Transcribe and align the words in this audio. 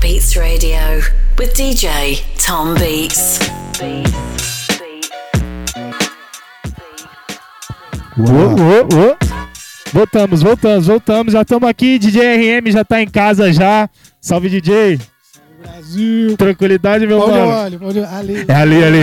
Beats 0.00 0.36
Radio 0.36 1.02
with 1.38 1.54
DJ 1.54 2.22
Tom 2.38 2.74
Beats. 2.74 3.40
Uô, 8.16 8.24
uô, 8.24 8.80
uô. 8.94 9.16
Voltamos, 9.92 10.42
voltamos, 10.42 10.86
voltamos. 10.86 11.32
Já 11.32 11.42
estamos 11.42 11.68
aqui. 11.68 11.98
DJ 11.98 12.60
RM 12.60 12.70
já 12.70 12.84
tá 12.84 13.02
em 13.02 13.08
casa 13.08 13.52
já. 13.52 13.90
Salve, 14.20 14.48
DJ. 14.48 15.00
Brasil. 15.62 16.36
Tranquilidade, 16.36 17.06
meu 17.06 17.18
mano. 17.18 17.32
olho? 17.32 17.98
Eu... 17.98 18.06
Ali. 18.08 18.44
É 18.46 18.54
ali, 18.54 18.84
ali. 18.84 18.98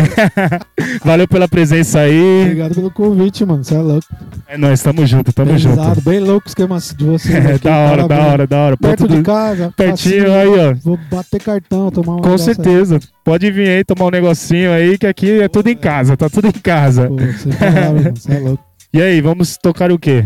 Valeu 1.03 1.27
pela 1.27 1.47
presença 1.47 1.99
aí. 1.99 2.41
Obrigado 2.43 2.75
pelo 2.75 2.91
convite, 2.91 3.45
mano. 3.45 3.63
Você 3.63 3.75
é 3.75 3.79
louco. 3.79 4.05
É 4.47 4.57
nóis, 4.57 4.81
tamo 4.81 5.05
junto, 5.05 5.33
tamo 5.33 5.51
Pesado, 5.51 5.95
junto. 5.95 6.01
bem 6.09 6.19
louco 6.19 6.47
o 6.47 6.49
esquema 6.49 6.77
de 6.79 7.03
vocês. 7.05 7.35
É, 7.45 7.57
da 7.57 7.77
hora, 7.77 8.07
da 8.07 8.17
hora, 8.25 8.47
da 8.47 8.57
hora. 8.59 8.77
Perto 8.77 9.07
de 9.07 9.21
casa. 9.21 9.73
Pertinho 9.75 10.27
facinho. 10.27 10.33
aí, 10.33 10.69
ó. 10.69 10.73
Vou 10.83 10.99
bater 11.11 11.41
cartão, 11.41 11.91
tomar 11.91 12.13
um 12.15 12.17
Com 12.19 12.25
negócio 12.29 12.49
aí. 12.49 12.55
certeza. 12.55 12.99
Pode 13.23 13.51
vir 13.51 13.67
aí 13.69 13.83
tomar 13.83 14.05
um 14.05 14.11
negocinho 14.11 14.71
aí, 14.71 14.97
que 14.97 15.07
aqui 15.07 15.41
é 15.41 15.47
tudo 15.47 15.67
em 15.69 15.75
casa, 15.75 16.15
tá 16.15 16.29
tudo 16.29 16.47
em 16.47 16.51
casa. 16.51 17.07
Pô, 17.07 17.15
você 17.15 17.49
tá 17.49 17.65
lá, 17.65 17.91
mano. 17.93 18.13
Você 18.15 18.33
é 18.33 18.39
louco. 18.39 18.63
E 18.93 19.01
aí, 19.01 19.19
vamos 19.21 19.57
tocar 19.57 19.91
o 19.91 19.99
quê? 19.99 20.25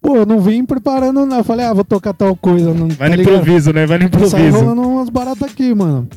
Pô, 0.00 0.16
eu 0.16 0.26
não 0.26 0.40
vim 0.40 0.64
preparando, 0.64 1.26
não. 1.26 1.38
Eu 1.38 1.44
falei, 1.44 1.66
ah, 1.66 1.74
vou 1.74 1.84
tocar 1.84 2.12
tal 2.14 2.34
coisa. 2.34 2.72
Não, 2.72 2.88
Vai 2.88 3.10
tá 3.10 3.16
no 3.16 3.22
improviso, 3.22 3.72
né? 3.72 3.86
Vai 3.86 3.98
no 3.98 4.04
Sai 4.28 4.46
improviso. 4.46 4.58
rolando 4.64 4.82
umas 4.82 5.08
baratas 5.10 5.42
aqui, 5.50 5.74
mano. 5.74 6.08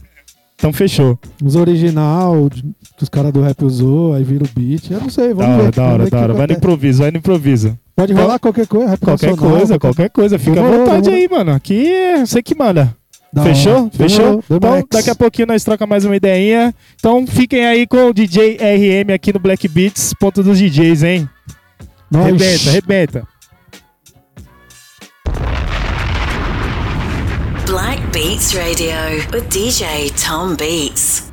Então 0.56 0.72
fechou. 0.72 1.20
Os 1.44 1.56
original, 1.58 2.50
que 2.96 3.04
os 3.04 3.10
caras 3.10 3.34
do 3.34 3.42
rap 3.42 3.66
usou, 3.66 4.14
aí 4.14 4.24
vira 4.24 4.46
o 4.46 4.48
beat. 4.58 4.90
Eu 4.90 5.02
não 5.02 5.10
sei, 5.10 5.30
Da 5.30 5.34
vamos 5.34 5.54
hora, 5.56 5.64
ver. 5.64 5.72
da 5.72 5.84
hora, 5.84 6.10
da 6.10 6.20
hora. 6.22 6.34
Vai 6.34 6.48
no 6.48 6.54
improviso, 6.54 7.00
vai 7.02 7.12
no 7.12 7.18
improviso. 7.18 7.78
Pode 7.96 8.14
rolar 8.14 8.40
qualquer 8.40 8.66
coisa, 8.68 8.88
rap 8.92 9.00
Qualquer 9.02 9.32
nacional, 9.32 9.58
coisa, 9.58 9.80
qualquer 9.80 10.10
coisa. 10.10 10.40
Fica 10.40 10.52
à 10.60 10.64
Demorou, 10.64 10.80
vontade 10.86 11.02
demorou. 11.10 11.22
aí, 11.22 11.30
mano. 11.30 11.52
Aqui 11.52 11.86
é 11.92 12.26
você 12.26 12.42
que 12.42 12.56
manda. 12.56 12.96
Da 13.34 13.44
Fechou? 13.44 13.74
hora. 13.74 13.90
Fechou? 13.92 14.44
Demorou, 14.50 14.78
Então, 14.80 14.88
daqui 14.92 15.10
a 15.10 15.16
pouquinho 15.16 15.48
nós 15.48 15.64
troca 15.64 15.86
mais 15.86 16.06
uma 16.06 16.16
ideinha. 16.16 16.74
Então, 16.96 17.28
fiquem 17.28 17.66
aí 17.66 17.86
com 17.86 18.08
o 18.08 18.14
DJ 18.14 18.58
RM 18.58 19.12
aqui 19.14 19.34
no 19.34 19.40
Black 19.40 19.68
Beats, 19.68 20.14
ponto 20.18 20.42
dos 20.42 20.58
DJs, 20.60 21.04
hein? 21.04 21.30
Nós. 22.10 22.26
Rebenta, 22.28 22.72
rebenta. 22.72 23.28
Black 27.74 28.14
Beats 28.14 28.54
Radio 28.54 29.16
with 29.32 29.50
DJ 29.50 30.14
Tom 30.16 30.56
Beats. 30.56 31.32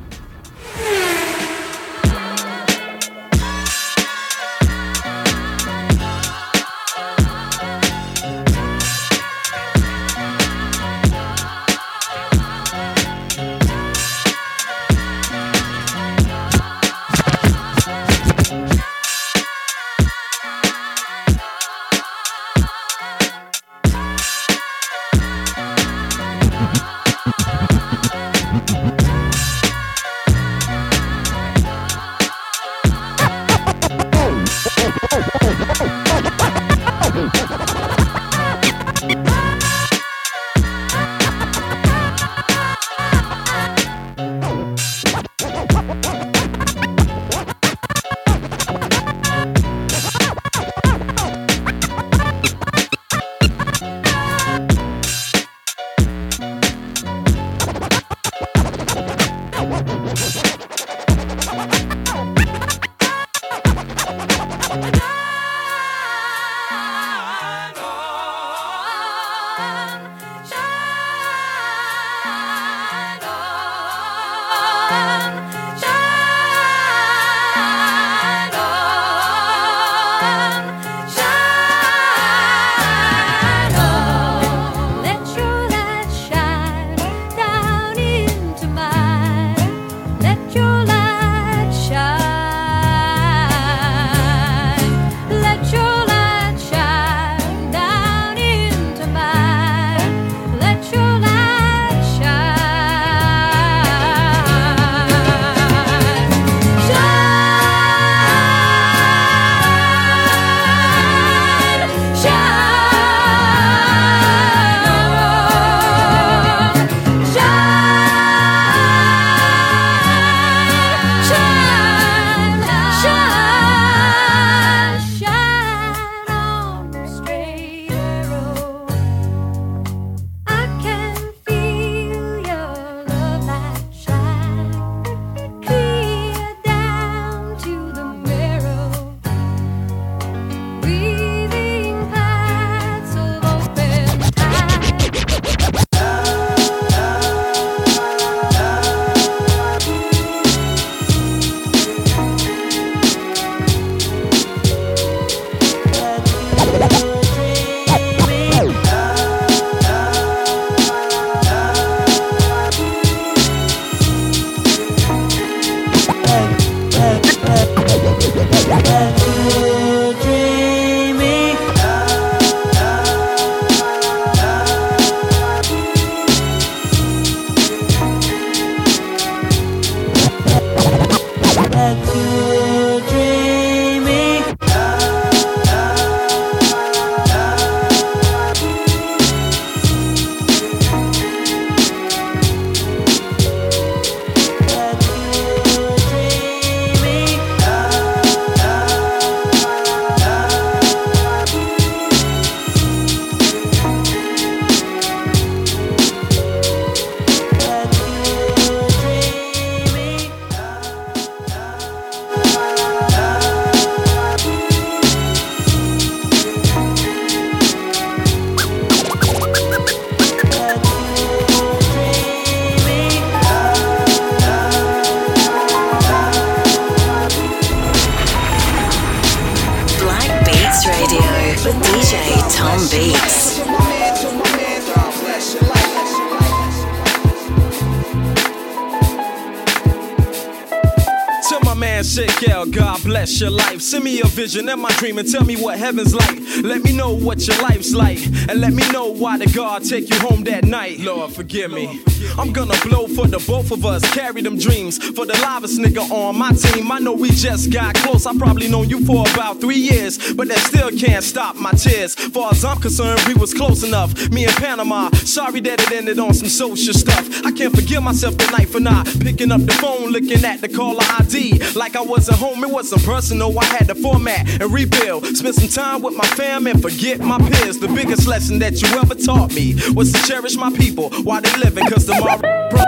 Tell 245.31 245.45
me 245.45 245.55
what 245.55 245.79
heaven's 245.79 246.13
like. 246.13 246.39
Let 246.61 246.83
me 246.83 246.95
know 246.95 247.15
what 247.15 247.47
your 247.47 247.59
life's 247.61 247.93
like. 247.93 248.19
And 248.49 248.59
let 248.59 248.73
me 248.73 248.80
why 249.21 249.37
the 249.37 249.45
God 249.45 249.83
take 249.83 250.09
you 250.09 250.19
home 250.19 250.43
that 250.45 250.65
night. 250.65 250.99
Lord, 250.99 251.31
forgive 251.31 251.71
me. 251.71 252.01
I'm 252.39 252.51
gonna 252.51 252.75
blow 252.83 253.07
for 253.07 253.27
the 253.27 253.37
both 253.45 253.71
of 253.71 253.85
us. 253.85 254.01
Carry 254.13 254.41
them 254.41 254.57
dreams 254.57 254.97
for 254.97 255.25
the 255.25 255.33
livest 255.33 255.79
nigga 255.79 256.09
on 256.09 256.37
my 256.37 256.51
team. 256.53 256.91
I 256.91 256.97
know 256.97 257.13
we 257.13 257.29
just 257.29 257.71
got 257.71 257.93
close. 257.95 258.25
I 258.25 258.35
probably 258.35 258.67
known 258.67 258.89
you 258.89 259.05
for 259.05 259.21
about 259.29 259.61
three 259.61 259.77
years, 259.77 260.33
but 260.33 260.47
that 260.47 260.57
still 260.57 260.89
can't 260.97 261.23
stop 261.23 261.55
my 261.55 261.71
tears. 261.71 262.15
Far 262.15 262.51
as 262.51 262.65
I'm 262.65 262.81
concerned, 262.81 263.21
we 263.27 263.35
was 263.35 263.53
close 263.53 263.83
enough. 263.83 264.31
Me 264.31 264.45
and 264.45 264.55
Panama. 264.55 265.11
Sorry 265.11 265.59
that 265.61 265.81
it 265.81 265.91
ended 265.91 266.17
on 266.17 266.33
some 266.33 266.49
social 266.49 266.93
stuff. 266.93 267.45
I 267.45 267.51
can't 267.51 267.75
forgive 267.75 268.01
myself 268.01 268.37
tonight 268.37 268.69
for 268.69 268.79
not 268.79 269.05
picking 269.19 269.51
up 269.51 269.61
the 269.61 269.73
phone, 269.73 270.09
looking 270.09 270.43
at 270.43 270.61
the 270.61 270.69
caller 270.69 271.03
ID 271.19 271.61
like 271.75 271.95
I 271.95 272.01
wasn't 272.01 272.37
home. 272.37 272.63
It 272.63 272.71
wasn't 272.71 273.03
personal. 273.03 273.57
I 273.59 273.65
had 273.65 273.87
to 273.89 273.95
format 273.95 274.49
and 274.61 274.73
rebuild. 274.73 275.25
Spend 275.37 275.55
some 275.55 275.69
time 275.69 276.01
with 276.01 276.15
my 276.15 276.25
fam 276.25 276.65
and 276.65 276.81
forget 276.81 277.19
my 277.19 277.37
peers. 277.37 277.77
The 277.77 277.87
biggest 277.87 278.27
lesson 278.27 278.57
that 278.59 278.81
you 278.81 278.87
ever 278.97 279.10
taught 279.13 279.53
me 279.53 279.75
was 279.93 280.11
to 280.13 280.21
cherish 280.27 280.55
my 280.55 280.71
people 280.71 281.09
while 281.23 281.41
they 281.41 281.55
living, 281.57 281.87
cause 281.87 282.05
tomorrow. 282.05 282.39
Bro- 282.69 282.81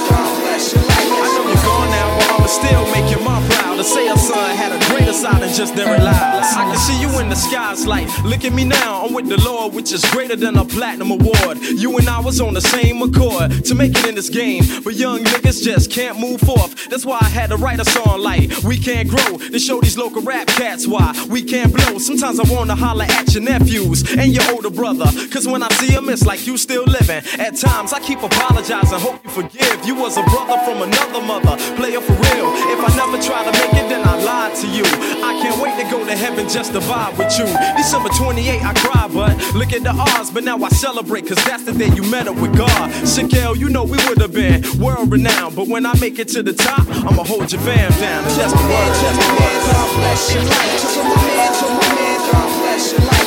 I 0.00 1.34
know 1.34 1.44
you're 1.48 1.62
gone 1.64 1.90
now, 1.90 2.18
but 2.18 2.30
I'ma 2.32 2.46
still 2.46 2.84
make 2.92 3.10
your 3.10 3.20
proud 3.20 3.37
to 3.78 3.84
say 3.84 4.08
her 4.08 4.16
son 4.16 4.56
had 4.56 4.72
a 4.72 4.78
greater 4.90 5.12
side 5.12 5.40
than 5.40 5.52
just 5.54 5.74
lives. 5.76 6.56
I 6.56 6.64
can 6.70 6.78
see 6.78 7.00
you 7.00 7.20
in 7.20 7.28
the 7.28 7.36
skies, 7.36 7.86
like 7.86 8.06
look 8.24 8.44
at 8.44 8.52
me 8.52 8.64
now. 8.64 9.06
I'm 9.06 9.14
with 9.14 9.28
the 9.28 9.40
Lord, 9.42 9.74
which 9.74 9.92
is 9.92 10.04
greater 10.06 10.36
than 10.36 10.56
a 10.56 10.64
platinum 10.64 11.10
award. 11.10 11.58
You 11.62 11.96
and 11.98 12.08
I 12.08 12.20
was 12.20 12.40
on 12.40 12.54
the 12.54 12.60
same 12.60 13.02
accord 13.02 13.64
to 13.64 13.74
make 13.74 13.96
it 13.98 14.06
in 14.06 14.14
this 14.14 14.30
game, 14.30 14.64
but 14.84 14.94
young 14.94 15.24
niggas 15.24 15.62
just 15.62 15.90
can't 15.90 16.18
move 16.18 16.40
forth. 16.40 16.88
That's 16.88 17.04
why 17.06 17.18
I 17.20 17.28
had 17.28 17.50
to 17.50 17.56
write 17.56 17.80
a 17.80 17.84
song 17.84 18.20
like 18.20 18.50
"We 18.62 18.78
Can't 18.78 19.08
Grow" 19.08 19.38
to 19.38 19.58
show 19.58 19.80
these 19.80 19.96
local 19.96 20.22
rap 20.22 20.46
cats 20.46 20.86
why 20.86 21.12
we 21.28 21.42
can't 21.42 21.72
blow. 21.72 21.98
Sometimes 21.98 22.38
I 22.40 22.52
wanna 22.52 22.76
holler 22.76 23.06
at 23.08 23.34
your 23.34 23.42
nephews 23.42 23.98
and 24.16 24.32
your 24.32 24.44
older 24.52 24.70
brother, 24.70 25.08
cause 25.32 25.46
when 25.46 25.62
I 25.62 25.68
see 25.74 25.88
see 25.88 25.96
'em, 25.96 26.08
it's 26.08 26.26
like 26.26 26.46
you 26.46 26.56
still 26.56 26.84
living. 26.84 27.22
At 27.38 27.56
times 27.56 27.92
I 27.92 28.00
keep 28.00 28.22
apologizing, 28.22 28.98
hope 28.98 29.20
you 29.24 29.30
forgive. 29.30 29.86
You 29.86 29.94
was 29.94 30.16
a 30.16 30.22
brother 30.22 30.58
from 30.64 30.82
another 30.82 31.22
mother, 31.22 31.56
player 31.76 32.00
for 32.00 32.12
real. 32.12 32.48
If 32.74 32.80
I 32.88 32.90
never 32.96 33.18
try 33.22 33.40
to 33.44 33.52
make 33.60 33.67
then 33.90 34.06
I 34.06 34.16
lied 34.22 34.54
to 34.56 34.66
you. 34.68 34.84
I 35.24 35.38
can't 35.42 35.60
wait 35.60 35.76
to 35.82 35.90
go 35.90 36.04
to 36.04 36.16
heaven 36.16 36.48
just 36.48 36.72
to 36.72 36.80
vibe 36.80 37.18
with 37.18 37.38
you. 37.38 37.46
December 37.76 38.08
28, 38.10 38.62
I 38.64 38.72
cry, 38.74 39.08
but 39.12 39.36
look 39.54 39.72
at 39.72 39.82
the 39.82 39.90
odds. 39.90 40.30
But 40.30 40.44
now 40.44 40.62
I 40.62 40.68
celebrate, 40.70 41.26
cause 41.26 41.42
that's 41.44 41.64
the 41.64 41.72
day 41.72 41.88
you 41.94 42.02
met 42.02 42.28
up 42.28 42.36
with 42.36 42.56
God. 42.56 42.90
Shaquille, 43.02 43.56
you 43.56 43.68
know 43.68 43.84
we 43.84 43.98
would 44.08 44.20
have 44.20 44.32
been 44.32 44.62
world 44.78 45.10
renowned. 45.10 45.56
But 45.56 45.68
when 45.68 45.86
I 45.86 45.98
make 45.98 46.18
it 46.18 46.28
to 46.28 46.42
the 46.42 46.52
top, 46.52 46.86
I'ma 46.88 47.24
hold 47.24 47.52
your 47.52 47.60
fam 47.62 47.90
down. 48.00 48.24
And 48.24 48.34
that's 48.36 48.52
the 48.52 48.58
word, 48.58 48.94
that's 49.02 49.18
the 49.18 49.32
word. 49.34 49.58
I 53.10 53.17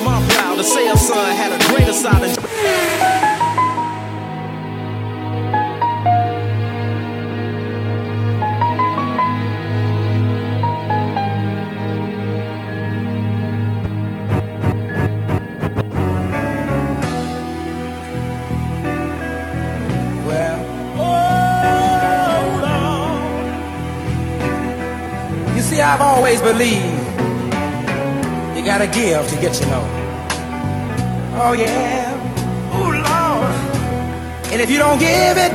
your 0.00 0.10
mom 0.10 0.26
proud 0.28 0.56
to 0.56 0.64
say 0.64 0.88
her 0.88 0.96
son 0.96 1.36
had 1.36 1.52
a 1.52 1.74
greater 1.74 1.92
side 1.92 2.20
see, 25.70 25.80
I've 25.80 26.00
always 26.00 26.40
believed 26.42 26.89
gotta 28.72 28.86
give 28.86 29.26
to 29.28 29.36
get 29.40 29.52
to 29.52 29.66
know. 29.66 29.84
Oh 31.42 31.54
yeah, 31.54 32.14
oh 32.72 32.90
Lord. 33.08 33.54
And 34.52 34.60
if 34.62 34.70
you 34.70 34.78
don't 34.78 35.00
give 35.00 35.36
it, 35.46 35.52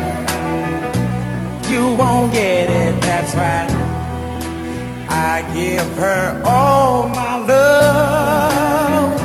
you 1.72 1.96
won't 1.96 2.34
get 2.34 2.70
it. 2.70 3.02
That's 3.02 3.34
right. 3.36 3.72
I 5.08 5.44
give 5.54 5.90
her 5.96 6.42
all 6.44 7.08
my 7.08 7.38
love. 7.38 9.18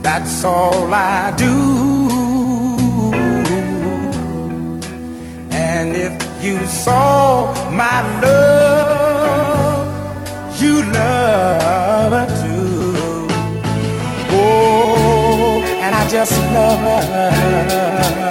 That's 0.00 0.44
all 0.44 0.94
I 0.94 1.34
do. 1.36 1.54
And 5.50 5.96
if 5.96 6.14
you 6.44 6.64
saw 6.66 7.52
my 7.72 7.98
love, 8.20 9.82
you 10.62 10.84
love 10.92 12.12
her 12.12 12.41
just 16.12 16.32
love 16.52 18.21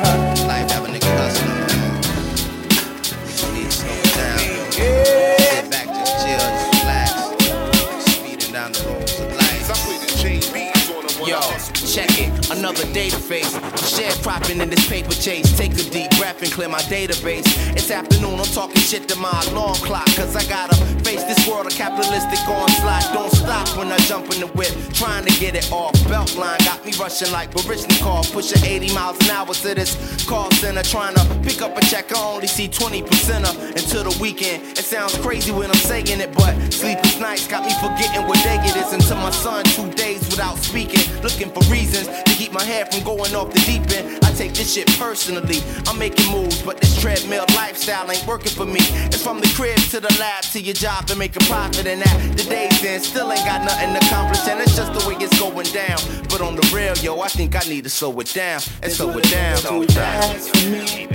another 12.91 13.09
data 13.09 13.17
face. 13.17 13.53
Sharecropping 13.95 14.61
in 14.61 14.69
this 14.69 14.87
paper 14.87 15.11
chase. 15.11 15.57
Take 15.57 15.73
a 15.73 15.89
deep 15.89 16.09
breath 16.17 16.41
and 16.41 16.51
clear 16.51 16.69
my 16.69 16.81
database. 16.81 17.45
It's 17.75 17.91
afternoon, 17.91 18.39
I'm 18.39 18.45
talking 18.45 18.81
shit 18.81 19.07
to 19.09 19.15
my 19.17 19.31
alarm 19.49 19.75
clock. 19.75 20.05
Cause 20.15 20.35
I 20.35 20.43
gotta 20.47 20.75
face 21.03 21.23
this 21.23 21.47
world 21.47 21.67
of 21.67 21.73
capitalistic 21.73 22.39
onslaught. 22.47 23.13
Don't 23.13 23.31
stop 23.31 23.67
when 23.77 23.91
I 23.91 23.97
jump 24.09 24.31
in 24.33 24.39
the 24.41 24.47
whip, 24.47 24.73
trying 24.93 25.25
to 25.25 25.39
get 25.39 25.55
it 25.55 25.71
off. 25.71 25.93
Beltline 26.09 26.59
got 26.65 26.85
me 26.85 26.91
rushing 26.99 27.31
like 27.31 27.51
Baryshnikov, 27.51 28.31
pushing 28.33 28.63
80 28.63 28.93
miles 28.93 29.19
an 29.21 29.31
hour 29.31 29.53
to 29.53 29.75
this 29.75 30.25
call 30.25 30.51
center. 30.51 30.83
Trying 30.83 31.15
to 31.15 31.23
pick 31.43 31.61
up 31.61 31.77
a 31.77 31.81
check, 31.85 32.11
I 32.11 32.19
only 32.33 32.47
see 32.47 32.67
20% 32.67 33.45
of 33.45 33.55
until 33.75 34.03
the 34.03 34.17
weekend. 34.19 34.63
It 34.77 34.85
sounds 34.85 35.17
crazy 35.17 35.51
when 35.51 35.69
I'm 35.69 35.83
saying 35.91 36.19
it, 36.19 36.33
but 36.33 36.55
sleepless 36.73 37.19
nights 37.19 37.47
got 37.47 37.63
me 37.65 37.73
forgetting 37.75 38.27
what 38.27 38.41
day 38.43 38.57
it 38.61 38.75
is 38.75 38.93
until 38.93 39.17
my 39.17 39.31
son 39.31 39.63
two 39.65 39.89
days 39.91 40.10
without 40.31 40.57
speaking. 40.57 41.03
Looking 41.21 41.51
for 41.51 41.61
reasons 41.71 42.07
to 42.07 42.33
keep 42.33 42.51
my 42.51 42.63
head 42.63 42.91
from 42.91 43.03
going 43.03 43.35
off 43.35 43.53
the 43.53 43.59
deep 43.67 43.83
end. 43.91 44.23
I 44.25 44.31
take 44.33 44.53
this 44.53 44.73
shit 44.73 44.87
personally. 44.97 45.59
I'm 45.87 45.99
making 45.99 46.31
moves, 46.31 46.61
but 46.63 46.79
this 46.79 46.99
treadmill 46.99 47.45
lifestyle 47.55 48.09
ain't 48.09 48.25
working 48.25 48.51
for 48.51 48.65
me. 48.65 48.81
It's 49.11 49.21
from 49.21 49.39
the 49.39 49.51
crib 49.55 49.77
to 49.91 49.99
the 49.99 50.13
lab 50.19 50.43
to 50.53 50.59
your 50.59 50.73
job 50.73 51.05
to 51.07 51.15
make 51.15 51.35
a 51.35 51.43
profit, 51.45 51.85
and 51.85 52.01
that 52.01 52.37
the 52.37 52.43
days 52.43 52.83
in 52.83 53.01
still 53.01 53.31
ain't 53.31 53.45
got 53.45 53.63
nothing 53.63 53.95
accomplished, 53.95 54.47
and 54.47 54.59
it's 54.59 54.75
just 54.75 54.93
the 54.93 55.07
way 55.07 55.15
it's 55.19 55.37
going 55.39 55.67
down. 55.67 55.99
But 56.29 56.41
on 56.41 56.55
the 56.55 56.71
real, 56.73 56.97
yo, 56.97 57.19
I 57.21 57.27
think 57.27 57.55
I 57.55 57.67
need 57.67 57.83
to 57.83 57.89
slow 57.89 58.17
it 58.19 58.33
down 58.33 58.61
and 58.81 58.91
slow 58.91 59.11
it 59.17 59.29
down. 59.29 59.57
Fast 59.57 60.49
for 60.49 60.69
me. 60.69 61.07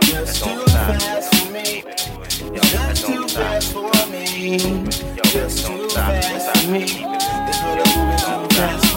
Just 0.00 0.42
too 0.44 0.64
fast 0.66 1.34
for 1.34 1.52
me. 1.52 1.84
Just 2.54 3.06
too 3.06 3.28
fast 3.28 3.72
for 3.72 3.90
me. 4.10 4.58
Just 5.24 5.66
too 5.66 5.88
fast 5.90 6.64
for 6.64 6.70
me. 6.72 8.07
This 8.58 8.87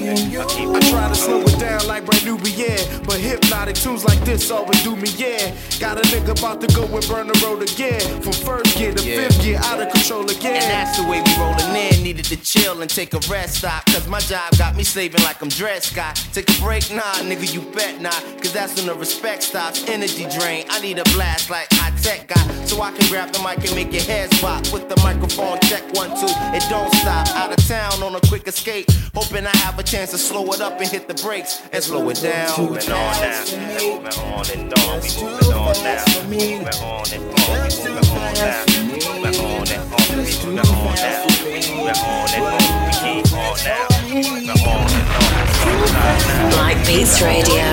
for 0.00 0.04
me. 0.04 0.08
And 0.08 0.32
you. 0.32 0.40
I 0.74 0.80
try 0.90 1.08
to 1.08 1.14
slow 1.14 1.40
it 1.42 1.58
down 1.58 1.86
like 1.86 2.04
brand 2.06 2.24
new 2.24 2.38
yeah. 2.56 2.76
But 3.06 3.18
hypnotic 3.18 3.76
tunes 3.76 4.04
like 4.04 4.20
this 4.24 4.50
always 4.50 4.82
do 4.82 4.96
me, 4.96 5.08
yeah. 5.16 5.54
Got 5.78 5.98
a 5.98 6.02
nigga 6.08 6.38
about 6.38 6.60
to 6.60 6.66
go 6.74 6.84
and 6.84 7.06
burn 7.08 7.26
the 7.28 7.38
road 7.44 7.62
again. 7.62 8.00
From 8.22 8.32
first 8.32 8.76
gear 8.76 8.92
to 8.92 9.02
Yeah. 9.02 9.28
fifth 9.28 9.42
gear, 9.42 9.60
out 9.64 9.80
of 9.80 9.90
control 9.92 10.28
again. 10.30 10.62
And 10.62 10.70
that's 10.70 10.98
the 10.98 11.04
way 11.04 11.20
we 11.20 11.32
rollin' 11.38 11.76
in. 11.76 12.02
Needed 12.02 12.26
to 12.26 12.36
chill 12.36 12.80
and 12.82 12.90
take 12.90 13.14
a 13.14 13.20
rest 13.30 13.58
stop. 13.58 13.84
Cause 13.86 14.06
my 14.08 14.20
job 14.20 14.56
got 14.58 14.76
me 14.76 14.84
slaving 14.84 15.22
like 15.22 15.40
I'm 15.42 15.48
Dred 15.48 15.82
Scott. 15.82 16.16
Take 16.32 16.48
a 16.50 16.60
break, 16.60 16.90
nah, 16.92 17.02
nigga, 17.28 17.52
you 17.52 17.62
bet 17.72 18.00
not. 18.00 18.20
Cause 18.40 18.52
that's 18.52 18.76
when 18.76 18.86
the 18.86 18.94
respect 18.94 19.42
stops. 19.42 19.88
Energy 19.88 20.26
drain. 20.38 20.64
I 20.70 20.80
need 20.80 20.98
a 20.98 21.04
blast 21.14 21.50
like 21.50 21.68
I 21.72 21.82
high 21.82 21.96
tech 22.02 22.28
guy, 22.28 22.64
so 22.64 22.80
I 22.82 22.92
can 22.92 23.08
grab 23.08 23.32
the 23.32 23.40
mic 23.40 23.58
and 23.66 23.74
make 23.74 23.92
your 23.92 24.02
heads 24.02 24.38
pop. 24.40 24.62
With 24.72 24.88
the 24.88 24.96
microphone 25.02 25.58
check 25.62 25.82
one 25.94 26.10
two, 26.20 26.32
it 26.56 26.64
don't 26.68 26.92
stop. 26.94 27.26
Out 27.36 27.52
of 27.52 27.60
town 27.66 28.02
on 28.02 28.14
a 28.14 28.20
quick 28.28 28.46
escape, 28.46 28.86
hoping 29.14 29.46
I 29.46 29.56
have 29.58 29.78
a 29.78 29.81
chance 29.82 30.10
to 30.10 30.18
slow 30.18 30.52
it 30.52 30.60
up 30.60 30.80
and 30.80 30.88
hit 30.88 31.08
the 31.08 31.14
brakes 31.14 31.62
and 31.72 31.82
slow 31.82 32.08
it 32.10 32.20
down. 32.20 32.60
Moving 32.60 32.92
on 32.92 33.20
now, 33.20 33.44
moving 33.78 34.06
on 34.18 34.50
and 34.50 34.72
on. 34.74 35.00
We 35.00 35.08
moving 35.20 35.52
on 35.52 35.76
now, 35.82 36.04
moving 36.28 36.66
on 36.82 37.06
and 37.12 37.24
on. 37.32 37.62
We 37.62 37.78
moving 37.82 38.10
on 38.12 38.34
now, 38.34 38.64
moving 38.82 39.06
on 39.06 39.68
and 39.68 39.92
on. 39.92 40.02
We 40.10 40.16
moving 40.16 40.58
on 40.58 40.94
now, 40.94 41.26
moving 41.42 41.72
on 41.72 42.28
and 42.32 42.44
on. 42.44 42.70
We 42.84 42.92
keep 43.00 43.32
on 43.32 43.56
now, 43.64 43.86
moving 44.08 44.50
on 44.50 44.90
and 44.92 45.08
on. 45.18 46.50
Black 46.50 46.78
Beats 46.86 47.20
Radio 47.22 47.66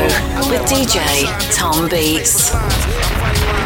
with 0.50 0.64
DJ 0.70 0.96
Tom 1.54 1.90
Beats. 1.90 3.59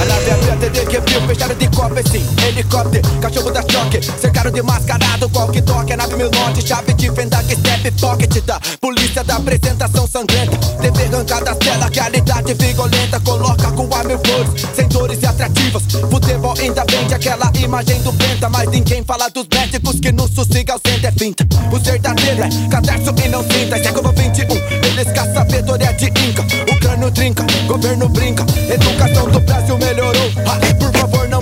A 0.00 0.04
nave 0.04 0.30
aberta 0.30 0.70
que 0.70 1.00
viu, 1.00 1.26
fecharam 1.26 1.54
de 1.54 1.68
copa 1.68 2.02
sim 2.10 2.26
Helicóptero, 2.46 3.08
cachorro 3.20 3.50
da 3.50 3.62
choque. 3.62 4.00
Cercaram 4.20 4.50
de 4.50 4.62
mascarado, 4.62 5.28
qual 5.30 5.48
que 5.48 5.62
toque? 5.62 5.94
Nave 5.96 6.16
mil 6.16 6.30
norte, 6.30 6.66
chave 6.66 6.94
de 6.94 7.10
fenda 7.12 7.42
que 7.42 7.54
step 7.54 7.90
pocket 8.00 8.44
Da 8.44 8.60
polícia 8.80 9.22
da 9.24 9.36
apresentação 9.36 10.06
sangrenta. 10.06 10.56
TV 10.56 11.04
arrancada, 11.04 11.54
tela, 11.56 11.90
realidade 11.92 12.54
vigolenta 12.54 13.20
Coloca 13.20 13.70
com 13.72 13.94
a 13.94 14.04
mil 14.04 14.18
flores, 14.18 14.66
sem 14.74 14.88
dores 14.88 15.22
e 15.22 15.26
atrativas. 15.26 15.82
Futebol 16.10 16.54
ainda 16.58 16.84
vende 16.90 17.14
aquela 17.14 17.50
imagem 17.58 18.00
do 18.02 18.12
penta 18.12 18.48
Mas 18.48 18.68
ninguém 18.70 19.04
fala 19.04 19.28
dos 19.28 19.46
médicos 19.52 20.00
que 20.00 20.12
no 20.12 20.28
sossega 20.28 20.74
ausente 20.74 21.06
é 21.06 21.12
finta. 21.12 21.46
O 21.72 21.78
verdadeiro 21.78 22.42
é 22.42 22.68
cadarço 22.70 23.14
e 23.24 23.28
não 23.28 23.42
cinta 23.42 23.82
Século 23.82 24.12
21, 24.12 24.46
eles 24.86 25.12
caçam 25.12 25.34
sabedoria 25.34 25.92
de 25.94 26.06
inca. 26.06 26.42
O 26.42 26.81
crânio 26.92 27.10
trinca, 27.10 27.46
governo 27.66 28.08
brinca. 28.08 28.44
Educação 28.68 29.28
do 29.30 29.40
Brasil 29.40 29.78
melhorou. 29.78 30.30
Ah, 30.46 30.58
Por 30.78 30.92
favor 30.92 31.28
não 31.28 31.40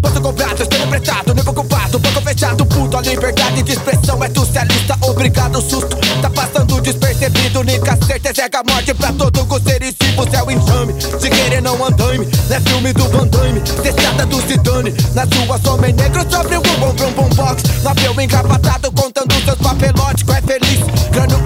Posso 0.00 0.20
comprado, 0.20 0.62
estou 0.62 0.86
prestado, 0.86 1.34
nível 1.34 1.52
culpado 1.52 1.98
Banco 1.98 2.20
fechado, 2.20 2.64
puto, 2.66 2.96
a 2.96 3.00
liberdade 3.00 3.62
de 3.62 3.72
expressão 3.72 4.22
é 4.22 4.28
socialista. 4.28 4.96
Obrigado, 5.00 5.60
susto, 5.60 5.96
tá 6.20 6.30
passando 6.30 6.80
despercebido 6.80 7.60
Única 7.60 7.98
certeza 8.06 8.42
é 8.42 8.56
a 8.56 8.62
morte 8.62 8.94
pra 8.94 9.12
todo 9.12 9.34
ser. 9.64 9.82
E 9.82 9.94
céu 10.30 10.50
enxame 10.50 10.94
Se 11.18 11.30
querer 11.30 11.62
não 11.62 11.82
andame, 11.84 12.28
não 12.48 12.56
é 12.56 12.60
filme 12.60 12.92
do 12.92 13.04
Van 13.08 13.26
Damme 13.26 13.60
Testada 13.60 14.26
do 14.26 14.40
Zidane, 14.42 14.94
na 15.14 15.26
sua 15.26 15.72
homem 15.72 15.92
negro 15.92 16.24
Sobre 16.30 16.56
o 16.56 16.60
bum 16.60 16.92
bum 16.92 17.12
bum 17.12 17.28
box 17.34 17.62
No 17.82 17.90
avião 17.90 18.20
encapatado 18.20 18.92
contando 18.92 19.34
seus 19.44 19.58
papelotes 19.58 20.24
é 20.28 20.42
feliz, 20.42 20.80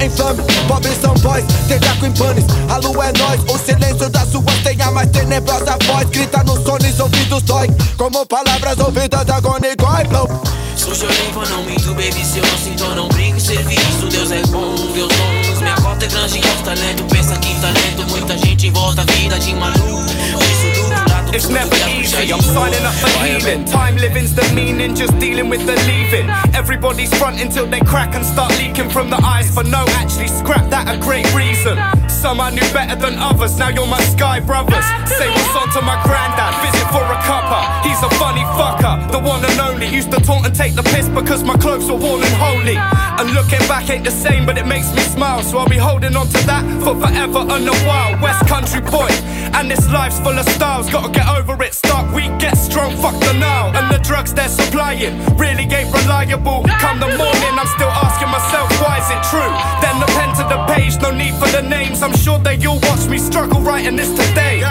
infame. 0.08 0.42
Pobres 0.66 0.98
são 1.00 1.14
boys, 1.14 1.44
tejaco 1.68 2.06
em 2.06 2.12
panes. 2.12 2.44
A 2.68 2.76
lua 2.78 3.06
é 3.06 3.12
nós, 3.18 3.40
o 3.54 3.58
silêncio 3.58 4.08
das 4.10 4.32
ruas 4.32 4.58
tem 4.62 4.80
a 4.82 4.90
mais 4.90 5.10
tenebrosa 5.10 5.78
voz. 5.86 6.08
Grita 6.10 6.42
nos 6.44 6.62
sones, 6.64 6.98
ouvidos 6.98 7.42
dói 7.42 7.68
Como 7.96 8.26
palavras 8.26 8.78
ouvidas 8.78 9.22
igual 9.38 9.58
flow 10.08 10.58
eu 11.02 11.10
limpo, 11.10 11.46
não 11.48 11.62
minto, 11.64 11.88
baby 11.94 12.24
Se 12.24 12.38
eu 12.38 12.46
não 12.46 12.58
sinto, 12.58 12.84
não 12.94 13.08
brinco 13.08 13.40
Serviço, 13.40 14.06
Deus 14.10 14.30
é 14.30 14.42
bom, 14.46 14.74
Deus 14.94 15.12
bons 15.12 15.58
Minha 15.60 15.74
cota 15.76 16.04
é 16.04 16.08
grande, 16.08 16.38
é 16.38 16.62
talento. 16.64 17.04
Pensa 17.04 17.36
que 17.36 17.60
talento, 17.60 18.06
muita 18.08 18.38
gente 18.38 18.70
volta 18.70 19.04
Vida 19.04 19.38
de 19.38 19.54
maluco 19.54 19.87
It's 21.38 21.48
never 21.48 21.76
easy, 21.88 22.32
I'm 22.32 22.40
signing 22.40 22.82
up 22.82 22.94
for 22.94 23.06
healing. 23.22 23.64
Time 23.64 23.94
living's 23.94 24.34
the 24.34 24.42
meaning, 24.56 24.96
just 24.96 25.16
dealing 25.20 25.48
with 25.48 25.64
the 25.66 25.76
leaving. 25.86 26.28
Everybody's 26.52 27.16
front 27.16 27.40
until 27.40 27.64
they 27.64 27.78
crack 27.78 28.16
and 28.16 28.26
start 28.26 28.50
leaking 28.58 28.90
from 28.90 29.08
the 29.08 29.18
eyes. 29.22 29.48
For 29.54 29.62
no, 29.62 29.84
actually, 29.90 30.26
scrap 30.26 30.68
that, 30.70 30.92
a 30.92 30.98
great 30.98 31.32
reason. 31.36 31.78
Some 32.18 32.40
I 32.40 32.50
knew 32.50 32.66
better 32.74 32.96
than 32.96 33.14
others, 33.14 33.56
now 33.58 33.68
you're 33.68 33.86
my 33.86 34.00
sky 34.02 34.40
brothers. 34.40 34.84
Say 35.06 35.30
what's 35.30 35.54
on 35.54 35.70
to 35.70 35.80
my 35.86 36.02
granddad, 36.02 36.50
visit 36.66 36.88
for 36.90 37.06
a 37.06 37.18
cuppa. 37.22 37.62
He's 37.86 38.02
a 38.02 38.10
funny 38.18 38.42
fucker, 38.58 38.98
the 39.12 39.20
one 39.20 39.44
and 39.44 39.60
only. 39.60 39.86
Used 39.86 40.10
to 40.10 40.20
taunt 40.20 40.44
and 40.44 40.52
take 40.52 40.74
the 40.74 40.82
piss 40.82 41.08
because 41.08 41.44
my 41.44 41.56
clothes 41.56 41.88
were 41.88 41.96
worn 41.96 42.20
and 42.20 42.34
holy. 42.34 42.74
And 42.74 43.30
looking 43.34 43.62
back 43.70 43.88
ain't 43.88 44.02
the 44.02 44.10
same, 44.10 44.46
but 44.46 44.58
it 44.58 44.66
makes 44.66 44.92
me 44.92 45.02
smile. 45.02 45.42
So 45.42 45.58
I'll 45.58 45.68
be 45.68 45.78
holding 45.78 46.16
on 46.16 46.26
to 46.26 46.40
that 46.50 46.66
for 46.82 46.98
forever 46.98 47.38
and 47.38 47.68
a 47.68 47.76
while. 47.86 48.20
West 48.20 48.48
Country 48.48 48.80
boy, 48.80 49.06
and 49.54 49.70
this 49.70 49.88
life's 49.88 50.18
full 50.18 50.36
of 50.36 50.48
styles. 50.58 50.90
Gotta 50.90 51.12
get 51.12 51.28
over 51.38 51.54
it, 51.62 51.72
start 51.72 52.12
weak, 52.12 52.36
get 52.40 52.58
strong, 52.58 52.96
fuck 52.96 53.14
the 53.20 53.32
now. 53.38 53.70
And 53.78 53.94
the 53.94 54.02
drugs 54.02 54.34
they're 54.34 54.48
supplying 54.48 55.14
really 55.36 55.70
ain't 55.70 55.94
reliable. 55.94 56.66
Come 56.82 56.98
the 56.98 57.14
morning, 57.14 57.54
I'm 57.54 57.70
still 57.78 57.94
asking 57.94 58.30
myself, 58.34 58.66
why 58.82 58.98
is 58.98 59.06
it 59.06 59.22
true? 59.30 59.54
Then 59.78 60.02
the 60.02 60.10
pen 60.18 60.34
to 60.34 60.44
the 60.50 60.58
page, 60.66 60.98
no 61.00 61.12
need 61.14 61.34
for 61.38 61.46
the 61.54 61.62
names. 61.62 62.02
I'm 62.02 62.07
sure 62.16 62.38
that 62.40 62.62
you'll 62.62 62.80
watch 62.82 63.08
me 63.08 63.18
struggle 63.18 63.60
writing 63.60 63.96
this 63.96 64.10
today. 64.10 64.62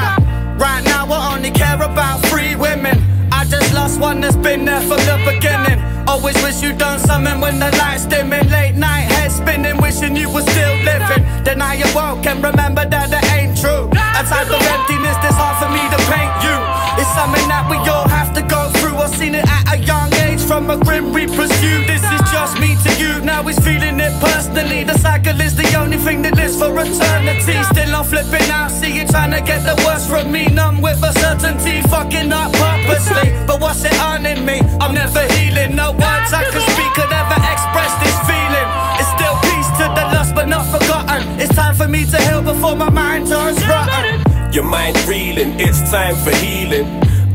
Right 0.58 0.84
now, 0.84 1.06
I 1.08 1.36
only 1.36 1.52
care 1.52 1.76
about 1.76 2.22
three 2.26 2.56
women. 2.56 2.98
I 3.32 3.46
just 3.46 3.74
lost 3.74 4.00
one 4.00 4.22
that's 4.22 4.36
been 4.36 4.66
there 4.66 4.82
from 4.82 5.02
the 5.06 5.18
beginning. 5.26 5.80
Always 6.08 6.42
wish 6.42 6.62
you 6.64 6.74
done 6.74 7.00
something 7.00 7.40
when 7.42 7.60
the 7.60 7.70
light's 7.78 8.06
dimming. 8.06 8.50
Late 8.50 8.76
night 8.76 9.06
head 9.12 9.32
spinning, 9.32 9.78
wishing 9.82 10.16
you 10.16 10.30
were 10.30 10.42
still 10.42 10.76
living. 10.84 11.22
Then 11.44 11.62
I 11.62 11.76
awoke 11.92 12.26
and 12.26 12.42
remember 12.44 12.86
that 12.86 13.12
it 13.12 13.26
ain't 13.36 13.60
true. 13.60 13.92
A 13.92 14.24
type 14.26 14.50
of 14.50 14.62
emptiness 14.62 15.18
that's 15.22 15.38
hard 15.38 15.58
for 15.62 15.70
me 15.70 15.84
to 15.94 16.00
paint 16.10 16.34
you. 16.42 16.58
It's 16.98 17.12
something 17.14 17.46
that 17.52 17.70
we 17.70 17.78
all 17.92 18.08
have 18.08 18.34
to 18.34 18.42
go 18.42 18.70
through. 18.80 18.96
I've 18.98 19.14
seen 19.14 19.36
it 19.36 19.46
at 19.46 19.76
a 19.76 19.78
young 19.78 20.12
age 20.26 20.42
from 20.42 20.70
a 20.70 20.78
grim 20.78 21.14
we 21.14 21.28
pursue. 21.28 21.86
This 21.86 22.02
is 22.02 22.17
just 22.38 22.60
me 22.60 22.78
to 22.86 22.92
you. 23.02 23.14
Now 23.22 23.42
he's 23.48 23.58
feeling 23.66 24.00
it 24.00 24.14
personally. 24.22 24.84
The 24.84 24.98
cycle 25.00 25.40
is 25.42 25.56
the 25.56 25.68
only 25.82 25.98
thing 25.98 26.22
that 26.22 26.36
lives 26.36 26.56
for 26.62 26.72
eternity. 26.86 27.58
Still 27.74 27.96
I'm 27.98 28.06
flipping 28.06 28.48
out, 28.58 28.70
see 28.70 28.92
you 28.98 29.06
trying 29.08 29.34
to 29.38 29.42
get 29.42 29.62
the 29.66 29.76
worst 29.86 30.06
from 30.08 30.32
me. 30.32 30.46
Numb 30.58 30.80
with 30.86 31.02
a 31.10 31.12
certainty, 31.24 31.82
fucking 31.94 32.32
up 32.32 32.52
purposely. 32.54 33.28
But 33.50 33.58
what's 33.60 33.84
it 33.90 33.98
earning 34.10 34.46
me? 34.46 34.58
I'm 34.82 34.94
never 34.94 35.24
healing. 35.34 35.76
No 35.76 35.88
words 36.04 36.30
I 36.40 36.44
can 36.54 36.64
speak 36.74 36.92
could 36.98 37.12
ever 37.22 37.40
express 37.54 37.92
this 38.04 38.18
feeling. 38.30 38.70
It's 39.00 39.12
still 39.18 39.36
peace 39.50 39.70
to 39.80 39.86
the 39.98 40.06
lost 40.14 40.36
but 40.38 40.48
not 40.48 40.66
forgotten. 40.74 41.22
It's 41.42 41.54
time 41.56 41.74
for 41.74 41.88
me 41.88 42.06
to 42.14 42.18
heal 42.28 42.44
before 42.44 42.76
my 42.76 42.92
mind 42.92 43.28
turns 43.28 43.60
rotten. 43.66 44.22
Your 44.54 44.68
mind 44.78 44.96
reeling, 45.10 45.60
it's 45.60 45.82
time 45.90 46.16
for 46.24 46.34
healing. 46.46 46.86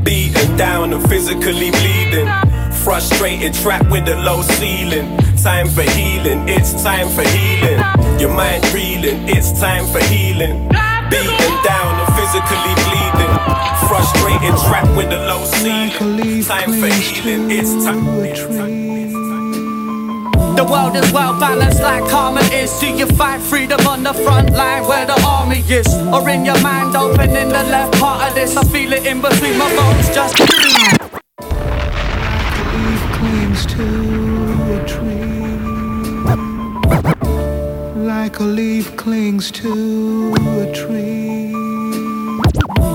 Beaten 0.04 0.56
down 0.56 0.92
and 0.94 1.02
physically 1.10 1.70
bleeding. 1.70 2.51
Frustrated, 2.84 3.54
trapped 3.54 3.88
with 3.90 4.08
a 4.08 4.16
low 4.16 4.42
ceiling. 4.42 5.16
Time 5.36 5.68
for 5.68 5.82
healing, 5.82 6.48
it's 6.48 6.82
time 6.82 7.08
for 7.08 7.22
healing. 7.22 7.78
Your 8.18 8.34
mind 8.34 8.64
reeling, 8.74 9.28
it's 9.28 9.58
time 9.58 9.86
for 9.86 10.02
healing. 10.06 10.68
Beaten 11.08 11.54
down 11.62 11.94
and 12.00 12.10
physically 12.18 12.74
bleeding. 12.82 13.34
Frustrated, 13.88 14.58
trapped 14.66 14.96
with 14.96 15.12
a 15.12 15.26
low 15.26 15.44
ceiling. 15.44 16.42
Time 16.42 16.72
for 16.72 16.88
healing, 16.88 17.50
it's 17.50 17.84
time. 17.84 18.04
The 20.56 20.64
world 20.64 20.96
is 20.96 21.10
well 21.12 21.38
balanced 21.38 21.82
like 21.82 22.04
karma 22.10 22.40
is. 22.52 22.78
Do 22.80 22.88
you 22.88 23.06
fight 23.06 23.40
freedom 23.40 23.86
on 23.86 24.02
the 24.02 24.12
front 24.12 24.50
line 24.50 24.86
where 24.88 25.06
the 25.06 25.20
army 25.24 25.60
is? 25.68 25.86
Or 26.12 26.28
in 26.28 26.44
your 26.44 26.60
mind 26.62 26.96
open 26.96 27.30
in 27.30 27.48
the 27.48 27.62
left 27.70 27.98
part 28.00 28.28
of 28.28 28.34
this? 28.34 28.56
I 28.56 28.64
feel 28.64 28.92
it 28.92 29.06
in 29.06 29.20
between 29.20 29.56
my 29.56 29.74
bones 29.76 30.14
just. 30.14 31.01
A 38.42 38.44
leaf 38.44 38.96
clings 38.96 39.52
to 39.52 40.34
a 40.34 40.66
tree. 40.74 41.52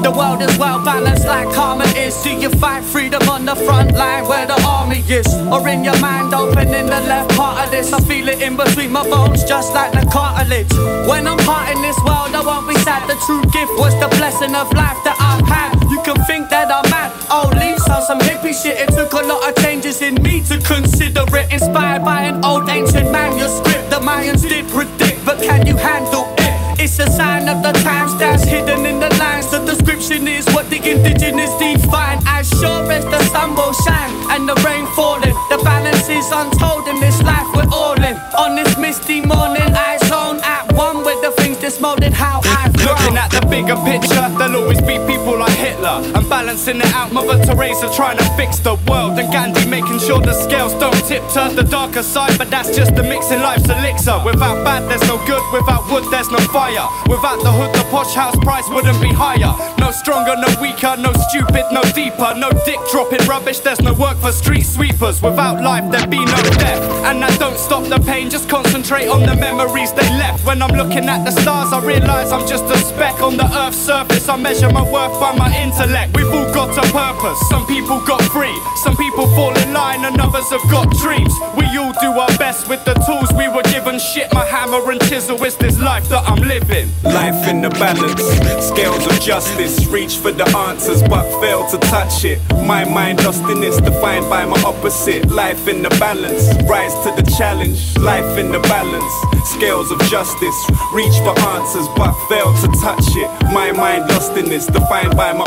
The 0.04 0.13
world 0.16 0.42
is 0.42 0.58
well 0.58 0.84
balanced 0.84 1.25
like 1.25 1.50
karma 1.56 1.86
is. 1.96 2.22
Do 2.22 2.32
you 2.32 2.50
fight 2.50 2.84
freedom 2.84 3.24
on 3.30 3.46
the 3.46 3.56
front 3.56 3.94
line 3.94 4.27
where 4.27 4.46
the 4.46 4.60
army 4.68 5.04
is? 5.08 5.27
Or 5.54 5.66
in 5.70 5.86
your 5.86 5.98
mind 6.00 6.34
open 6.34 6.68
in 6.68 6.88
the 6.88 7.01
left 7.12 7.32
part 7.38 7.63
of 7.63 7.72
this? 7.72 7.94
I 7.94 8.00
feel 8.01 8.27
it 8.27 8.42
in 8.42 8.58
between 8.58 8.92
my 8.92 9.04
bones 9.10 9.46
just 9.46 9.74
like 9.74 9.94
the 9.94 10.06
cartilage. 10.12 10.72
When 11.08 11.25
I'm 11.27 11.39
parting 11.39 11.82
this 11.82 11.98
world, 12.00 12.36
I 12.36 12.42
won't 12.44 12.68
be 12.68 12.75
sad. 12.84 13.08
The 13.08 13.16
true 13.25 13.44
gift 13.56 13.72
was 13.80 13.94
the 14.04 14.10
blessing 14.18 14.54
of 14.54 14.68
life 14.74 15.00
that 15.08 15.16
I've 15.20 15.48
had. 15.48 15.72
You 15.89 16.01
can 16.04 16.20
think 16.25 16.50
that 16.50 16.68
I'm 16.72 16.89
mad. 16.92 17.12
Leaves 17.60 17.76
on 17.89 18.01
some 18.01 18.20
hippie 18.20 18.53
shit. 18.53 18.77
It 18.79 18.89
took 18.89 19.13
a 19.13 19.24
lot 19.25 19.48
of 19.48 19.56
changes 19.63 20.01
in 20.01 20.15
me 20.22 20.41
to 20.44 20.60
consider 20.60 21.25
it. 21.36 21.51
Inspired 21.51 22.03
by 22.03 22.22
an 22.24 22.44
old 22.44 22.70
ancient 22.70 23.12
manuscript. 23.12 23.89
The 23.89 24.00
Mayans 24.00 24.41
did 24.41 24.67
predict, 24.70 25.25
but 25.25 25.41
can 25.41 25.65
you 25.65 25.75
handle 25.75 26.34
it? 26.38 26.79
It's 26.79 27.00
a 27.00 27.10
sign 27.10 27.50
of 27.50 27.63
the 27.63 27.74
times 27.82 28.17
that's 28.17 28.44
hidden 28.44 28.86
in 28.86 29.00
the 29.00 29.10
lines. 29.17 29.50
The 29.50 29.60
description 29.65 30.27
is 30.27 30.46
what 30.53 30.70
the 30.70 30.77
indigenous 30.77 31.51
define. 31.58 32.20
As 32.27 32.48
sure 32.50 32.91
as 32.91 33.03
the 33.06 33.22
sun 33.34 33.56
will 33.56 33.74
shine 33.74 34.13
and 34.32 34.48
the 34.48 34.56
rain 34.65 34.86
falling, 34.96 35.34
the 35.50 35.60
balance 35.63 36.08
is 36.08 36.29
untold 36.32 36.88
in 36.88 37.00
this 37.00 37.22
life 37.24 37.48
we're 37.56 37.70
all 37.72 37.98
in. 38.01 38.15
On 38.38 38.56
this 38.56 38.77
misty 38.77 39.22
morning, 39.22 39.74
I 39.74 39.98
zone 40.06 40.39
at 40.44 40.72
one 40.74 41.03
with 41.03 41.22
the 41.22 41.32
things 41.41 41.58
that's 41.60 41.79
how 42.15 42.41
I've 42.44 42.74
grown. 42.74 42.96
Looking 42.96 43.17
at 43.17 43.32
the 43.32 43.46
bigger 43.48 43.75
picture, 43.84 44.27
there'll 44.38 44.63
always 44.63 44.82
be 44.82 44.98
people 45.06 45.37
Hitler. 45.77 46.17
I'm 46.17 46.27
balancing 46.29 46.77
it 46.77 46.93
out, 46.93 47.12
Mother 47.13 47.43
Teresa 47.43 47.91
trying 47.93 48.17
to 48.17 48.24
fix 48.36 48.60
the 48.60 48.75
world. 48.88 49.19
And 49.19 49.31
Gandhi 49.31 49.65
making 49.69 50.00
sure 50.00 50.19
the 50.19 50.34
scales 50.34 50.74
don't 50.75 50.96
tip 51.05 51.22
to 51.34 51.53
the 51.53 51.63
darker 51.63 52.03
side, 52.03 52.38
but 52.38 52.50
that's 52.50 52.75
just 52.75 52.96
the 52.96 53.03
mixing 53.03 53.41
life's 53.41 53.69
elixir. 53.69 54.19
Without 54.25 54.63
bad, 54.63 54.89
there's 54.89 55.07
no 55.07 55.17
good, 55.25 55.41
without 55.53 55.89
wood, 55.91 56.03
there's 56.12 56.29
no 56.29 56.39
fire. 56.50 56.88
Without 57.07 57.41
the 57.43 57.51
hood, 57.51 57.74
the 57.74 57.86
posh 57.89 58.13
house 58.13 58.36
price 58.38 58.67
wouldn't 58.69 59.01
be 59.01 59.10
higher. 59.10 59.53
No 59.79 59.91
stronger, 59.91 60.36
no 60.36 60.50
weaker, 60.62 60.96
no 60.98 61.13
stupid, 61.29 61.65
no 61.72 61.81
deeper, 61.93 62.34
no 62.36 62.50
dick 62.65 62.79
dropping 62.91 63.25
rubbish, 63.27 63.60
there's 63.60 63.81
no 63.81 63.93
work 63.93 64.17
for 64.17 64.31
street 64.31 64.63
sweepers. 64.65 65.22
Without 65.22 65.62
life, 65.62 65.89
there'd 65.91 66.10
be 66.10 66.24
no 66.24 66.41
death. 66.57 66.81
And 67.05 67.22
that 67.22 67.39
don't 67.39 67.57
stop 67.57 67.84
the 67.86 68.00
pain, 68.00 68.29
just 68.29 68.50
concentrate 68.50 69.07
on 69.07 69.22
the 69.22 69.36
memories 69.36 69.93
they 69.93 70.10
left. 70.17 70.46
When 70.46 70.62
I'm 70.62 70.75
looking 70.75 71.07
at 71.07 71.24
the 71.24 71.31
stars, 71.31 71.72
I 71.72 71.84
realize 71.86 72.31
I'm 72.31 72.48
just 72.48 72.65
a 72.65 72.77
speck 72.77 73.22
on 73.22 73.38
the 73.38 73.46
earth's 73.62 73.77
surface. 73.77 74.27
I 74.27 74.38
measure 74.38 74.72
my 74.72 74.84
worth 74.84 75.19
by 75.19 75.36
my 75.38 75.50
intellect. 75.67 76.15
We've 76.15 76.31
all 76.31 76.51
got 76.53 76.71
a 76.77 76.86
purpose. 76.91 77.39
Some 77.50 77.65
people 77.67 78.00
got 78.05 78.21
free, 78.31 78.55
some 78.83 78.95
people 78.95 79.27
fall 79.36 79.55
in 79.57 79.74
line, 79.74 80.05
and 80.05 80.19
others 80.19 80.50
have 80.50 80.63
got 80.71 80.89
dreams. 81.03 81.33
We 81.55 81.65
all 81.77 81.93
do 82.00 82.09
our 82.24 82.33
best 82.38 82.69
with 82.69 82.83
the 82.86 82.93
tools 83.05 83.29
we 83.33 83.47
were 83.50 83.63
given. 83.63 84.00
Shit, 84.00 84.31
my 84.33 84.45
hammer 84.45 84.81
and 84.91 85.01
chisel 85.09 85.43
is 85.43 85.57
this 85.57 85.79
life 85.79 86.07
that 86.09 86.24
I'm 86.29 86.41
living. 86.41 86.88
Life 87.03 87.47
in 87.47 87.62
the 87.62 87.69
balance, 87.69 88.24
scales 88.71 89.05
of 89.05 89.19
justice. 89.19 89.86
Reach 89.88 90.15
for 90.17 90.31
the 90.31 90.47
answers, 90.69 91.01
but 91.03 91.25
fail 91.41 91.67
to 91.69 91.77
touch 91.89 92.24
it. 92.24 92.39
My 92.65 92.83
mind 92.86 93.24
lost 93.25 93.43
in 93.50 93.59
this, 93.59 93.77
defined 93.77 94.29
by 94.29 94.45
my 94.45 94.62
opposite. 94.63 95.29
Life 95.31 95.67
in 95.67 95.81
the 95.81 95.89
balance, 96.00 96.43
rise 96.63 96.95
to 97.03 97.09
the 97.19 97.25
challenge. 97.38 97.97
Life 97.97 98.38
in 98.38 98.51
the 98.51 98.59
balance, 98.59 99.13
scales 99.55 99.91
of 99.91 100.00
justice. 100.15 100.59
Reach 100.93 101.17
for 101.25 101.36
answers, 101.55 101.88
but 101.95 102.13
fail 102.29 102.53
to 102.63 102.67
touch 102.79 103.09
it. 103.24 103.29
My 103.51 103.71
mind 103.71 104.09
lost 104.09 104.33
in 104.38 104.45
this, 104.50 104.65
defined 104.67 105.15
by 105.15 105.33
my 105.33 105.45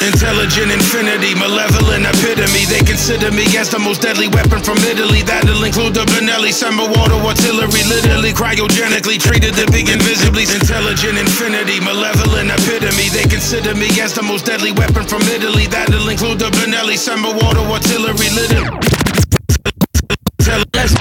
Intelligent 0.00 0.70
infinity, 0.70 1.34
malevolent 1.34 2.06
epitome. 2.06 2.64
They 2.70 2.80
consider 2.86 3.30
me 3.32 3.44
as 3.58 3.70
the 3.70 3.78
most 3.78 4.02
deadly 4.02 4.28
weapon 4.28 4.62
from 4.62 4.78
Italy. 4.86 5.22
That'll 5.22 5.64
include 5.64 5.94
the 5.94 6.06
Benelli, 6.14 6.52
summer 6.52 6.86
water 6.86 7.18
artillery. 7.26 7.82
Literally 7.82 8.32
cryogenically 8.32 9.18
treated 9.18 9.54
to 9.58 9.66
be 9.74 9.82
invisibly. 9.82 10.46
Intelligent 10.46 11.18
infinity, 11.18 11.80
malevolent 11.82 12.54
epitome. 12.54 13.10
They 13.10 13.26
consider 13.26 13.74
me 13.74 13.90
as 14.00 14.14
the 14.14 14.22
most 14.22 14.46
deadly 14.46 14.70
weapon 14.72 15.04
from 15.10 15.22
Italy. 15.26 15.66
That'll 15.66 16.08
include 16.08 16.38
the 16.38 16.50
Benelli, 16.54 16.96
summer 16.96 17.34
water 17.34 17.66
artillery. 17.66 18.30
Literally. 18.30 19.09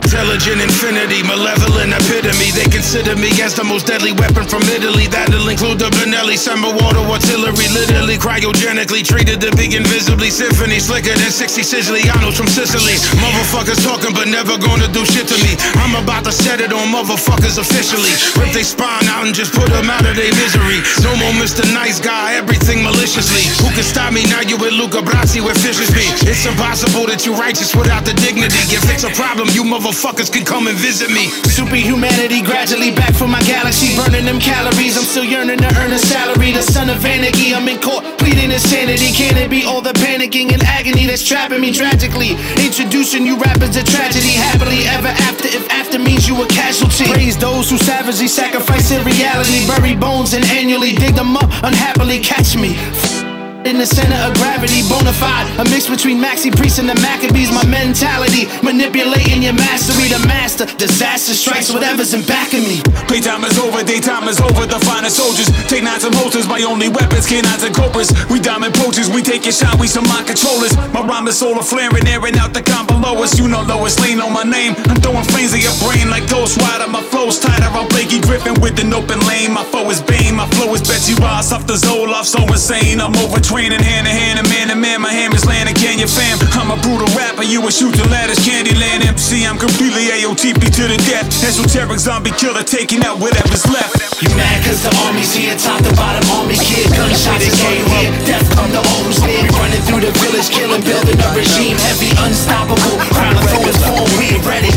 Intelligent 0.09 0.59
infinity, 0.61 1.23
malevolent 1.23 1.93
epitome. 1.95 2.51
They 2.51 2.67
consider 2.69 3.15
me 3.15 3.29
as 3.39 3.55
the 3.55 3.63
most 3.63 3.87
deadly 3.87 4.11
weapon 4.11 4.43
from 4.45 4.61
Italy. 4.69 5.07
That'll 5.07 5.47
include 5.47 5.79
the 5.79 5.89
Benelli, 5.95 6.37
summer 6.37 6.69
water 6.69 7.01
artillery. 7.05 7.69
Literally 7.71 8.17
cryogenically 8.17 9.01
treated 9.01 9.39
to 9.41 9.49
be 9.55 9.73
invisibly 9.73 10.29
symphony. 10.29 10.77
Slicker 10.77 11.13
than 11.13 11.31
60 11.31 11.61
Sicilianos 11.61 12.35
from 12.35 12.49
Sicily. 12.49 12.97
Motherfuckers 13.21 13.81
talking 13.81 14.13
but 14.13 14.27
never 14.27 14.57
gonna 14.57 14.89
do 14.89 15.05
shit 15.05 15.25
to 15.29 15.37
me. 15.45 15.55
I'm 15.79 15.95
about 15.95 16.25
to 16.25 16.33
set 16.33 16.59
it 16.59 16.73
on 16.73 16.91
motherfuckers 16.91 17.55
officially. 17.55 18.11
Rip 18.35 18.51
they 18.51 18.65
spine 18.65 19.07
out 19.07 19.23
and 19.23 19.33
just 19.33 19.53
put 19.55 19.69
them 19.71 19.89
out 19.89 20.03
of 20.03 20.19
their 20.19 20.33
misery. 20.35 20.83
No 20.99 21.15
more 21.15 21.31
Mr. 21.39 21.63
Nice 21.73 22.01
Guy, 22.01 22.35
everything 22.35 22.83
maliciously. 22.83 23.47
Who 23.63 23.71
can 23.71 23.87
stop 23.87 24.11
me 24.11 24.25
now? 24.27 24.41
You 24.41 24.57
with 24.57 24.73
Luca 24.73 24.99
Brasi 24.99 25.39
with 25.39 25.55
fishes 25.61 25.93
be. 25.95 26.03
It's 26.27 26.43
impossible 26.43 27.07
that 27.07 27.23
you 27.23 27.37
righteous 27.39 27.71
without 27.71 28.03
the 28.03 28.17
dignity. 28.19 28.59
If 28.73 28.83
it's 28.91 29.07
a 29.07 29.13
problem, 29.15 29.38
you 29.48 29.63
motherfuckers 29.63 30.31
can 30.31 30.43
come 30.43 30.67
and 30.67 30.77
visit 30.77 31.10
me. 31.12 31.31
Superhumanity 31.48 32.41
gradually 32.41 32.91
back 32.91 33.15
from 33.15 33.31
my 33.31 33.41
galaxy, 33.43 33.96
burning 33.96 34.25
them 34.25 34.39
calories. 34.39 34.98
I'm 34.98 35.05
still 35.08 35.24
yearning 35.24 35.60
to 35.60 35.69
earn 35.79 35.91
a 35.91 36.00
salary. 36.00 36.51
The 36.51 36.62
son 36.62 36.89
of 36.89 36.98
vanity. 36.98 37.53
I'm 37.55 37.67
in 37.69 37.79
court 37.79 38.03
pleading 38.17 38.51
insanity. 38.51 39.13
Can 39.15 39.38
it 39.38 39.50
be 39.50 39.63
all 39.63 39.81
the 39.81 39.93
panicking 39.93 40.51
and 40.51 40.62
agony 40.63 41.05
that's 41.05 41.25
trapping 41.25 41.62
me 41.62 41.72
tragically? 41.72 42.36
Introducing 42.60 43.25
you 43.25 43.38
rappers 43.38 43.72
to 43.77 43.84
tragedy, 43.84 44.36
happily 44.36 44.84
ever 44.91 45.13
after. 45.29 45.48
If 45.48 45.69
after 45.71 45.99
means 45.99 46.28
you 46.28 46.36
a 46.43 46.47
casualty, 46.47 47.06
praise 47.06 47.38
those 47.38 47.69
who 47.69 47.78
savagely 47.78 48.28
sacrifice 48.28 48.91
in 48.91 49.06
reality, 49.06 49.65
bury 49.67 49.95
bones 49.95 50.34
and 50.34 50.43
annually 50.45 50.93
dig 50.93 51.15
them 51.15 51.38
up 51.38 51.49
unhappily. 51.63 52.19
Catch 52.19 52.58
me. 52.58 53.28
In 53.67 53.76
the 53.76 53.84
center 53.84 54.15
of 54.24 54.32
gravity, 54.39 54.88
bona 54.88 55.12
fide. 55.12 55.43
A 55.60 55.67
mix 55.67 55.84
between 55.84 56.15
Maxi 56.15 56.48
Priest 56.48 56.80
and 56.80 56.88
the 56.88 56.95
Maccabees. 57.04 57.52
My 57.52 57.67
mentality, 57.67 58.48
manipulating 58.63 59.43
your 59.43 59.52
mastery. 59.52 60.08
The 60.08 60.24
master, 60.32 60.63
disaster 60.80 61.36
strikes 61.36 61.67
whatever's 61.67 62.15
in 62.15 62.24
back 62.24 62.56
of 62.56 62.63
me. 62.63 62.80
Playtime 63.12 63.43
is 63.43 63.60
over, 63.60 63.84
daytime 63.84 64.32
is 64.32 64.39
over. 64.39 64.63
The 64.63 64.80
finest 64.80 65.19
soldiers 65.19 65.52
take 65.67 65.84
knives 65.84 66.08
and 66.08 66.15
holsters. 66.15 66.48
My 66.48 66.63
only 66.63 66.88
weapons, 66.88 67.28
canines 67.28 67.60
and 67.67 67.76
cobras. 67.76 68.15
We 68.32 68.39
diamond 68.39 68.80
poachers, 68.80 69.12
we 69.12 69.19
take 69.22 69.43
your 69.43 69.52
shot, 69.52 69.76
we 69.76 69.91
some 69.91 70.08
mind 70.08 70.32
controllers. 70.32 70.72
My 70.95 71.04
rhyme 71.04 71.28
is 71.28 71.38
solar 71.38 71.62
flaring, 71.62 72.08
airing 72.08 72.39
out 72.39 72.56
the 72.56 72.63
con 72.63 72.88
below 72.88 73.19
us. 73.19 73.38
You 73.38 73.52
know 73.52 73.62
Lois 73.67 74.00
Lane 74.00 74.24
on 74.24 74.32
my 74.32 74.48
name. 74.48 74.72
I'm 74.88 75.04
throwing 75.04 75.28
flames 75.36 75.52
at 75.52 75.60
your 75.60 75.76
brain 75.84 76.08
like 76.08 76.32
Ghost 76.32 76.56
Rider. 76.63 76.88
My 76.88 77.04
flow's 77.12 77.38
tighter, 77.38 77.67
I'm 77.76 77.91
Blakey 77.91 78.24
Griffin 78.24 78.56
with 78.63 78.80
an 78.80 78.95
open 78.95 79.19
lane. 79.28 79.52
My 79.52 79.67
foe 79.67 79.91
is 79.91 80.00
Bane, 80.00 80.39
my 80.39 80.48
flow 80.56 80.72
is 80.74 80.82
Betsy 80.82 81.13
Ross 81.19 81.52
off 81.52 81.67
the 81.67 81.76
Zoloft, 81.76 82.32
so 82.32 82.39
insane. 82.48 83.04
I'm 83.04 83.12
overtraining 83.49 83.81
hand 83.81 84.05
to 84.05 84.13
hand, 84.13 84.39
and 84.39 84.49
man 84.49 84.67
to 84.69 84.75
man. 84.75 85.01
My 85.01 85.12
hammer's 85.12 85.45
landing, 85.45 85.75
can 85.75 85.97
you 85.97 86.07
fam? 86.07 86.38
I'm 86.53 86.71
a 86.71 86.77
brutal 86.81 87.07
rapper, 87.17 87.43
you 87.43 87.65
a 87.65 87.71
shooting 87.71 88.05
ladders, 88.09 88.38
Candyland 88.39 89.05
MC. 89.05 89.45
I'm 89.45 89.57
completely 89.57 90.05
AOTP 90.13 90.62
to 90.77 90.83
the 90.85 90.97
death. 91.09 91.25
Esoteric 91.41 91.99
zombie 91.99 92.31
killer 92.31 92.63
taking 92.63 93.01
out 93.03 93.17
whatever's 93.19 93.65
left. 93.65 94.21
You 94.21 94.29
mad 94.35 94.63
cause 94.63 94.83
the 94.83 94.93
army's 95.07 95.33
here, 95.33 95.55
top 95.57 95.81
to 95.81 95.91
bottom 95.95 96.23
army 96.38 96.55
kid. 96.62 96.93
Gunshots 96.93 97.47
is 97.47 97.57
all 97.65 97.73
you 97.73 97.85
hear, 97.97 98.12
death 98.29 98.45
come 98.53 98.69
to 98.71 98.81
all 98.81 99.01
who's 99.07 99.21
near. 99.25 99.41
Running 99.57 99.81
through 99.88 100.03
the 100.05 100.13
village, 100.21 100.49
killing, 100.49 100.83
building 100.85 101.17
a 101.17 101.29
regime. 101.33 101.77
Heavy, 101.89 102.12
unstoppable, 102.21 102.97
crown 103.15 103.33
of 103.33 103.45
thorns, 103.49 103.79
form, 103.81 104.09
we 104.21 104.38
ready. 104.45 104.69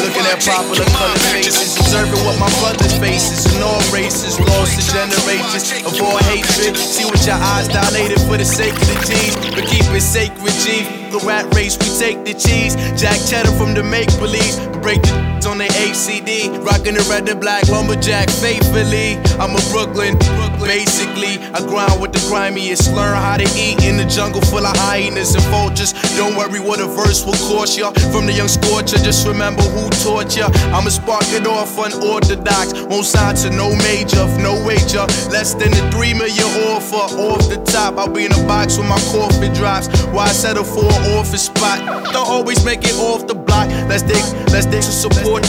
Looking 0.00 0.24
at 0.24 0.40
popular 0.40 0.88
color 0.96 1.18
faces, 1.28 1.76
observing 1.90 2.24
what 2.24 2.38
my 2.38 2.48
brothers 2.60 2.96
faces 2.98 3.52
in 3.52 3.62
all 3.62 3.82
races, 3.90 4.38
lost 4.38 4.78
to 4.78 4.92
generations 4.94 5.72
of 5.84 6.00
all 6.00 6.18
hatred. 6.18 6.76
See 6.76 7.04
what 7.04 7.26
your 7.26 7.34
eyes 7.34 7.66
dilated 7.66 8.20
for 8.30 8.36
the 8.36 8.44
sake 8.44 8.74
of 8.74 8.86
the 8.86 8.94
G's, 9.10 9.34
but 9.54 9.66
keep 9.66 9.82
it 9.90 10.00
sacred, 10.00 10.54
G. 10.62 10.86
The 11.10 11.18
rat 11.26 11.52
race, 11.52 11.76
we 11.78 11.90
take 11.98 12.24
the 12.24 12.34
cheese. 12.34 12.76
Jack 12.94 13.18
cheddar 13.26 13.50
from 13.58 13.74
the 13.74 13.82
make 13.82 14.08
believe, 14.20 14.54
break 14.80 15.02
the 15.02 15.30
on 15.46 15.58
the 15.58 15.64
ACD, 15.64 16.52
rocking 16.64 16.94
the 16.94 17.04
red 17.08 17.28
and 17.28 17.40
black 17.40 17.66
lumberjack 17.68 18.28
faithfully. 18.28 19.16
I'm 19.40 19.56
a 19.56 19.62
Brooklyn, 19.72 20.18
basically. 20.60 21.40
I 21.56 21.60
grind 21.64 22.00
with 22.00 22.12
the 22.12 22.20
grimiest, 22.28 22.92
learn 22.92 23.16
how 23.16 23.36
to 23.36 23.48
eat 23.56 23.82
in 23.82 23.96
the 23.96 24.04
jungle 24.04 24.40
full 24.42 24.66
of 24.66 24.76
hyenas 24.76 25.34
and 25.34 25.44
vultures. 25.48 25.92
Don't 26.16 26.36
worry 26.36 26.60
what 26.60 26.80
a 26.80 26.86
verse 26.86 27.24
will 27.24 27.40
cost 27.48 27.78
ya. 27.78 27.90
From 28.12 28.26
the 28.26 28.32
young 28.32 28.48
scorcher, 28.48 28.98
just 28.98 29.26
remember 29.26 29.62
who 29.62 29.88
taught 30.04 30.36
ya. 30.36 30.48
I'ma 30.76 30.90
spark 30.90 31.24
it 31.32 31.46
off 31.46 31.78
unorthodox, 31.84 32.72
won't 32.84 33.06
sign 33.06 33.34
to 33.36 33.50
no 33.50 33.74
major, 33.76 34.26
no 34.38 34.54
wager. 34.64 35.04
Less 35.30 35.54
than 35.54 35.72
a 35.72 35.90
three 35.90 36.14
million 36.14 36.48
offer 36.68 37.06
off 37.16 37.48
the 37.48 37.62
top. 37.64 37.96
I'll 37.98 38.08
be 38.08 38.24
in 38.24 38.32
a 38.32 38.46
box 38.46 38.78
when 38.78 38.88
my 38.88 39.00
coffin 39.12 39.52
drops. 39.54 39.88
Why 40.12 40.28
settle 40.28 40.64
for 40.64 40.84
an 40.84 41.18
office 41.18 41.46
spot? 41.46 41.78
Don't 42.12 42.28
always 42.28 42.64
make 42.64 42.84
it 42.84 42.94
off 42.94 43.26
the 43.26 43.34
block. 43.34 43.68
Let's 43.88 44.02
dig, 44.02 44.22
let's 44.52 44.66
dig 44.66 44.82
to 44.82 44.92
support. 44.92 45.44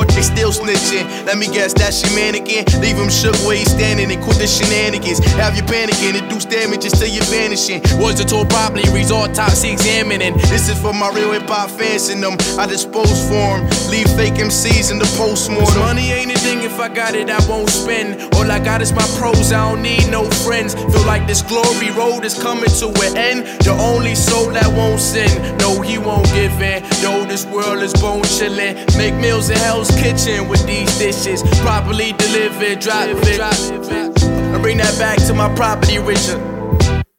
They 0.00 0.22
still 0.22 0.52
snitching. 0.52 1.04
Let 1.26 1.36
me 1.36 1.46
guess, 1.46 1.74
that's 1.74 2.02
your 2.02 2.14
mannequin. 2.14 2.64
Leave 2.80 2.96
him 2.96 3.10
shook 3.10 3.36
where 3.44 3.56
he's 3.56 3.70
standing 3.70 4.10
and 4.10 4.22
quit 4.22 4.38
the 4.38 4.46
shenanigans. 4.46 5.18
Have 5.36 5.56
you 5.56 5.62
panicking, 5.62 6.16
induce 6.16 6.46
damages 6.46 6.92
till 6.92 7.08
you're 7.08 7.24
vanishing. 7.24 7.82
Was 8.00 8.16
the 8.18 8.24
tour 8.24 8.46
reads 8.92 9.12
autopsy 9.12 9.70
examining. 9.70 10.34
This 10.48 10.68
is 10.68 10.80
for 10.80 10.92
my 10.92 11.10
real 11.10 11.32
hip 11.32 11.48
hop 11.48 11.70
fans 11.70 12.08
and 12.08 12.22
them. 12.22 12.36
I 12.58 12.66
dispose 12.66 13.20
for 13.28 13.56
'em. 13.56 13.68
Leave 13.90 14.08
fake 14.16 14.38
MCs 14.38 14.90
in 14.90 14.98
the 14.98 15.06
postmortem. 15.16 15.78
Money 15.78 16.12
ain't 16.12 16.32
a 16.32 16.38
thing 16.38 16.62
if 16.62 16.78
I 16.80 16.88
got 16.88 17.14
it, 17.14 17.28
I 17.30 17.40
won't 17.48 17.70
spend. 17.70 18.34
All 18.34 18.50
I 18.50 18.58
got 18.58 18.80
is 18.82 18.92
my 18.92 19.06
pros, 19.18 19.52
I 19.52 19.68
don't 19.68 19.82
need 19.82 20.08
no 20.10 20.24
friends. 20.44 20.74
Feel 20.74 21.06
like 21.06 21.26
this 21.26 21.42
glory 21.42 21.90
road 21.90 22.24
is 22.24 22.34
coming 22.34 22.70
to 22.80 22.88
an 23.06 23.16
end. 23.16 23.46
The 23.64 23.72
only 23.72 24.14
soul 24.14 24.50
that 24.52 24.68
won't 24.72 25.00
sin, 25.00 25.30
no, 25.58 25.80
he 25.80 25.98
won't 25.98 26.26
give 26.32 26.60
in. 26.60 26.82
Yo, 27.02 27.24
this 27.24 27.44
world 27.46 27.82
is 27.82 27.92
bone 27.94 28.22
chillin'. 28.22 28.74
Make 28.96 29.14
meals 29.14 29.50
in 29.50 29.58
Hell's 29.82 30.00
Kitchen 30.00 30.48
with 30.48 30.64
these 30.64 30.96
dishes. 30.98 31.42
Properly 31.60 32.12
delivered, 32.12 32.78
drop 32.78 33.08
it, 33.08 33.36
drop 33.36 33.52
it. 33.52 34.24
I 34.54 34.58
bring 34.60 34.78
that 34.78 34.96
back 34.96 35.18
to 35.26 35.34
my 35.34 35.52
property, 35.56 35.98
Richard. 35.98 36.51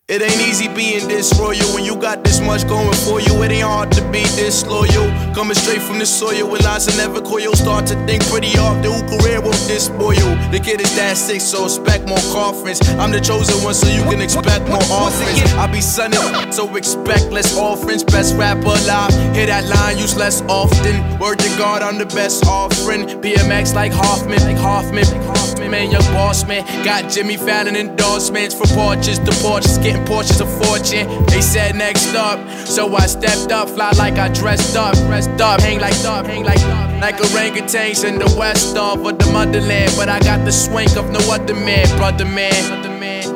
It 0.09 0.21
ain't 0.21 0.41
easy 0.41 0.67
being 0.67 1.07
this 1.07 1.31
royal 1.39 1.63
when 1.73 1.85
you 1.85 1.95
got 1.95 2.25
this 2.25 2.41
much 2.41 2.67
going 2.67 2.91
for 3.07 3.21
you. 3.21 3.41
It 3.41 3.51
ain't 3.51 3.63
hard 3.63 3.89
to 3.93 4.01
be 4.11 4.19
this 4.35 4.65
loyal. 4.65 5.07
Coming 5.33 5.55
straight 5.55 5.81
from 5.81 5.97
the 5.97 6.05
soil 6.05 6.51
with 6.51 6.61
lines 6.65 6.87
that 6.87 6.97
never 6.97 7.21
coil. 7.21 7.55
Start 7.55 7.87
to 7.87 7.95
think 8.05 8.21
pretty 8.27 8.51
often 8.59 8.83
who 8.83 8.99
career 9.07 9.39
will 9.39 9.55
this 9.63 9.85
spoil. 9.85 10.35
The 10.51 10.59
kid 10.61 10.81
is 10.81 10.93
that 10.97 11.15
sick, 11.15 11.39
so 11.39 11.63
expect 11.63 12.05
more 12.05 12.19
coffins. 12.35 12.81
I'm 12.99 13.11
the 13.11 13.21
chosen 13.21 13.63
one, 13.63 13.75
so 13.75 13.87
you 13.87 14.03
can 14.03 14.19
expect 14.19 14.67
more 14.67 14.83
offerings. 14.91 15.39
I 15.55 15.71
be 15.71 15.79
sunning, 15.79 16.51
so 16.51 16.67
expect 16.75 17.31
less 17.31 17.57
offerings. 17.57 18.03
Best 18.03 18.35
rapper 18.35 18.75
alive. 18.75 19.15
Hear 19.33 19.47
that 19.47 19.63
line 19.71 19.97
used 19.97 20.17
less 20.17 20.41
often. 20.49 21.17
Word 21.17 21.39
to 21.39 21.47
God, 21.57 21.81
I'm 21.81 21.97
the 21.97 22.07
best 22.07 22.45
offering. 22.45 23.07
BMX 23.23 23.73
like 23.73 23.93
Hoffman, 23.93 24.43
like 24.43 24.57
Hoffman. 24.57 25.07
Like 25.07 25.23
Hoffman, 25.23 25.32
man, 25.59 25.91
young 25.91 26.03
boss 26.13 26.45
man. 26.47 26.63
Got 26.83 27.11
Jimmy 27.11 27.37
Fallon 27.37 27.75
endorsements 27.75 28.55
for 28.55 28.67
porches 28.75 29.19
to 29.19 29.31
porches, 29.41 29.77
getting 29.77 30.05
porches 30.05 30.41
of 30.41 30.49
fortune. 30.65 31.07
They 31.27 31.41
said 31.41 31.75
next 31.75 32.15
up, 32.15 32.39
so 32.67 32.95
I 32.95 33.07
stepped 33.07 33.51
up, 33.51 33.69
fly 33.69 33.91
like 33.97 34.15
I 34.15 34.29
dressed 34.29 34.75
up, 34.75 34.95
dressed 35.07 35.41
up, 35.41 35.61
hang 35.61 35.79
like 35.79 36.03
up, 36.05 36.25
hang 36.25 36.43
like 36.43 36.61
up. 36.61 37.01
Like 37.01 37.17
orangutans 37.17 38.05
in 38.07 38.19
the 38.19 38.33
west 38.37 38.77
of 38.77 39.05
or 39.05 39.11
the 39.11 39.25
motherland, 39.31 39.91
but 39.97 40.09
I 40.09 40.19
got 40.19 40.45
the 40.45 40.51
swank 40.51 40.95
of 40.95 41.09
no 41.11 41.19
other 41.31 41.55
man, 41.55 41.87
brother 41.97 42.25
man. 42.25 42.83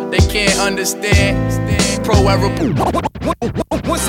They 0.09 0.19
can't 0.19 0.57
understand. 0.59 1.35
Pro 2.05 2.27
era. 2.29 2.49
Once, 3.85 4.06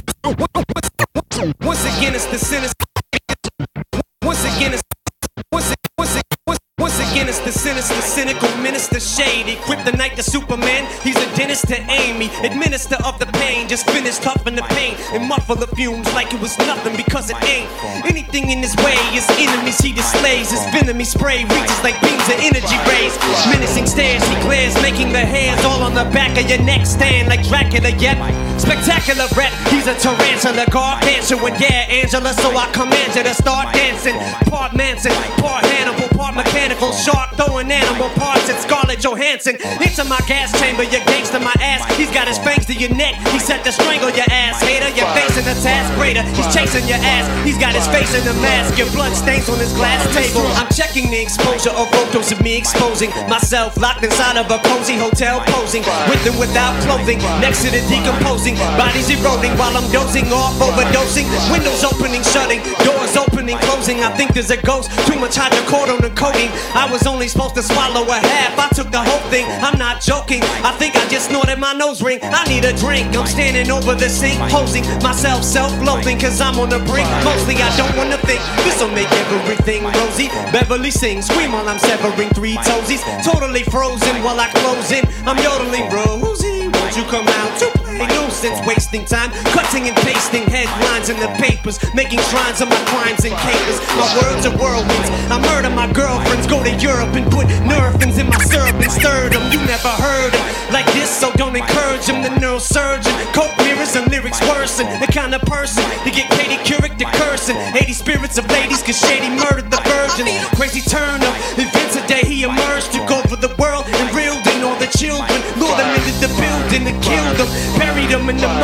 to 11.62 11.76
Amy. 11.90 12.30
Administer 12.44 12.96
of 13.04 13.18
the 13.18 13.26
pain, 13.38 13.68
just 13.68 13.88
finish 13.90 14.18
toughen 14.18 14.54
the 14.54 14.62
pain 14.74 14.94
and 15.12 15.28
muffle 15.28 15.56
the 15.56 15.66
fumes 15.68 16.06
like 16.14 16.32
it 16.32 16.40
was 16.40 16.56
nothing 16.58 16.96
because 16.96 17.30
it 17.30 17.36
ain't. 17.44 17.68
Anything 18.04 18.50
in 18.50 18.58
his 18.58 18.76
way 18.84 18.98
is 19.14 19.26
enemies 19.38 19.78
he 19.78 19.92
displays. 19.92 20.50
His 20.50 20.64
venom 20.70 20.98
he 20.98 21.04
spray 21.04 21.44
reaches 21.44 21.80
like 21.82 22.00
beams 22.00 22.26
of 22.28 22.38
energy 22.38 22.78
rays. 22.88 23.14
Menacing 23.50 23.86
stares 23.86 24.22
he 24.26 24.34
glares, 24.42 24.74
making 24.82 25.12
the 25.12 25.24
hairs 25.24 25.62
all 25.64 25.82
on 25.82 25.94
the 25.94 26.04
back 26.12 26.38
of 26.38 26.48
your 26.48 26.60
neck 26.62 26.86
stand 26.86 27.28
like 27.28 27.46
Dracula. 27.46 27.90
Yet 27.98 28.18
spectacular 28.60 29.26
rep, 29.36 29.52
he's 29.70 29.86
a 29.86 29.94
tarantula, 29.94 30.66
gargantuan. 30.70 31.54
Yeah, 31.58 31.88
Angela, 31.88 32.32
so 32.34 32.54
I 32.56 32.70
command 32.72 33.16
you 33.16 33.22
to 33.22 33.34
start 33.34 33.74
dancing. 33.74 34.16
Part 34.50 34.74
Manson, 34.74 35.12
part 35.40 35.64
Hannibal, 35.64 36.08
part 36.16 36.34
mechanical 36.34 36.92
shark 36.92 37.27
throwing 37.38 37.70
animal 37.70 38.10
parts 38.18 38.50
at 38.50 38.58
Scarlett 38.58 38.98
Johansson. 38.98 39.54
Into 39.78 40.02
my 40.10 40.18
gas 40.26 40.50
chamber, 40.58 40.82
your 40.82 41.06
gangster 41.06 41.38
my 41.38 41.54
ass. 41.62 41.86
He's 41.94 42.10
got 42.10 42.26
his 42.26 42.36
fangs 42.42 42.66
to 42.66 42.74
your 42.74 42.90
neck. 42.90 43.14
He 43.30 43.38
set 43.38 43.62
to 43.62 43.70
strangle 43.70 44.10
your 44.10 44.26
ass, 44.26 44.58
hater. 44.58 44.90
You're 44.98 45.06
facing 45.14 45.46
a 45.46 45.54
task 45.62 45.94
greater. 45.94 46.26
He's 46.34 46.50
chasing 46.50 46.90
your 46.90 46.98
ass. 46.98 47.30
He's 47.46 47.56
got 47.56 47.78
his 47.78 47.86
face 47.94 48.10
in 48.18 48.26
the 48.26 48.34
mask. 48.42 48.74
Your 48.74 48.90
blood 48.90 49.14
stains 49.14 49.48
on 49.48 49.62
his 49.62 49.72
glass 49.72 50.02
table. 50.10 50.42
I'm 50.58 50.66
checking 50.74 51.14
the 51.14 51.22
exposure 51.22 51.70
of 51.70 51.86
photos 51.94 52.34
of 52.34 52.42
me 52.42 52.58
exposing 52.58 53.14
myself 53.30 53.78
locked 53.78 54.02
inside 54.02 54.36
of 54.36 54.50
a 54.50 54.58
cozy 54.66 54.98
hotel 54.98 55.38
posing 55.54 55.86
with 56.10 56.26
and 56.26 56.34
without 56.42 56.74
clothing. 56.82 57.22
Next 57.38 57.62
to 57.62 57.70
the 57.70 57.86
decomposing 57.86 58.58
bodies 58.74 59.06
eroding 59.14 59.54
while 59.54 59.78
I'm 59.78 59.86
dozing 59.94 60.26
off, 60.34 60.58
overdosing. 60.58 61.30
Windows 61.54 61.86
opening, 61.86 62.26
shutting, 62.34 62.66
doors 62.82 63.14
opening, 63.14 63.58
closing. 63.70 64.02
I 64.02 64.10
think 64.18 64.34
there's 64.34 64.50
a 64.50 64.58
ghost. 64.58 64.90
Too 65.06 65.18
much 65.22 65.38
hydrocodone 65.38 66.02
and 66.02 66.16
codeine. 66.18 66.50
I 66.74 66.90
was 66.90 67.06
only 67.06 67.27
supposed 67.28 67.54
to 67.56 67.62
swallow 67.62 68.04
a 68.08 68.18
half. 68.18 68.58
I 68.58 68.68
took 68.74 68.90
the 68.90 69.02
whole 69.02 69.22
thing. 69.30 69.46
I'm 69.62 69.78
not 69.78 70.00
joking. 70.00 70.42
I 70.64 70.72
think 70.72 70.96
I 70.96 71.06
just 71.08 71.30
snorted 71.30 71.58
my 71.58 71.72
nose 71.72 72.02
ring. 72.02 72.18
I 72.22 72.44
need 72.48 72.64
a 72.64 72.74
drink. 72.76 73.14
I'm 73.16 73.26
standing 73.26 73.70
over 73.70 73.94
the 73.94 74.08
sink, 74.08 74.38
posing 74.50 74.84
myself 75.02 75.44
self-loathing, 75.44 76.18
cause 76.18 76.40
I'm 76.40 76.58
on 76.58 76.68
the 76.68 76.80
brink. 76.90 77.08
Mostly 77.24 77.56
I 77.56 77.70
don't 77.76 77.94
wanna 77.96 78.18
think. 78.18 78.40
This'll 78.64 78.90
make 78.90 79.10
everything 79.12 79.84
rosy. 79.84 80.28
Beverly 80.52 80.90
sings, 80.90 81.26
scream 81.26 81.52
while 81.52 81.68
I'm 81.68 81.78
severing 81.78 82.30
three 82.30 82.56
toesies. 82.56 83.02
Totally 83.24 83.62
frozen 83.64 84.22
while 84.22 84.38
I 84.40 84.48
close 84.48 84.90
in. 84.92 85.04
I'm 85.26 85.38
yodeling, 85.38 85.88
Rosie. 85.90 86.57
Won't 86.88 87.04
you 87.04 87.10
come 87.12 87.28
out 87.28 87.52
to 87.60 87.68
play 87.84 88.00
nuisance? 88.16 88.64
Wasting 88.66 89.04
time, 89.04 89.28
cutting 89.52 89.92
and 89.92 89.96
pasting 90.08 90.48
headlines 90.48 91.10
in 91.10 91.20
the 91.20 91.28
papers, 91.36 91.76
making 91.92 92.16
shrines 92.32 92.62
of 92.62 92.70
my 92.70 92.80
crimes 92.88 93.28
and 93.28 93.36
capers. 93.44 93.76
My 93.92 94.08
words 94.16 94.48
are 94.48 94.56
whirlwinds. 94.56 95.12
I 95.28 95.36
murder 95.36 95.68
my 95.68 95.84
girlfriends, 95.92 96.46
go 96.46 96.64
to 96.64 96.72
Europe 96.80 97.12
and 97.12 97.30
put 97.30 97.44
nerfins 97.68 98.16
in 98.16 98.26
my 98.32 98.40
syrup 98.40 98.80
and 98.80 98.90
stir 98.90 99.28
them. 99.28 99.52
You 99.52 99.60
never 99.68 99.92
heard 100.00 100.32
them 100.32 100.72
like 100.72 100.88
this, 100.96 101.12
so 101.12 101.30
don't 101.36 101.54
encourage 101.54 102.08
him. 102.08 102.24
The 102.24 102.32
neurosurgeon, 102.40 103.12
coke 103.36 103.52
mirrors 103.58 103.94
and 103.94 104.08
lyrics 104.10 104.40
worsen. 104.48 104.88
The 105.04 105.12
kind 105.12 105.34
of 105.34 105.42
person 105.42 105.84
to 106.08 106.10
get 106.10 106.32
Katie 106.40 106.56
Couric 106.64 106.96
to 106.96 107.04
cursing. 107.20 107.56
80 107.76 107.92
spirits 107.92 108.38
of 108.38 108.48
ladies, 108.48 108.82
cause 108.82 108.96
Shady 108.96 109.28
murdered 109.28 109.68
the 109.68 109.82
virgin. 109.84 110.24
Crazy 110.56 110.80
turn 110.80 111.20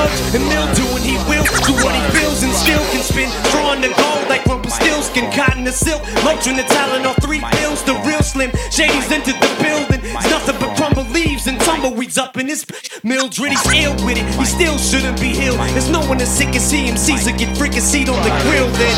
mulch 0.05 0.35
and 0.35 0.45
mildew, 0.49 0.89
and 0.97 1.05
he 1.05 1.17
will 1.29 1.45
do 1.65 1.75
what 1.81 1.95
he 1.95 2.03
feels 2.13 2.43
and 2.43 2.53
still 2.53 2.83
can 2.93 3.03
spin. 3.03 3.29
Drawing 3.51 3.81
the 3.81 3.89
gold 3.97 4.29
like 4.29 4.45
Rumpelstiltskin, 4.47 5.31
cotton 5.33 5.65
to 5.65 5.73
silk. 5.73 6.03
Motrin 6.25 6.57
the 6.57 6.65
talent 6.65 7.07
off 7.07 7.17
three 7.23 7.41
pills, 7.59 7.83
the 7.85 7.95
real 8.07 8.23
slim. 8.23 8.51
Shady's 8.71 9.11
entered 9.11 9.41
the 9.41 9.51
building. 9.63 10.01
It's 10.05 10.31
nothing 10.31 10.57
but 10.61 10.77
crumble 10.77 11.09
leaves 11.11 11.47
and 11.47 11.59
tumbleweeds 11.61 12.19
up 12.19 12.37
in 12.37 12.49
his 12.49 12.67
Mildred. 13.03 13.51
He's 13.51 13.67
ill 13.85 13.95
with 14.05 14.19
it. 14.19 14.27
He 14.39 14.45
still 14.45 14.79
shouldn't 14.79 15.21
be 15.21 15.29
healed. 15.29 15.59
There's 15.75 15.91
no 15.91 16.01
one 16.07 16.21
as 16.21 16.35
sick 16.35 16.55
as 16.55 16.71
he. 16.71 16.89
MCs 16.89 17.25
that 17.25 17.39
get 17.39 17.57
freaking 17.57 17.81
seat 17.81 18.09
on 18.09 18.21
the 18.23 18.33
grill 18.45 18.69
then. 18.79 18.97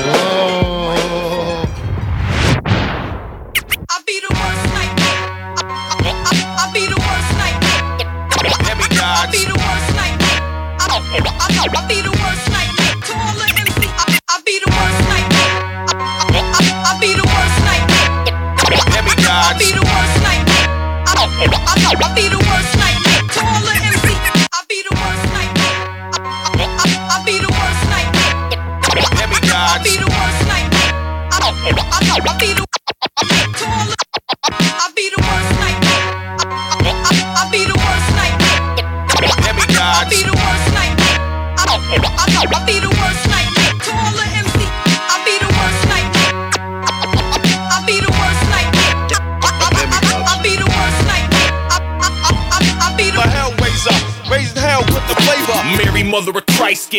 I 0.00 0.57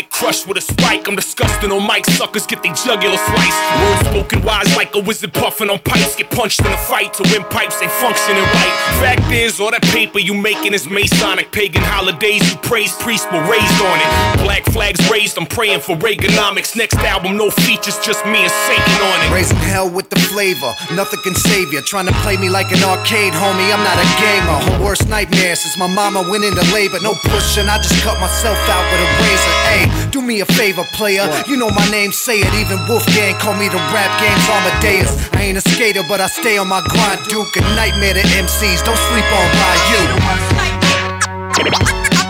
get 0.02 0.10
crushed 0.12 0.48
with 0.48 0.58
a 0.58 0.62
spike. 0.62 1.08
I'm 1.08 1.16
disgusting 1.16 1.72
on 1.72 1.86
mic, 1.86 2.06
suckers 2.06 2.46
get 2.46 2.64
their 2.64 2.74
jugular 2.74 3.18
sliced. 3.18 3.60
Words 3.84 4.08
spoken 4.08 4.42
wise 4.44 4.72
like 4.78 4.96
a 4.96 5.00
wizard 5.00 5.34
puffing 5.34 5.70
on 5.70 5.80
pipes. 5.80 6.16
Get 6.16 6.30
punched 6.32 6.62
in 6.62 6.72
a 6.72 6.78
fight 6.88 7.14
to 7.16 7.24
win 7.32 7.44
pipes 7.52 7.82
ain't 7.82 7.92
functioning 8.00 8.44
right. 8.44 8.76
Fact 9.04 9.32
is, 9.32 9.60
all 9.60 9.72
that 9.72 9.84
paper 9.92 10.20
you 10.20 10.34
making 10.34 10.74
is 10.74 10.90
Masonic. 10.90 11.52
Pagan 11.52 11.84
holidays 11.84 12.50
you 12.50 12.56
praise, 12.60 12.94
priests 13.04 13.28
were 13.32 13.44
raised 13.52 13.80
on 13.84 13.98
it. 14.00 14.44
Black 14.44 14.64
flags 14.72 15.02
raised, 15.10 15.38
I'm 15.38 15.46
praying 15.46 15.82
for 15.82 15.96
Reaganomics. 15.98 16.76
Next 16.76 16.96
album, 17.00 17.36
no 17.36 17.50
features, 17.52 18.00
just 18.00 18.24
me 18.26 18.40
and 18.40 18.56
Satan 18.68 19.00
on 19.04 19.18
it. 19.26 19.36
Raising 19.36 19.58
hell 19.58 19.90
with 19.90 20.10
the 20.10 20.20
flavor, 20.32 20.72
nothing 20.96 21.20
can 21.24 21.36
save 21.36 21.74
you. 21.74 21.82
Trying 21.82 22.08
to 22.08 22.16
play 22.24 22.38
me 22.38 22.50
like 22.50 22.72
an 22.72 22.84
arcade, 22.84 23.34
homie. 23.34 23.68
I'm 23.74 23.84
not 23.84 24.00
a 24.00 24.08
gamer. 24.24 24.60
Her 24.88 24.96
worst 25.20 25.32
nightmare 25.32 25.56
since 25.56 25.78
my 25.78 25.88
mama 25.88 26.22
went 26.30 26.44
into 26.44 26.62
labor. 26.74 27.00
No 27.02 27.14
pushing, 27.14 27.68
I 27.68 27.78
just 27.78 28.02
cut 28.04 28.20
myself 28.20 28.58
out 28.70 28.84
with 28.92 29.02
a 29.02 29.10
razor. 29.24 29.56
Hey, 29.68 30.10
do 30.12 30.22
me 30.22 30.42
a 30.42 30.46
favor, 30.46 30.84
player. 30.94 31.28
You 31.48 31.58
know 31.58 31.70
my 31.70 31.90
name, 31.92 32.12
say 32.12 32.40
it. 32.40 32.54
Even 32.54 32.80
Wolfgang 32.88 33.36
call 33.40 33.56
me 33.56 33.68
the 33.68 33.78
rap 33.92 34.12
game's 34.22 34.48
Amadeus. 34.48 35.30
I 35.34 35.44
ain't 35.44 35.58
a 35.58 35.62
skater, 35.62 36.04
but 36.08 36.22
I 36.22 36.28
stay 36.28 36.58
on 36.58 36.68
my 36.68 36.82
grind. 36.82 37.20
Duke 37.28 37.56
a 37.58 37.62
nightmare 37.76 38.14
to 38.14 38.22
MCs. 38.22 38.84
Don't 38.86 39.02
sleep 39.12 39.28
on 39.32 39.48
by 39.60 39.76
you. 39.92 40.02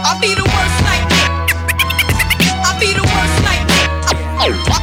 I 0.05 0.17
be 0.21 0.33
the 0.33 0.43
worst 0.43 0.79
nightmare. 0.87 1.29
I'll 2.65 2.79
be 2.79 2.93
the 2.93 3.03
worst 3.03 3.37
nightmare. 3.43 4.78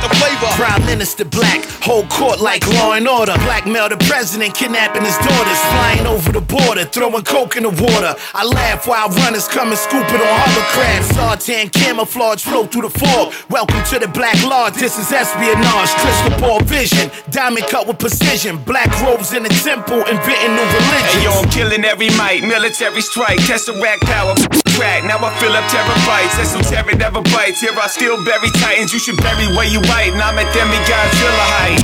The 0.00 0.08
flavor. 0.16 0.48
Prime 0.56 0.84
Minister 0.86 1.24
black, 1.24 1.64
whole 1.82 2.06
court 2.06 2.40
like 2.40 2.66
law 2.78 2.92
and 2.92 3.06
order. 3.08 3.34
Blackmail 3.44 3.88
the 3.88 3.96
president, 4.08 4.54
kidnapping 4.54 5.04
his 5.04 5.16
daughters, 5.18 5.60
flying 5.72 6.06
over 6.06 6.32
the 6.32 6.40
border, 6.40 6.84
throwing 6.84 7.22
coke 7.24 7.56
in 7.56 7.64
the 7.64 7.70
water. 7.70 8.14
I 8.34 8.44
laugh 8.44 8.86
while 8.86 9.08
runners 9.08 9.48
come 9.48 9.68
and 9.68 9.78
scoop 9.78 10.06
it 10.08 10.20
on 10.20 10.32
hovercraft. 10.40 11.04
Sartan 11.12 11.72
camouflage 11.72 12.42
flow 12.42 12.66
through 12.66 12.88
the 12.88 12.94
fog. 12.98 13.34
Welcome 13.50 13.82
to 13.92 13.98
the 13.98 14.08
Black 14.08 14.40
Lodge, 14.44 14.74
this 14.74 14.98
is 14.98 15.12
espionage. 15.12 15.90
Crystal 16.00 16.40
ball 16.40 16.60
vision, 16.64 17.10
diamond 17.30 17.66
cut 17.66 17.86
with 17.86 17.98
precision. 17.98 18.56
Black 18.64 18.88
robes 19.02 19.32
in 19.32 19.42
the 19.42 19.52
temple, 19.60 20.00
inventing 20.08 20.54
new 20.56 20.66
religion. 20.72 21.20
Hey, 21.20 21.24
yo, 21.24 21.32
I'm 21.36 21.48
killing 21.50 21.84
every 21.84 22.08
mic, 22.16 22.44
military 22.46 23.02
strike, 23.02 23.38
tesseract 23.44 24.00
power, 24.08 24.34
crack. 24.78 25.04
Now 25.04 25.18
I 25.20 25.30
fill 25.38 25.52
up 25.52 25.64
terabytes, 25.68 26.38
esoteric 26.40 26.98
never 26.98 27.22
bites. 27.34 27.60
Here 27.60 27.74
I 27.76 27.86
still 27.88 28.22
bury 28.24 28.50
titans, 28.62 28.92
you 28.92 28.98
should 28.98 29.20
bury 29.20 29.46
where 29.56 29.68
you 29.68 29.81
white. 29.88 30.14
Now 30.14 30.30
I'm 30.30 30.38
at 30.38 30.48
demigodzilla 30.54 31.46
height. 31.58 31.82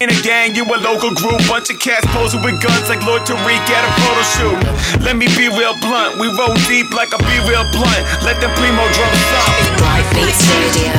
You 0.00 0.06
in 0.06 0.08
a 0.08 0.18
gang, 0.24 0.56
you 0.56 0.64
a 0.64 0.80
local 0.80 1.12
group, 1.12 1.44
bunch 1.44 1.68
of 1.68 1.78
cats 1.78 2.06
posing 2.16 2.40
with 2.40 2.56
guns 2.62 2.88
like 2.88 3.04
Lord 3.04 3.22
Tariq 3.28 3.66
at 3.68 3.84
a 3.84 3.92
photo 4.00 4.22
shoot. 4.32 4.58
Let 5.04 5.16
me 5.16 5.28
be 5.36 5.52
real 5.52 5.76
blunt, 5.84 6.16
we 6.16 6.32
roll 6.32 6.56
deep 6.64 6.88
like 6.96 7.12
a 7.12 7.20
be 7.20 7.36
real 7.44 7.68
blunt. 7.68 8.02
Let 8.24 8.40
them 8.40 8.48
primo 8.56 8.84
drums 8.96 9.22
thump. 9.28 9.52
Right 9.84 10.06
Beats 10.16 10.40
Radio 10.48 10.96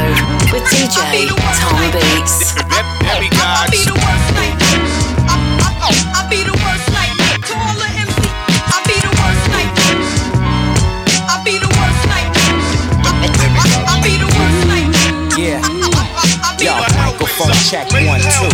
with 0.54 0.66
DJ 0.70 1.34
Tom 1.58 1.82
Beats. 1.98 2.54
I 2.72 3.68
be 3.72 3.84
the 3.86 3.94
worst 3.98 4.30
nightmare. 4.38 4.86
I, 5.28 5.36
I, 5.82 5.92
I 6.14 6.30
be 6.30 6.44
the 6.44 6.52
worst 6.52 6.61
check 17.70 17.92
one, 17.94 18.22
two. 18.22 18.52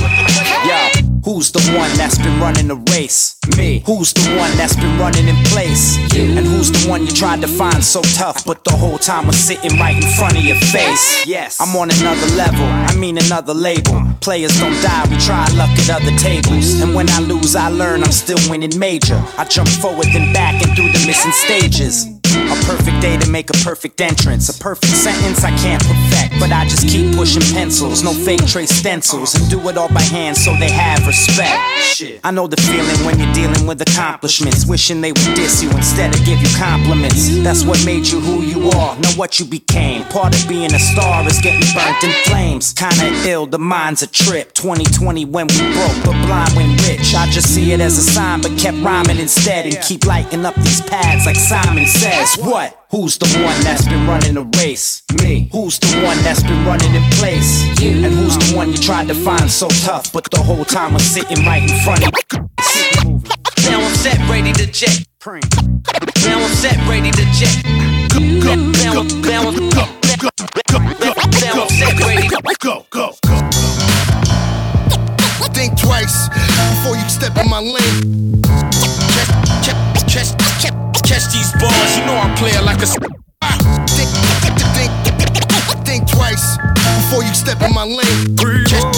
Yo, 0.68 0.78
who's 1.24 1.52
the 1.52 1.62
one 1.78 1.90
that's 1.98 2.18
been 2.18 2.40
running 2.40 2.68
the 2.68 2.76
race? 2.92 3.38
Me. 3.58 3.82
Who's 3.86 4.14
the 4.14 4.36
one 4.36 4.52
that's 4.58 4.76
been 4.76 5.00
running 5.00 5.28
in 5.28 5.36
place? 5.46 5.98
You. 6.14 6.38
And 6.38 6.46
who's 6.46 6.72
the 6.72 6.90
one 6.90 7.06
you 7.06 7.12
tried 7.12 7.42
to 7.42 7.48
find 7.48 7.84
so 7.84 8.02
tough, 8.02 8.46
but 8.46 8.64
the 8.64 8.72
whole 8.72 8.98
time 8.98 9.28
was 9.28 9.38
sitting 9.38 9.80
right 9.80 9.96
in 9.96 10.10
front 10.18 10.38
of 10.38 10.44
your 10.44 10.58
face? 10.58 11.26
Yes. 11.26 11.60
I'm 11.62 11.76
on 11.76 11.90
another 11.92 12.28
level, 12.36 12.66
I 12.66 12.96
mean 12.96 13.18
another 13.18 13.54
label. 13.54 14.04
Players 14.20 14.60
don't 14.60 14.80
die, 14.82 15.08
we 15.10 15.18
try 15.18 15.48
luck 15.56 15.70
at 15.80 15.90
other 15.90 16.16
tables. 16.18 16.82
And 16.82 16.94
when 16.94 17.10
I 17.10 17.20
lose, 17.20 17.56
I 17.56 17.70
learn 17.70 18.04
I'm 18.04 18.12
still 18.12 18.40
winning 18.50 18.78
major. 18.78 19.24
I 19.38 19.46
jump 19.46 19.70
forward 19.70 20.08
and 20.08 20.34
back 20.34 20.62
and 20.66 20.76
through 20.76 20.92
the 20.92 21.04
missing 21.08 21.32
stages. 21.32 22.17
A 22.52 22.56
perfect 22.66 23.02
day 23.02 23.18
to 23.18 23.30
make 23.30 23.50
a 23.50 23.58
perfect 23.64 24.00
entrance. 24.02 24.50
A 24.50 24.60
perfect 24.60 24.94
sentence 24.94 25.44
I 25.44 25.52
can't 25.58 25.84
perfect, 25.84 26.40
but 26.40 26.52
I 26.52 26.66
just 26.66 26.88
keep 26.88 27.16
pushing 27.16 27.42
pencils. 27.54 28.04
No 28.04 28.14
fake 28.14 28.46
trace 28.46 28.70
stencils, 28.70 29.36
and 29.36 29.50
do 29.50 29.60
it 29.70 29.78
all 29.78 29.90
by 29.90 30.02
hand 30.02 30.38
so 30.38 30.54
they 30.56 30.70
have 30.70 31.06
respect. 31.08 31.62
Shit. 31.80 32.20
I 32.24 32.32
know 32.32 32.48
the 32.48 32.58
feeling 32.58 33.00
when 33.06 33.20
you're 33.20 33.34
dealing 33.34 33.66
with 33.68 33.82
accomplishments, 33.82 34.66
wishing 34.66 35.02
they 35.02 35.12
would 35.12 35.36
diss 35.36 35.64
you 35.64 35.70
instead 35.72 36.14
of 36.14 36.24
give 36.26 36.40
you 36.40 36.50
compliments. 36.58 37.38
That's 37.44 37.64
what 37.66 37.84
made 37.86 38.08
you 38.08 38.20
who 38.20 38.42
you 38.42 38.70
are, 38.72 38.98
know 39.00 39.12
what 39.16 39.40
you 39.40 39.46
became. 39.46 40.04
Part 40.06 40.36
of 40.38 40.48
being 40.48 40.74
a 40.74 40.80
star 40.80 41.26
is 41.28 41.40
getting 41.42 41.68
burnt 41.74 42.04
in 42.04 42.12
flames. 42.26 42.74
Kinda 42.74 43.12
ill, 43.28 43.46
the 43.46 43.60
mind's 43.60 44.02
a 44.04 44.08
trip. 44.08 44.54
2020 44.54 45.26
when 45.26 45.48
we 45.48 45.60
broke, 45.74 45.98
but 46.06 46.16
blind 46.26 46.54
when 46.56 46.72
rich. 46.88 47.14
I 47.16 47.28
just 47.32 47.54
see 47.54 47.72
it 47.72 47.80
as 47.80 47.98
a 47.98 48.02
sign, 48.02 48.42
but 48.42 48.58
kept 48.58 48.78
rhyming 48.78 49.20
instead 49.20 49.66
and 49.66 49.78
keep 49.82 50.06
lighting 50.06 50.46
up 50.46 50.56
these 50.56 50.82
pads 50.82 51.26
like 51.26 51.36
Simon 51.36 51.86
says. 51.86 52.27
What? 52.36 52.86
Who's 52.92 53.18
the 53.18 53.26
one 53.44 53.60
that's 53.64 53.86
been 53.88 54.06
running 54.08 54.36
the 54.36 54.44
race? 54.60 55.02
Me. 55.22 55.50
Who's 55.52 55.80
the 55.80 55.88
one 56.06 56.18
that's 56.24 56.44
been 56.44 56.66
running 56.66 56.94
in 56.94 57.04
place? 57.14 57.64
You. 57.82 57.92
And 58.06 58.14
who's 58.14 58.38
the 58.38 58.56
one 58.56 58.72
you 58.72 58.78
tried 58.78 59.08
to 59.08 59.16
find 59.16 59.50
so 59.50 59.68
tough, 59.70 60.12
but 60.14 60.26
the 60.32 60.38
whole 60.42 60.66
time 60.66 60.94
was 60.94 61.04
sitting 61.04 61.44
right 61.46 61.64
in 61.64 61.78
front 61.84 62.06
of 62.06 62.14
you? 62.14 62.40
Now 63.70 63.82
I'm 63.82 63.96
set, 63.96 64.18
ready 64.30 64.54
to 64.54 64.66
jet. 64.72 65.04
Now 65.26 66.44
I'm 66.44 66.52
set, 66.56 66.78
ready 66.88 67.12
to 67.12 67.26
jet. 67.34 67.64
Now, 68.20 68.56
now, 68.56 68.94
I'm- 69.02 69.22
now, 69.22 69.42
I'm- 69.50 69.70
now 71.42 71.64
I'm 71.64 71.70
set, 71.70 72.00
ready 72.00 72.28
to 72.28 72.42
go, 72.62 72.86
go, 72.92 73.14
go. 73.32 73.38
Think 75.54 75.80
twice 75.80 76.30
before 76.30 76.96
you 76.96 77.10
step 77.10 77.36
in 77.36 77.50
my 77.50 77.60
lane. 77.60 78.17
Catch, 81.18 81.34
these 81.34 81.52
balls, 81.54 81.98
you 81.98 82.06
know 82.06 82.18
I 82.18 82.34
play 82.38 82.52
it 82.52 82.64
like 82.64 82.82
a. 82.82 82.88
Think, 82.88 84.10
think, 84.76 84.92
think, 85.10 85.86
think 85.86 86.10
twice 86.10 86.58
before 86.76 87.24
you 87.24 87.34
step 87.34 87.62
in 87.62 87.74
my 87.74 87.84
lane. 87.84 88.36
Catch, 88.66 88.97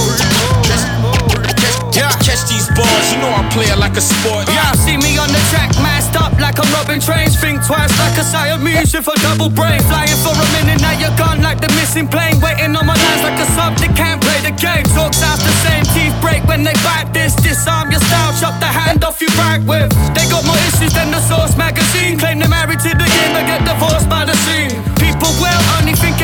balls, 3.50 3.66
you 3.66 3.74
know 3.74 3.74
I 3.74 3.74
play 3.74 3.74
it 3.74 3.80
like 3.80 3.98
a 3.98 4.02
sport. 4.02 4.48
Yeah, 4.50 4.72
see 4.74 4.98
me 4.98 5.18
on 5.18 5.30
the 5.30 5.42
track, 5.50 5.72
masked 5.82 6.16
up 6.16 6.38
like 6.40 6.60
I'm 6.60 6.70
robbing 6.74 7.02
trains. 7.02 7.40
Think 7.40 7.66
twice 7.66 7.92
like 8.00 8.18
a 8.18 8.24
Siamese 8.24 8.94
with 8.94 9.08
a 9.08 9.16
double 9.22 9.50
brain. 9.50 9.82
Flying 9.84 10.18
for 10.22 10.34
a 10.34 10.48
minute, 10.60 10.82
now 10.82 10.94
you're 10.98 11.16
gone 11.18 11.42
like 11.42 11.62
the 11.62 11.70
missing 11.76 12.08
plane. 12.08 12.40
Waiting 12.42 12.76
on 12.76 12.86
my 12.86 12.96
lines 12.96 13.24
like 13.24 13.40
a 13.40 13.48
sub 13.56 13.76
that 13.78 13.96
can't 13.96 14.22
play 14.22 14.40
the 14.42 14.54
game. 14.56 14.86
Talks 14.94 15.22
out 15.24 15.40
the 15.40 15.54
same 15.66 15.84
teeth 15.94 16.16
break 16.22 16.46
when 16.48 16.64
they 16.64 16.76
bite 16.86 17.12
this. 17.14 17.36
Disarm 17.36 17.92
your 17.92 18.02
style, 18.02 18.34
chop 18.40 18.60
the 18.60 18.70
hand 18.70 19.04
off 19.04 19.22
you 19.22 19.30
right 19.38 19.62
with. 19.64 19.90
They 20.14 20.26
got 20.30 20.46
more 20.46 20.60
issues 20.70 20.94
than 20.94 21.12
the 21.12 21.22
Source 21.22 21.56
magazine. 21.58 22.18
Claim 22.18 22.40
they're 22.40 22.50
married 22.50 22.80
to 22.86 22.92
the 22.92 23.08
game, 23.08 23.32
but 23.34 23.46
get 23.48 23.66
divorced 23.66 24.10
by 24.10 24.26
the 24.26 24.36
scene. 24.46 24.72
People 25.00 25.32
will 25.42 25.64
only 25.80 25.94
think 25.94 26.20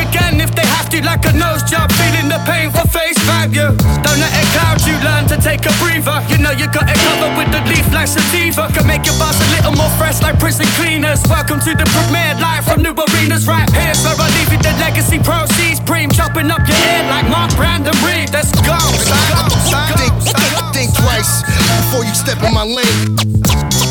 to, 1.00 1.06
like 1.06 1.24
a 1.26 1.32
nose 1.32 1.62
job, 1.62 1.90
feeling 1.92 2.28
the 2.28 2.40
pain 2.46 2.70
for 2.70 2.86
face 2.88 3.18
value. 3.24 3.72
Don't 4.04 4.20
let 4.20 4.32
it 4.32 4.48
cloud 4.52 4.80
you, 4.86 4.96
learn 5.04 5.26
to 5.28 5.36
take 5.36 5.64
a 5.66 5.72
breather. 5.80 6.16
You 6.28 6.38
know 6.38 6.52
you 6.52 6.66
got 6.68 6.88
it 6.88 6.96
covered 6.96 7.36
with 7.36 7.50
the 7.52 7.60
leaf 7.68 7.86
like 7.92 8.08
sativa. 8.08 8.68
Can 8.72 8.86
make 8.86 9.04
your 9.04 9.16
buzz 9.18 9.36
a 9.36 9.46
little 9.56 9.72
more 9.72 9.90
fresh 10.00 10.22
like 10.22 10.38
prison 10.38 10.66
cleaners. 10.78 11.20
Welcome 11.28 11.60
to 11.60 11.72
the 11.74 11.84
premiere, 11.92 12.34
live 12.40 12.64
from 12.64 12.82
new 12.82 12.94
arenas 12.94 13.46
right 13.46 13.68
here. 13.72 13.94
So 13.94 14.10
I 14.16 14.28
leave 14.36 14.52
you 14.52 14.60
the 14.60 14.72
legacy 14.80 15.18
proceeds, 15.18 15.80
preem 15.80 16.12
chopping 16.12 16.50
up 16.50 16.64
your 16.66 16.80
head 16.88 17.04
like 17.10 17.28
Mark 17.28 17.54
Brandon 17.56 17.96
Read. 18.04 18.32
Let's 18.32 18.52
go. 18.64 18.78
Think, 19.96 20.14
think, 20.22 20.54
think 20.72 20.90
twice 20.96 21.42
before 21.80 22.04
you 22.04 22.14
step 22.14 22.42
in 22.42 22.52
my 22.54 22.64
lane. 22.64 23.85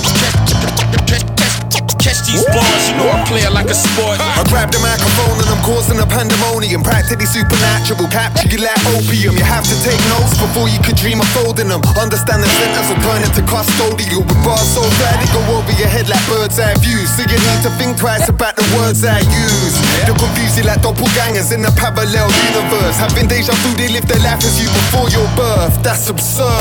These 2.36 2.52
balls, 2.52 2.84
you 2.92 3.00
know 3.00 3.08
I 3.08 3.24
play 3.24 3.48
like 3.48 3.72
a 3.72 3.78
sport. 3.78 4.20
I 4.20 4.44
grab 4.52 4.68
the 4.68 4.84
microphone 4.84 5.40
and 5.40 5.48
I'm 5.48 5.64
causing 5.64 5.96
a 6.04 6.08
pandemonium. 6.08 6.84
Practically 6.84 7.24
supernatural, 7.24 8.12
capture 8.12 8.52
you 8.52 8.60
like 8.60 8.76
opium. 8.92 9.40
You 9.40 9.48
have 9.48 9.64
to 9.64 9.76
take 9.88 9.96
notes 10.12 10.36
before 10.36 10.68
you 10.68 10.76
could 10.84 11.00
dream 11.00 11.24
of 11.24 11.32
folding 11.32 11.72
them. 11.72 11.80
Understand 11.96 12.44
the 12.44 12.52
sentence 12.60 12.92
of 12.92 13.00
turning 13.00 13.32
to 13.40 13.42
custodial 13.48 14.28
with 14.28 14.36
bars 14.44 14.68
so 14.68 14.84
bad 15.00 15.24
it 15.24 15.32
go 15.32 15.40
over 15.56 15.72
your 15.80 15.88
head 15.88 16.12
like 16.12 16.20
bird's 16.28 16.60
eye 16.60 16.76
views. 16.84 17.08
So 17.16 17.24
you 17.24 17.40
need 17.40 17.62
to 17.64 17.72
think 17.80 17.96
twice 17.96 18.28
about 18.28 18.60
the 18.60 18.68
words 18.76 19.08
I 19.08 19.24
use. 19.24 19.76
They'll 20.04 20.20
confuse 20.20 20.60
you 20.60 20.68
like 20.68 20.84
doppelgangers 20.84 21.56
in 21.56 21.64
a 21.64 21.72
parallel 21.80 22.28
universe. 22.52 23.00
Having 23.00 23.32
deja 23.32 23.56
vu, 23.64 23.72
they 23.80 23.88
live 23.96 24.12
their 24.12 24.20
life 24.20 24.44
as 24.44 24.60
you 24.60 24.68
before 24.68 25.08
your 25.08 25.24
birth. 25.40 25.80
That's 25.80 26.12
absurd. 26.12 26.52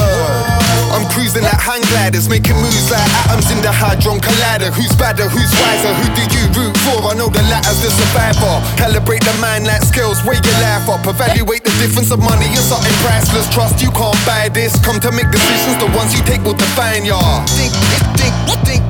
I'm 0.95 1.03
cruising 1.11 1.43
like 1.43 1.59
hang 1.59 1.83
gliders, 1.91 2.31
making 2.31 2.55
moves 2.63 2.95
like 2.95 3.03
atoms 3.27 3.51
in 3.51 3.59
the 3.59 3.75
hadron 3.75 4.23
collider. 4.23 4.71
Who's 4.71 4.95
badder? 4.95 5.27
Who's 5.27 5.51
wiser? 5.65 5.93
Who 5.97 6.07
do 6.13 6.23
you 6.37 6.45
root 6.53 6.77
for? 6.85 7.09
I 7.09 7.17
know 7.17 7.29
the 7.33 7.43
latter's 7.49 7.81
the 7.81 7.91
survivor. 7.91 8.55
Calibrate 8.77 9.25
the 9.25 9.35
mind 9.41 9.65
like 9.67 9.83
scales, 9.83 10.21
weigh 10.25 10.41
your 10.45 10.59
life 10.61 10.89
up. 10.93 11.07
Evaluate 11.09 11.65
the 11.65 11.75
difference 11.81 12.11
of 12.13 12.21
money 12.21 12.49
and 12.53 12.65
something 12.65 12.93
priceless. 13.01 13.49
Trust 13.49 13.81
you 13.81 13.91
can't 13.91 14.19
buy 14.29 14.53
this. 14.53 14.77
Come 14.85 15.01
to 15.01 15.11
make 15.13 15.29
decisions, 15.33 15.77
the 15.81 15.89
ones 15.97 16.13
you 16.13 16.23
take 16.29 16.45
will 16.45 16.59
define 16.59 17.05
ya. 17.05 17.19
Think, 17.57 17.73
think, 18.21 18.35
think, 18.69 18.83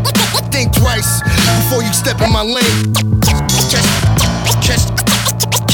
think 0.51 0.69
twice 0.75 1.23
before 1.63 1.83
you 1.83 1.93
step 1.93 2.21
in 2.21 2.31
my 2.33 2.43
lane. 2.43 2.95
Catch, 3.23 4.24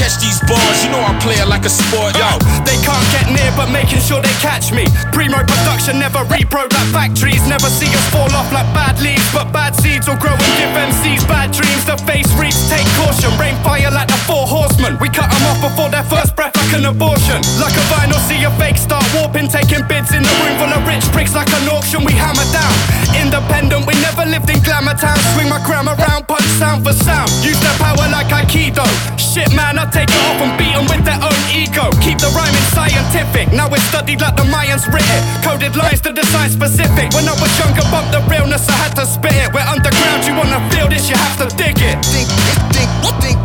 catch 0.00 0.16
these 0.16 0.40
balls, 0.48 0.80
you 0.80 0.88
know 0.88 1.04
I 1.04 1.12
play 1.20 1.36
it 1.36 1.44
like 1.44 1.68
a 1.68 1.72
sport. 1.72 2.16
Yo, 2.16 2.40
they 2.64 2.80
can't 2.80 3.04
get 3.12 3.28
near, 3.28 3.52
but 3.52 3.68
making 3.68 4.00
sure 4.00 4.24
they 4.24 4.32
catch 4.40 4.72
me. 4.72 4.88
Primo 5.12 5.44
production 5.44 6.00
never 6.00 6.24
repro 6.32 6.64
like 6.72 6.88
factories. 6.88 7.44
Never 7.44 7.68
see 7.68 7.92
us 7.92 8.06
fall 8.08 8.32
off 8.32 8.48
like 8.48 8.64
bad 8.72 8.96
leaves, 9.04 9.28
but 9.36 9.52
bad 9.52 9.76
seeds 9.76 10.08
will 10.08 10.16
grow 10.16 10.32
and 10.32 10.52
give 10.56 10.72
MCs 10.72 11.28
bad 11.28 11.52
dreams. 11.52 11.84
The 11.84 12.00
face 12.08 12.32
reads, 12.40 12.56
take 12.72 12.88
caution. 12.96 13.28
Rain 13.36 13.52
fire 13.60 13.92
like 13.92 14.08
the 14.08 14.16
four 14.24 14.48
horsemen. 14.48 14.96
We 15.04 15.12
cut 15.12 15.28
them 15.28 15.44
off 15.52 15.60
before 15.60 15.92
their 15.92 16.06
first 16.08 16.32
breath, 16.32 16.56
like 16.56 16.72
an 16.72 16.88
abortion. 16.88 17.44
Like 17.60 17.76
a 17.76 17.84
vinyl, 17.92 18.16
see 18.24 18.40
a 18.48 18.50
fake 18.56 18.80
start 18.80 19.04
warping, 19.12 19.52
taking 19.52 19.84
bids 19.84 20.16
in 20.16 20.24
the 20.24 20.34
room 20.40 20.56
full 20.56 20.72
of 20.72 20.80
rich 20.88 21.04
pricks 21.12 21.36
like 21.36 21.52
an 21.52 21.68
auction. 21.68 22.08
We 22.08 22.16
hammer 22.16 22.48
down. 22.56 22.72
Independent, 23.20 23.84
we 23.84 23.92
never 24.00 24.24
lived 24.24 24.48
in 24.48 24.64
glamour 24.64 24.96
town. 24.96 25.18
Swing 25.36 25.52
my 25.52 25.60
gram 25.68 25.92
around, 25.92 26.24
punch 26.24 26.48
sound 26.56 26.88
for 26.88 26.96
sound. 26.96 27.28
Use 27.44 27.60
their 27.60 27.76
power 27.76 28.08
like 28.08 28.32
Aikido. 28.32 28.86
Shit, 29.20 29.52
man, 29.54 29.78
I 29.78 29.89
take 29.90 30.11
it 30.11 30.22
off 30.31 30.40
and 30.40 30.55
beat 30.57 30.72
them 30.72 30.87
with 30.87 31.05
their 31.05 31.18
own 31.18 31.40
ego. 31.50 31.90
Keep 32.00 32.18
the 32.22 32.31
rhyming 32.31 32.66
scientific. 32.70 33.53
Now 33.53 33.68
it's 33.74 33.83
studied 33.90 34.20
like 34.20 34.37
the 34.37 34.46
Mayans 34.46 34.87
written. 34.88 35.20
Coded 35.42 35.76
lines 35.76 36.00
to 36.03 36.12
design 36.12 36.50
specific. 36.50 37.12
When 37.12 37.26
I 37.26 37.35
was 37.38 37.53
younger, 37.59 37.83
bumped 37.90 38.14
the 38.14 38.22
realness, 38.31 38.68
I 38.68 38.76
had 38.79 38.94
to 38.96 39.05
spit 39.07 39.35
it. 39.35 39.53
We're 39.53 39.66
underground, 39.66 40.24
you 40.26 40.35
wanna 40.35 40.62
feel 40.70 40.88
this, 40.88 41.11
you 41.11 41.16
have 41.16 41.37
to 41.42 41.46
dig 41.57 41.76
it. 41.79 41.98
Think, 42.07 42.31
think, 42.72 42.90
think, 43.20 43.38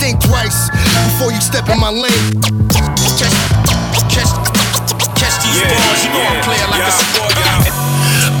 think 0.00 0.16
twice 0.20 0.72
before 1.12 1.30
you 1.30 1.40
step 1.40 1.68
in 1.68 1.78
my 1.78 1.90
lane. 1.90 2.40
Catch, 5.14 5.36
these 5.44 5.62
bars, 5.62 6.00
you 6.04 6.10
know 6.10 6.24
I'm 6.26 6.42
playing 6.42 6.70
like 6.72 6.82
a 6.82 6.90
sport. 6.90 7.32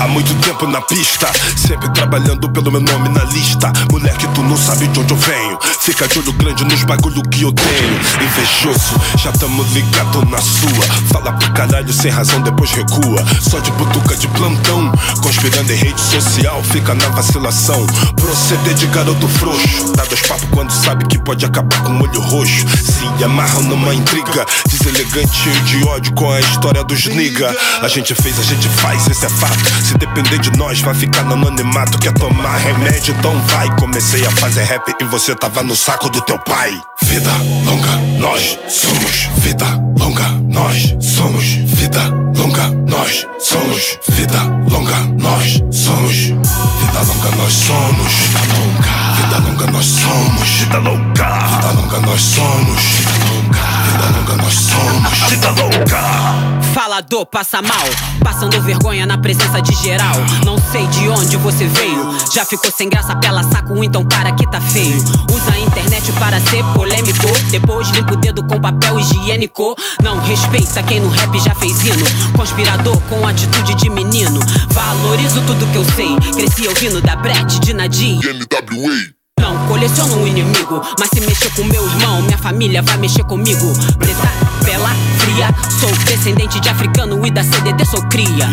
Há 0.00 0.08
muito 0.08 0.34
tempo 0.40 0.66
na 0.66 0.80
pista, 0.80 1.30
sempre 1.56 1.88
trabalhando 1.90 2.48
pelo 2.50 2.72
meu 2.72 2.80
nome 2.80 3.08
na 3.10 3.22
lista. 3.24 3.72
Moleque, 3.90 4.26
tu 4.34 4.42
não 4.42 4.56
sabe 4.56 4.88
de 4.88 4.98
onde 4.98 5.12
eu 5.12 5.16
venho. 5.16 5.58
Fica 5.84 6.06
de 6.06 6.20
olho 6.20 6.32
grande 6.34 6.64
nos 6.64 6.84
bagulho 6.84 7.20
que 7.22 7.42
eu 7.42 7.50
tenho. 7.50 8.00
Invejoso, 8.22 8.94
já 9.16 9.32
tamo 9.32 9.64
ligado 9.64 10.24
na 10.26 10.40
sua. 10.40 10.86
Fala 11.12 11.32
pro 11.32 11.52
caralho 11.52 11.92
sem 11.92 12.08
razão, 12.08 12.40
depois 12.40 12.70
recua. 12.70 13.24
Só 13.40 13.58
de 13.58 13.72
butuca 13.72 14.14
de 14.14 14.28
plantão. 14.28 14.92
Conspirando 15.20 15.72
em 15.72 15.76
rede 15.76 16.00
social, 16.00 16.62
fica 16.62 16.94
na 16.94 17.08
vacilação. 17.08 17.84
Proceder 18.14 18.74
de 18.74 18.86
garoto 18.86 19.26
frouxo. 19.26 19.92
Dá 19.96 20.04
dois 20.04 20.20
papos 20.22 20.46
quando 20.52 20.70
sabe 20.70 21.04
que 21.06 21.18
pode 21.18 21.44
acabar 21.44 21.82
com 21.82 21.94
o 21.94 22.02
olho 22.04 22.20
roxo. 22.20 22.64
Se 22.68 23.24
amarram 23.24 23.62
numa 23.62 23.92
intriga. 23.92 24.46
Deselegante, 24.68 25.34
cheio 25.34 25.60
de 25.62 25.84
ódio 25.88 26.14
com 26.14 26.30
a 26.30 26.40
história 26.40 26.84
dos 26.84 27.06
nigga. 27.06 27.52
A 27.82 27.88
gente 27.88 28.14
fez, 28.14 28.38
a 28.38 28.42
gente 28.44 28.68
faz, 28.68 29.08
esse 29.08 29.26
é 29.26 29.28
fato. 29.28 29.58
Se 29.84 29.98
depender 29.98 30.38
de 30.38 30.56
nós, 30.56 30.80
vai 30.80 30.94
ficar 30.94 31.24
no 31.24 31.32
anonimato. 31.32 31.98
Quer 31.98 32.12
tomar 32.12 32.56
remédio? 32.58 33.16
Então 33.18 33.36
vai. 33.48 33.68
Comecei 33.76 34.24
a 34.24 34.30
fazer 34.30 34.62
rap 34.62 34.94
e 35.00 35.04
você 35.06 35.34
tava 35.34 35.64
no 35.64 35.71
saco 35.76 36.10
do 36.10 36.20
teu 36.22 36.38
pai. 36.40 36.70
Vida 37.04 37.30
longa, 37.64 37.96
nós 38.18 38.58
somos. 38.68 39.28
Vida 39.38 39.66
longa, 39.98 40.28
nós 40.48 40.94
somos. 41.00 41.44
Vida 41.44 42.02
longa, 42.36 42.68
nós 42.86 43.26
somos. 43.38 43.98
Vida 44.08 44.42
longa, 44.70 44.98
nós 45.18 45.62
somos. 45.70 46.14
Vida 46.16 47.00
longa, 47.00 47.36
nós 47.36 47.52
somos. 47.52 48.12
Vida 48.12 48.40
longa, 48.54 49.11
vida 49.32 49.48
longa, 49.48 49.66
nós 49.72 49.86
somos. 49.86 50.48
Vida 50.58 50.78
longa, 50.78 51.38
vida 51.38 51.72
longa, 51.72 52.00
nós 52.00 52.20
somos. 52.20 52.82
Vida 52.82 53.24
longa, 53.32 53.62
vida 53.86 54.18
longa, 54.18 54.42
nós 54.42 54.54
somos. 54.54 55.18
Vida 55.30 55.50
louca. 55.50 56.62
Falador 56.74 57.26
passa 57.26 57.62
mal, 57.62 57.86
passando 58.22 58.60
vergonha 58.60 59.06
na 59.06 59.16
presença 59.16 59.60
de 59.60 59.74
geral. 59.76 60.14
Não 60.44 60.58
sei 60.70 60.86
de 60.88 61.08
onde 61.08 61.36
você 61.36 61.66
veio, 61.66 62.14
já 62.32 62.44
ficou 62.44 62.70
sem 62.70 62.88
graça 62.88 63.14
pela 63.16 63.42
saco, 63.42 63.82
então 63.82 64.04
para 64.04 64.32
que 64.32 64.50
tá 64.50 64.60
feio. 64.60 64.96
Usa 65.32 65.52
a 65.52 65.60
internet 65.60 66.12
para 66.12 66.40
ser 66.40 66.62
polêmico, 66.74 67.26
depois 67.50 67.88
limpa 67.90 68.12
o 68.12 68.16
dedo 68.16 68.42
com 68.44 68.60
papel 68.60 68.98
higiênico. 69.00 69.74
Não 70.02 70.20
respeita 70.20 70.82
quem 70.82 71.00
no 71.00 71.08
rap 71.08 71.38
já 71.40 71.54
fez 71.54 71.80
hino, 71.82 72.04
conspirador 72.36 73.00
com 73.08 73.26
atitude 73.26 73.74
de 73.76 73.88
menino. 73.88 74.40
Valorizo 74.70 75.40
tudo 75.42 75.66
que 75.72 75.76
eu 75.76 75.84
sei, 75.94 76.16
cresci 76.32 76.68
ouvindo 76.68 77.00
da 77.00 77.16
Brett, 77.16 77.60
de 77.60 77.72
Nadir. 77.72 78.18
NWA. 78.18 79.21
Não 79.52 79.68
coleciono 79.68 80.16
um 80.16 80.26
inimigo, 80.26 80.80
mas 80.98 81.10
se 81.10 81.20
mexer 81.20 81.50
com 81.54 81.62
meu 81.64 81.86
irmão, 81.86 82.22
minha 82.22 82.38
família 82.38 82.80
vai 82.80 82.96
mexer 82.96 83.22
comigo. 83.24 83.70
Preta, 83.98 84.32
bela, 84.64 84.88
fria, 85.18 85.54
sou 85.78 85.90
descendente 86.06 86.58
de 86.58 86.70
africano 86.70 87.24
e 87.26 87.30
da 87.30 87.44
CDD 87.44 87.84
sou 87.84 88.02
cria. 88.08 88.48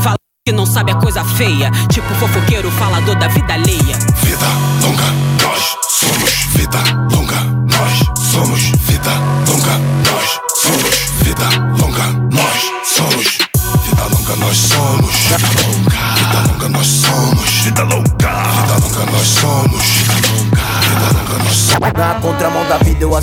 Fala 0.00 0.16
que 0.46 0.52
não 0.52 0.64
sabe 0.64 0.92
a 0.92 0.94
coisa 0.94 1.22
feia, 1.22 1.70
tipo 1.92 2.08
fofoqueiro, 2.14 2.70
falador 2.70 3.16
da 3.16 3.28
vida 3.28 3.52
alheia. 3.52 3.98
Vida 4.22 4.46
longa, 4.82 5.12
nós 5.42 5.76
somos. 5.90 6.32
Vida 6.56 6.78
longa, 7.14 7.40
nós 7.76 7.98
somos. 8.32 8.60
Vida 8.60 9.12
longa, 9.46 9.78
nós 10.10 10.40
somos. 10.56 10.96
Vida 11.22 11.48
longa, 11.78 12.06
nós 12.32 12.62
somos. 12.62 12.79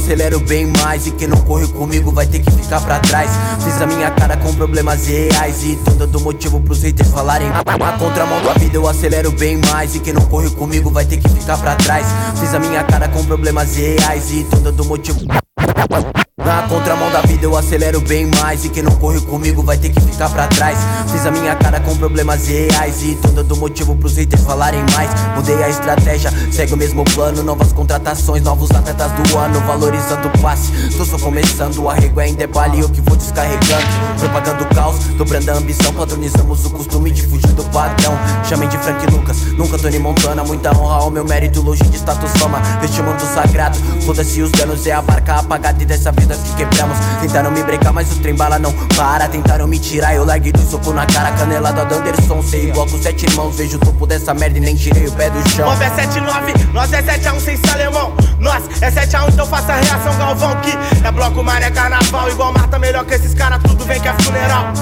Acelero 0.08 0.40
bem 0.40 0.66
mais 0.66 1.06
E 1.06 1.12
quem 1.12 1.28
não 1.28 1.38
corre 1.42 1.68
comigo 1.68 2.12
vai 2.12 2.26
ter 2.26 2.40
que 2.40 2.50
ficar 2.52 2.80
pra 2.82 3.00
trás. 3.00 3.30
Fiz 3.64 3.82
a 3.82 3.86
minha 3.86 4.10
cara 4.12 4.38
com 4.38 4.54
problemas 4.56 5.06
reais 5.06 5.64
E 5.64 5.76
tô 5.84 5.92
dando 5.92 6.20
motivo 6.22 6.62
pros 6.62 6.82
haters 6.82 7.10
falarem 7.10 7.50
Na 7.50 7.98
contramão 7.98 8.42
da 8.42 8.54
vida. 8.54 8.78
Eu 8.78 8.88
acelero 8.88 9.32
bem 9.32 9.58
mais 9.58 9.96
E 9.96 10.00
quem 10.00 10.14
não 10.14 10.26
corre 10.26 10.50
comigo 10.52 10.90
vai 10.90 11.06
ter 11.06 11.18
que 11.18 11.28
ficar 11.28 11.58
pra 11.58 11.76
trás. 11.76 12.08
Fiz 12.40 12.54
a 12.54 12.60
minha 12.60 12.84
cara 12.84 13.10
com 13.10 13.24
problemas 13.26 13.76
reais 13.76 14.32
E 14.32 14.46
tô 14.46 14.58
dando 14.58 14.86
motivo 14.86 15.20
na 16.48 16.62
contramão 16.64 17.12
da 17.12 17.20
vida 17.22 17.44
eu 17.46 17.58
acelero 17.58 18.00
bem 18.00 18.26
mais. 18.26 18.64
E 18.64 18.70
quem 18.70 18.82
não 18.82 18.94
corre 18.94 19.20
comigo 19.20 19.62
vai 19.62 19.78
ter 19.78 19.90
que 19.90 20.00
ficar 20.00 20.30
pra 20.30 20.48
trás. 20.48 20.80
Fiz 21.12 21.26
a 21.26 21.32
minha 21.32 21.54
cara 21.56 21.80
com 21.82 21.96
problemas 21.98 22.48
reais. 22.48 23.04
E 23.04 23.16
tô 23.16 23.28
dando 23.28 23.56
motivo 23.58 23.96
pros 23.98 24.16
haters 24.16 24.44
falarem 24.44 24.82
mais. 24.94 25.10
Mudei 25.36 25.62
a 25.62 25.70
estratégia, 25.70 26.32
segue 26.50 26.74
o 26.74 26.78
mesmo 26.78 27.04
plano. 27.04 27.44
Novas 27.44 27.74
contratações, 27.74 28.42
novos 28.42 28.72
atletas 28.72 29.12
do 29.12 29.38
ano 29.38 29.60
Valorizando 29.68 30.30
o 30.30 30.42
passe, 30.42 30.72
tô 30.96 31.04
só 31.04 31.18
começando 31.18 31.80
O 31.80 31.90
arrego 31.90 32.22
é 32.22 32.30
em 32.30 32.34
debate 32.34 32.80
eu 32.80 32.90
que 32.90 33.02
vou 33.02 33.18
descarregando. 33.18 33.86
Propagando 34.18 34.64
o 34.64 34.68
caos, 34.74 34.98
dobrando 35.18 35.52
a 35.52 35.56
ambição 35.56 35.94
Padronizamos 35.94 36.66
o 36.66 36.70
costume 36.70 37.12
de 37.12 37.24
fugir 37.24 37.52
do 37.52 37.64
padrão. 37.66 38.18
Chamem 38.48 38.70
de 38.70 38.78
Frank 38.78 39.06
Lucas, 39.12 39.38
nunca 39.58 39.78
Tony 39.78 40.00
Montana. 40.00 40.46
Muita 40.46 40.72
honra 40.78 40.96
ao 40.96 41.12
meu 41.12 41.26
mérito, 41.26 41.62
longe 41.62 41.84
de 41.84 41.98
status 41.98 42.32
fama. 42.38 42.62
Este 42.82 43.02
mundo 43.02 43.20
sagrado, 43.34 43.78
foda-se 44.06 44.42
os 44.42 44.52
danos 44.52 44.88
É 44.88 44.94
a 44.94 45.02
barca 45.02 45.36
apagada. 45.36 45.84
E 45.84 45.86
dessa 45.86 46.12
vida 46.12 46.37
que 46.40 46.56
quebramos. 46.56 46.98
Tentaram 47.22 47.52
me 47.52 47.64
brecar, 47.64 47.94
mas 47.94 48.12
o 48.12 48.16
trem 48.20 48.36
bala 48.36 48.60
não 48.60 48.72
para. 48.96 49.28
Tentaram 49.28 49.68
me 49.68 49.80
tirar, 49.80 50.16
eu 50.16 50.26
larguei 50.26 50.52
do 50.52 50.62
soco 50.62 50.92
na 50.94 51.06
cara. 51.06 51.32
Canelada 51.32 51.86
do 51.86 51.96
Anderson, 51.96 52.42
sei 52.42 52.70
igual 52.70 52.88
com 52.88 52.98
sete 53.02 53.26
irmãos. 53.26 53.56
Vejo 53.56 53.78
o 53.78 53.80
topo 53.80 54.06
dessa 54.06 54.34
merda 54.34 54.58
e 54.58 54.62
nem 54.62 54.76
tirei 54.76 55.08
o 55.08 55.12
pé 55.12 55.30
do 55.30 55.50
chão. 55.50 55.66
Nós 55.66 55.82
é 55.82 55.90
79, 55.90 56.54
nós 56.74 56.94
é 56.94 57.02
7x1 57.02 57.40
sem 57.40 57.58
salemão. 57.58 58.14
Nós 58.40 58.64
é 58.82 58.92
7x1, 58.92 59.34
então 59.34 59.46
faça 59.46 59.74
a 59.74 59.76
reação 59.78 60.16
Galvão 60.18 60.56
Que 60.62 60.72
é 61.06 61.12
bloco, 61.12 61.44
maré, 61.44 61.72
carnaval. 61.72 62.30
Igual 62.30 62.54
Marta, 62.54 62.80
melhor 62.80 63.06
que 63.06 63.14
esses 63.14 63.34
caras, 63.34 63.62
tudo 63.64 63.86
vem 63.86 64.00
que 64.00 64.08
é 64.08 64.14
funeral 64.14 64.74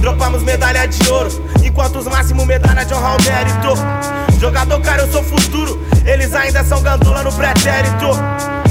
Dropamos 0.00 0.42
medalha 0.42 0.86
de 0.86 1.10
ouro 1.10 1.30
Enquanto 1.62 1.96
os 1.98 2.06
máximos 2.06 2.46
medalha 2.46 2.84
de 2.84 2.94
honra 2.94 3.08
ao 3.08 3.22
mérito. 3.22 4.40
Jogador, 4.40 4.80
cara, 4.80 5.02
eu 5.02 5.12
sou 5.12 5.22
futuro 5.22 5.86
Eles 6.06 6.34
ainda 6.34 6.64
são 6.64 6.82
gandula 6.82 7.22
no 7.22 7.32
pretérito. 7.32 8.06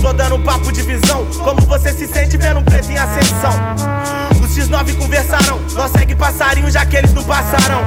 Tô 0.02 0.14
dando 0.14 0.36
um 0.36 0.44
papo 0.44 0.72
de 0.72 0.82
visão 0.82 1.26
Como 1.44 1.62
você 1.62 1.94
se 1.94 2.08
sente 2.08 2.36
vendo 2.38 2.60
um 2.60 2.64
preto 2.64 2.92
em 2.92 2.98
ascensão. 2.98 3.54
Os 4.42 4.58
X9 4.58 4.98
conversaram 4.98 5.60
Nós 5.74 5.92
segue 5.92 6.16
passarinho 6.16 6.72
já 6.72 6.86
que 6.86 6.98
eles 6.98 7.14
não 7.14 7.24
passaram 7.24 7.84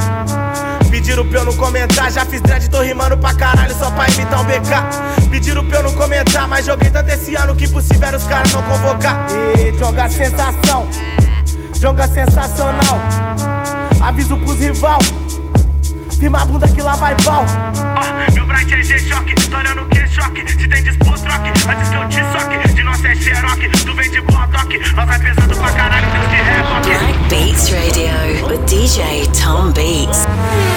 Pediram 0.90 1.26
pra 1.26 1.40
eu 1.40 1.44
não 1.46 1.57
comentar 1.57 2.12
Já 2.12 2.24
fiz 2.24 2.40
dread, 2.42 2.68
tô 2.68 2.83
rimando 2.83 3.16
pra 3.16 3.35
caralho 3.35 3.74
Só 3.74 3.90
pra 3.90 4.09
imitar 4.09 4.40
um 4.40 4.44
BK 4.44 5.31
Pediram 5.31 5.64
pra 5.64 5.78
eu 5.78 5.83
não 5.85 5.92
comentar 5.94 6.46
Mas 6.46 6.66
joguei 6.66 6.90
tanto 6.90 7.11
esse 7.11 7.35
ano 7.35 7.57
que 7.57 7.64
impossível 7.64 8.16
os 8.16 8.24
caras 8.24 8.52
não 8.52 8.62
convocar. 8.62 9.26
E 9.59 9.76
joga 9.78 10.09
sensação 10.09 10.87
Joga 11.83 12.07
sensacional. 12.07 13.01
Aviso 14.01 14.37
pros 14.37 14.57
rival. 14.57 15.01
Firma 16.16 16.42
a 16.42 16.45
bunda 16.45 16.68
que 16.68 16.81
lá 16.81 16.95
vai 16.95 17.12
pau. 17.25 17.45
Meu 18.33 18.47
bright 18.47 18.73
é 18.73 18.83
G-Choque, 18.85 19.35
estourando 19.37 19.85
que 19.87 20.07
choque 20.07 20.49
Se 20.49 20.68
tem 20.68 20.85
disputa, 20.85 21.18
troque, 21.18 21.49
antes 21.49 21.88
que 21.88 21.97
eu 21.97 22.09
te 22.09 22.23
soque 22.31 22.73
De 22.73 22.85
nós 22.85 23.05
é 23.05 23.14
xeroque, 23.16 23.68
tu 23.68 23.95
vem 23.97 24.09
de 24.12 24.21
boa 24.21 24.47
toque 24.47 24.79
Nós 24.95 25.07
vai 25.07 25.18
pesando 25.18 25.57
pra 25.57 25.73
caralho, 25.73 26.07
Deus 26.12 26.27
que 26.29 26.37
reboque 26.37 26.88
Black 26.88 27.29
Beats 27.29 27.71
Radio 27.71 28.47
with 28.47 28.64
DJ 28.66 29.27
Tom 29.42 29.73
Beats. 29.73 30.25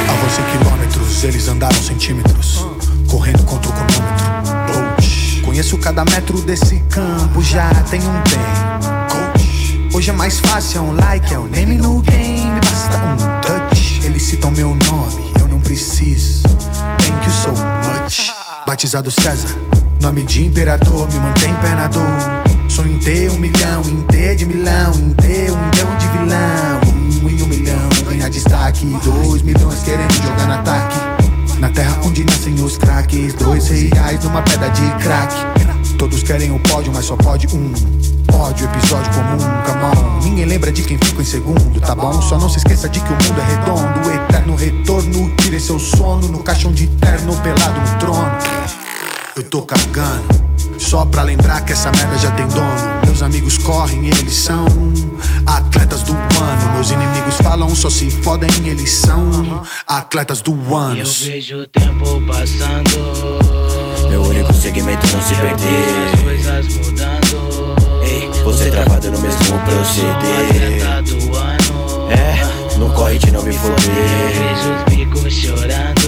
Avanço 0.10 0.42
em 0.42 0.58
quilômetros, 0.58 1.24
eles 1.24 1.48
andaram 1.48 1.78
centímetros, 1.78 2.66
correndo 3.08 3.44
contra 3.44 3.70
o 3.70 3.74
cronômetro. 3.74 5.44
Conheço 5.46 5.78
cada 5.78 6.04
metro 6.04 6.42
desse 6.42 6.80
campo, 6.90 7.44
já 7.44 7.70
tenho 7.92 8.10
um 8.10 8.24
bem. 8.24 8.95
Hoje 9.96 10.10
é 10.10 10.14
mais 10.14 10.42
fácil, 10.42 10.80
é 10.80 10.82
um 10.82 10.92
like, 10.92 11.34
é 11.34 11.40
um 11.40 11.48
name 11.48 11.78
no 11.78 12.02
game, 12.02 12.60
basta 12.60 12.98
um 12.98 13.16
touch. 13.42 14.02
Eles 14.04 14.24
citam 14.24 14.52
meu 14.52 14.76
nome, 14.76 15.32
eu 15.40 15.48
não 15.48 15.62
preciso. 15.62 16.44
Thank 16.98 17.26
you 17.26 17.32
so 17.32 17.52
much. 17.52 18.34
Batizado 18.68 19.10
César, 19.10 19.58
nome 20.02 20.24
de 20.24 20.48
imperador, 20.48 21.08
me 21.14 21.20
mantém 21.20 21.56
pé 21.62 21.70
na 21.76 21.88
dor. 21.88 22.04
Sonho 22.68 22.92
em 22.92 23.00
ter 23.00 23.32
um 23.32 23.38
milhão, 23.38 23.84
em 23.86 24.02
ter 24.08 24.36
de 24.36 24.46
milhão, 24.46 24.92
em 24.96 25.14
ter 25.14 25.50
um 25.54 25.66
milhão 25.66 25.98
de 25.98 26.08
vilão. 26.10 26.82
Um 27.24 27.30
em 27.30 27.42
um 27.42 27.48
milhão, 27.48 27.90
ganhar 28.10 28.30
destaque. 28.30 28.86
Dois 29.02 29.44
milhões 29.44 29.80
querendo 29.84 30.14
jogar 30.14 30.46
no 30.46 30.54
ataque. 30.56 30.98
Na 31.58 31.70
terra 31.70 32.02
onde 32.04 32.26
nascem 32.26 32.54
os 32.56 32.78
craques. 32.78 33.34
Dois 33.36 33.70
reais 33.70 34.22
numa 34.26 34.42
pedra 34.42 34.68
de 34.72 34.82
crack. 35.02 35.34
Todos 35.98 36.24
querem 36.24 36.52
o 36.52 36.60
pódio, 36.60 36.92
mas 36.94 37.06
só 37.06 37.16
pode 37.16 37.48
um. 37.56 37.72
Pódio, 38.28 38.66
episódio 38.66 39.12
comum, 39.14 39.38
come 39.38 39.84
on. 39.84 40.24
Ninguém 40.24 40.46
lembra 40.46 40.72
de 40.72 40.84
quem 40.84 40.98
ficou 40.98 41.22
em 41.22 41.26
segundo, 41.26 41.80
tá 41.80 41.96
bom? 41.96 42.22
Só 42.22 42.38
não 42.38 42.50
se 42.50 42.58
esqueça 42.58 42.90
de 42.90 43.00
que 43.00 43.08
o 43.08 43.12
mundo 43.12 43.40
é 43.40 43.46
redondo. 43.46 44.12
Eterno 44.12 44.56
retorno, 44.56 45.36
tire 45.38 45.60
seu 45.60 45.80
sono 45.80 46.28
no 46.28 46.44
caixão 46.44 46.74
de 46.74 46.88
terno 46.88 47.36
pelado 47.38 47.80
no 47.80 48.00
trono. 48.00 48.38
Eu 49.36 49.44
tô 49.44 49.62
cagando. 49.62 50.46
Só 50.78 51.06
pra 51.06 51.24
lembrar 51.24 51.64
que 51.64 51.72
essa 51.72 51.92
merda 51.92 52.18
já 52.18 52.32
tem 52.32 52.48
dono. 52.48 53.06
Meus 53.06 53.22
amigos 53.22 53.58
correm, 53.58 54.08
eles 54.08 54.36
são 54.36 54.66
atletas 55.46 56.04
do 56.04 56.12
ano. 56.14 56.74
Meus 56.74 56.92
inimigos 56.92 57.36
falam, 57.38 57.74
só 57.74 57.90
se 57.90 58.12
fodem, 58.12 58.50
eles 58.66 58.92
são 58.92 59.64
atletas 59.88 60.42
do 60.42 60.54
ano. 60.76 61.00
Eu 61.00 61.06
vejo 61.06 61.58
o 61.60 61.68
tempo 61.68 62.22
passando. 62.28 63.65
Meu 64.10 64.22
único 64.24 64.54
segmento 64.54 65.06
não 65.12 65.22
se 65.22 65.34
As 65.34 65.40
perder. 65.40 66.24
coisas 66.24 66.76
mudando. 66.76 67.76
Ei, 68.04 68.30
você 68.44 68.70
travado 68.72 69.12
no 69.12 69.20
mesmo 69.20 69.60
proceder. 69.60 70.88
Atleta 70.88 71.02
do 71.04 71.36
ano. 71.36 72.12
É, 72.12 72.78
não 72.78 72.90
corre 72.92 73.18
de 73.18 73.32
não 73.32 73.42
me 73.44 73.52
Vejo 73.52 73.60
foder. 73.60 74.78
os 74.78 74.94
bicos 74.96 75.26
estamos 75.26 75.34
chorando. 75.34 76.06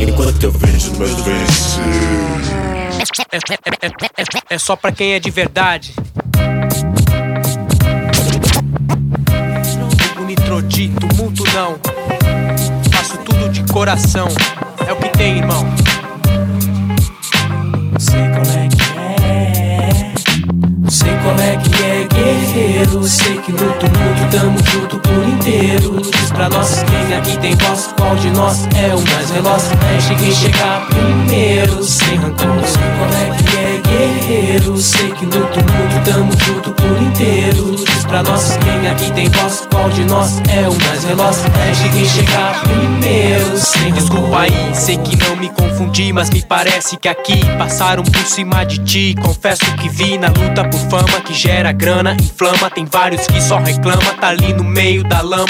Enquanto 0.00 0.42
eu 0.44 0.52
vejo 0.52 0.92
meus 0.96 1.14
vencer. 1.22 1.84
É, 3.32 3.36
é, 3.36 3.86
é, 4.22 4.54
é 4.54 4.58
só 4.58 4.76
pra 4.76 4.92
quem 4.92 5.12
é 5.14 5.20
de 5.20 5.30
verdade. 5.30 5.94
Não 10.16 10.24
nitrodi, 10.26 10.88
tumulto 10.88 11.44
não. 11.54 11.78
Faço 12.92 13.16
tudo 13.18 13.48
de 13.50 13.62
coração. 13.72 14.28
É 14.86 14.92
o 14.92 14.96
que 14.96 15.08
tem, 15.10 15.38
irmão. 15.38 15.64
Sei 18.20 18.28
qual 18.28 18.44
é 18.44 18.68
que 18.68 18.82
é. 18.98 20.90
Sei 20.90 21.16
qual 21.22 21.38
é 21.38 21.56
que 21.56 21.82
é, 21.82 22.06
guerreiro. 22.12 23.02
Sei 23.04 23.38
que 23.38 23.50
no 23.52 23.58
tumulto 23.58 24.28
tamo 24.30 24.58
junto 24.70 24.98
por 24.98 25.26
inteiro. 25.26 26.02
Diz 26.02 26.30
pra 26.30 26.50
nós 26.50 26.84
quem 26.84 27.16
aqui 27.16 27.38
tem 27.38 27.56
voz, 27.56 27.94
qual 27.96 28.14
de 28.16 28.30
nós 28.32 28.68
é 28.76 28.94
o 28.94 29.00
mais 29.10 29.30
veloz. 29.30 29.70
Mexe 29.90 30.14
quem 30.16 30.32
chegar 30.32 30.86
primeiro, 30.88 31.82
sem 31.82 32.16
rancor. 32.16 32.62
Sei 32.66 32.82
qual 32.98 33.08
é 33.08 33.30
que 33.38 33.56
é, 33.56 33.80
guerreiro. 33.88 34.76
Sei 34.76 35.10
que 35.12 35.24
no 35.24 35.46
tumulto 35.46 36.00
tamo 36.04 36.32
junto 36.44 36.72
por 36.72 37.02
inteiro. 37.02 37.74
Diz 37.74 38.04
pra 38.04 38.22
nós 38.22 38.58
quem 38.58 38.90
aqui 38.90 39.10
tem 39.12 39.30
voz, 39.30 39.66
qual 39.80 39.88
de 39.90 40.04
nós 40.04 40.42
é 40.50 40.68
o 40.68 40.86
mais 40.86 41.04
veloz. 41.04 41.42
Mexe 41.56 41.88
quem 41.88 42.04
chegar 42.06 42.60
primeiro, 42.60 43.56
sem. 43.56 43.92
Desculpa 43.92 44.40
aí, 44.40 44.70
sei 44.74 44.98
que 44.98 45.16
não 45.16 45.36
me 45.36 45.48
confundi, 45.48 46.12
mas 46.12 46.28
me 46.28 46.42
parece 46.42 46.98
que 46.98 47.08
aqui 47.08 47.40
passaram 47.56 48.02
por 48.02 48.24
cima 48.26 48.64
de 48.64 48.78
ti. 48.78 49.14
Confesso 49.20 49.64
que 49.76 49.88
vi 49.88 50.18
na 50.18 50.28
luta 50.28 50.68
por 50.68 50.80
fama 50.90 51.20
que 51.24 51.32
gera 51.32 51.72
grana, 51.72 52.14
inflama. 52.20 52.70
Tem 52.70 52.84
vários 52.84 53.26
que 53.26 53.40
só 53.40 53.58
reclama, 53.58 54.14
tá 54.20 54.28
ali 54.28 54.52
no 54.52 54.64
meio 54.64 55.02
da 55.02 55.22
lama, 55.22 55.46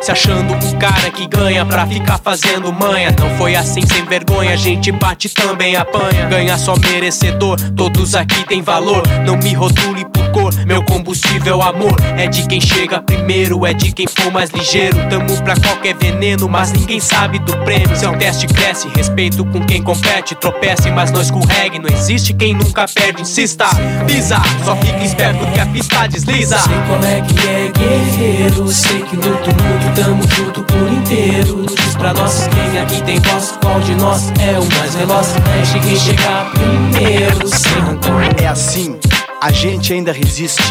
se 0.00 0.12
achando 0.12 0.54
um 0.54 0.78
cara 0.78 1.10
que 1.10 1.26
ganha 1.26 1.66
pra 1.66 1.84
ficar 1.86 2.18
fazendo 2.18 2.72
manha. 2.72 3.14
Não 3.18 3.36
foi 3.36 3.56
assim 3.56 3.84
sem 3.86 4.04
vergonha, 4.04 4.52
a 4.52 4.56
gente 4.56 4.92
bate 4.92 5.28
também 5.28 5.74
apanha. 5.74 6.26
Ganha 6.26 6.56
só 6.56 6.76
merecedor, 6.76 7.58
todos 7.72 8.14
aqui 8.14 8.46
têm 8.46 8.62
valor. 8.62 9.02
Não 9.26 9.36
me 9.36 9.52
rotule 9.54 10.04
cor, 10.32 10.52
meu 10.66 10.82
combustível 10.82 11.62
amor 11.62 11.94
é 12.16 12.26
de 12.26 12.46
quem 12.48 12.60
chega 12.60 13.00
primeiro, 13.00 13.64
é 13.66 13.72
de 13.72 13.92
quem 13.92 14.06
for 14.06 14.32
mais 14.32 14.50
ligeiro. 14.50 14.96
Tamo 15.08 15.40
pra 15.42 15.54
qualquer 15.56 15.94
veneno, 15.94 16.48
mas 16.48 16.72
ninguém 16.72 16.98
sabe 16.98 17.38
do 17.38 17.56
prêmio. 17.58 17.94
Seu 17.94 18.16
teste 18.16 18.46
cresce, 18.46 18.88
respeito 18.96 19.44
com 19.44 19.64
quem 19.64 19.82
compete, 19.82 20.34
tropece, 20.34 20.90
mas 20.90 21.12
não 21.12 21.20
escorregue. 21.20 21.78
Não 21.78 21.88
existe 21.90 22.32
quem 22.32 22.54
nunca 22.54 22.86
perde, 22.88 23.22
insista, 23.22 23.66
pisa, 24.06 24.36
só 24.64 24.74
fica 24.76 25.04
esperto 25.04 25.46
que 25.52 25.60
a 25.60 25.66
pista 25.66 26.06
desliza. 26.08 26.58
Sei 26.58 26.74
qual 26.86 27.04
é 27.04 27.20
que 27.20 27.48
é, 27.48 27.70
guerreiro. 27.78 28.68
Sei 28.68 29.02
que 29.02 29.16
no 29.16 29.36
tumulto 29.36 29.92
tamo 29.94 30.22
junto 30.28 30.62
por 30.64 30.92
inteiro. 30.92 31.66
Diz 31.66 31.94
pra 31.96 32.14
nós 32.14 32.48
quem 32.48 32.80
aqui 32.80 33.02
tem 33.02 33.20
voz, 33.20 33.52
qual 33.60 33.80
de 33.80 33.94
nós 33.96 34.32
é 34.40 34.58
o 34.58 34.78
mais 34.78 34.94
veloz. 34.94 35.34
Mexe 35.56 35.78
quem 35.80 35.96
chegar 35.96 36.50
primeiro, 36.52 37.48
sem 37.48 37.80
rancor. 37.80 38.22
É 38.42 38.46
assim, 38.46 38.98
a 39.42 39.50
gente 39.50 39.92
ainda 39.92 40.12
resiste. 40.12 40.62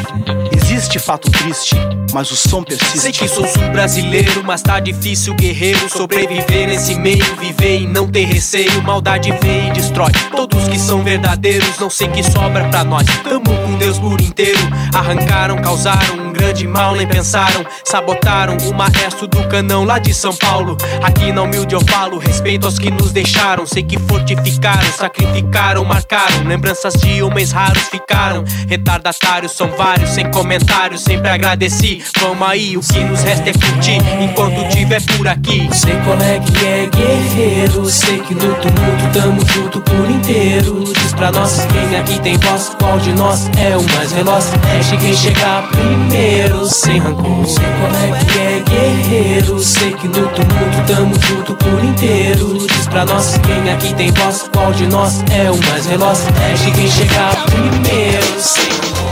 Existe 0.49 0.97
fato 0.97 1.29
triste, 1.29 1.75
mas 2.13 2.31
o 2.31 2.37
som 2.37 2.63
persiste. 2.63 2.99
Sei 2.99 3.11
que 3.11 3.27
sou 3.27 3.45
sul 3.45 3.69
brasileiro, 3.69 4.41
mas 4.45 4.61
tá 4.61 4.79
difícil, 4.79 5.33
guerreiro. 5.33 5.89
Sobreviver 5.89 6.69
nesse 6.69 6.95
meio, 6.95 7.35
viver 7.35 7.81
e 7.81 7.87
não 7.87 8.07
ter 8.07 8.23
receio. 8.23 8.81
Maldade 8.83 9.29
vem 9.41 9.67
e 9.67 9.71
destrói 9.71 10.11
todos 10.31 10.69
que 10.69 10.79
são 10.79 11.03
verdadeiros. 11.03 11.77
Não 11.79 11.89
sei 11.89 12.07
que 12.07 12.23
sobra 12.23 12.63
pra 12.69 12.85
nós. 12.85 13.05
Tamo 13.23 13.43
com 13.43 13.77
Deus 13.77 13.99
por 13.99 14.21
inteiro. 14.21 14.59
Arrancaram, 14.93 15.61
causaram 15.61 16.27
um 16.27 16.31
grande 16.31 16.65
mal, 16.65 16.95
nem 16.95 17.05
pensaram. 17.05 17.65
Sabotaram 17.83 18.55
o 18.69 18.73
maestro 18.73 19.27
do 19.27 19.45
canão 19.49 19.83
lá 19.83 19.99
de 19.99 20.13
São 20.13 20.33
Paulo. 20.33 20.77
Aqui 21.03 21.33
na 21.33 21.41
humilde 21.41 21.75
eu 21.75 21.81
falo, 21.81 22.17
respeito 22.17 22.65
aos 22.65 22.79
que 22.79 22.89
nos 22.89 23.11
deixaram. 23.11 23.65
Sei 23.65 23.83
que 23.83 23.99
fortificaram, 23.99 24.91
sacrificaram, 24.93 25.83
marcaram. 25.83 26.45
Lembranças 26.45 26.93
de 26.93 27.21
homens 27.21 27.51
raros 27.51 27.83
ficaram. 27.89 28.45
Retardatários 28.67 29.51
são 29.53 29.67
vários, 29.71 30.11
sem 30.11 30.29
comentários, 30.31 31.01
sempre 31.01 31.29
agradeci. 31.29 32.03
Vamos 32.19 32.47
aí, 32.47 32.77
o 32.77 32.81
que 32.81 32.99
nos 33.03 33.21
resta 33.23 33.49
é 33.49 33.53
curtir 33.53 33.97
enquanto 34.21 34.67
tiver 34.69 35.01
por 35.17 35.27
aqui. 35.27 35.69
Sei 35.73 35.95
qual 36.03 36.19
é 36.21 36.39
que 36.39 36.65
é, 36.65 36.87
guerreiro. 36.87 37.85
Sei 37.85 38.19
que 38.19 38.33
no 38.33 38.53
tumulto 38.55 39.09
tamo 39.13 39.45
junto 39.47 39.81
por 39.81 40.09
inteiro. 40.09 40.83
Diz 40.93 41.13
pra 41.13 41.31
nós 41.31 41.65
quem 41.71 41.99
aqui 41.99 42.19
tem 42.19 42.37
voz, 42.37 42.71
qual 42.79 42.99
de 42.99 43.13
nós 43.13 43.49
é 43.57 43.75
o 43.75 43.83
mais 43.95 44.11
veloz. 44.11 44.51
Mexe 44.65 44.97
quem 44.97 45.15
chegar 45.15 45.67
primeiro, 45.69 46.65
sem 46.65 46.99
rancor. 46.99 47.45
Sei 47.45 47.65
qual 47.79 47.91
é 47.91 48.23
que 48.23 48.39
é, 48.39 48.63
guerreiro. 48.69 49.59
Sei 49.59 49.93
que 49.93 50.07
no 50.07 50.27
tumulto 50.29 50.81
tamo 50.87 51.15
junto 51.21 51.55
por 51.55 51.83
inteiro. 51.83 52.57
Diz 52.67 52.87
pra 52.87 53.05
nós 53.05 53.37
quem 53.39 53.73
aqui 53.73 53.93
tem 53.93 54.11
voz, 54.11 54.49
qual 54.51 54.71
de 54.71 54.87
nós 54.87 55.23
é 55.31 55.49
o 55.51 55.57
mais 55.69 55.85
veloz. 55.85 56.25
Mexe 56.39 56.71
quem 56.71 56.89
chegar 56.89 57.35
primeiro. 57.45 58.39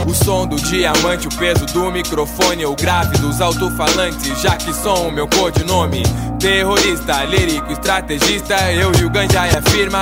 O 0.06 0.14
som 0.14 0.46
do 0.46 0.56
diamante, 0.56 1.28
o 1.28 1.30
peso 1.36 1.66
do 1.66 1.90
microfone, 1.90 2.66
o 2.66 2.74
grave 2.74 3.16
dos 3.18 3.40
alto-falantes, 3.40 4.40
já 4.40 4.56
que 4.56 4.72
sou 4.72 5.08
o 5.08 5.12
meu 5.12 5.28
codinome. 5.28 6.02
Terrorista, 6.38 7.24
lírico, 7.24 7.70
estrategista, 7.70 8.56
eu 8.72 8.92
e 9.00 9.04
o 9.04 9.10
Ganja 9.10 9.46
é 9.46 9.62
firma. 9.70 10.00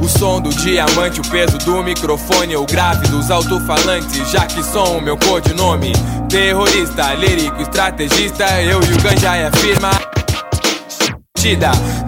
O 0.00 0.08
som 0.08 0.40
do 0.40 0.50
diamante, 0.50 1.20
o 1.20 1.30
peso 1.30 1.58
do 1.58 1.82
microfone, 1.82 2.56
o 2.56 2.66
grave 2.66 3.06
dos 3.06 3.30
alto-falantes, 3.30 4.28
já 4.30 4.46
que 4.46 4.62
sou 4.64 4.98
o 4.98 5.00
meu 5.00 5.16
codinome. 5.16 5.92
Terrorista, 6.28 7.14
lírico, 7.14 7.62
estrategista, 7.62 8.44
eu 8.62 8.80
e 8.82 8.92
o 8.92 9.02
Ganja 9.02 9.36
é 9.36 9.50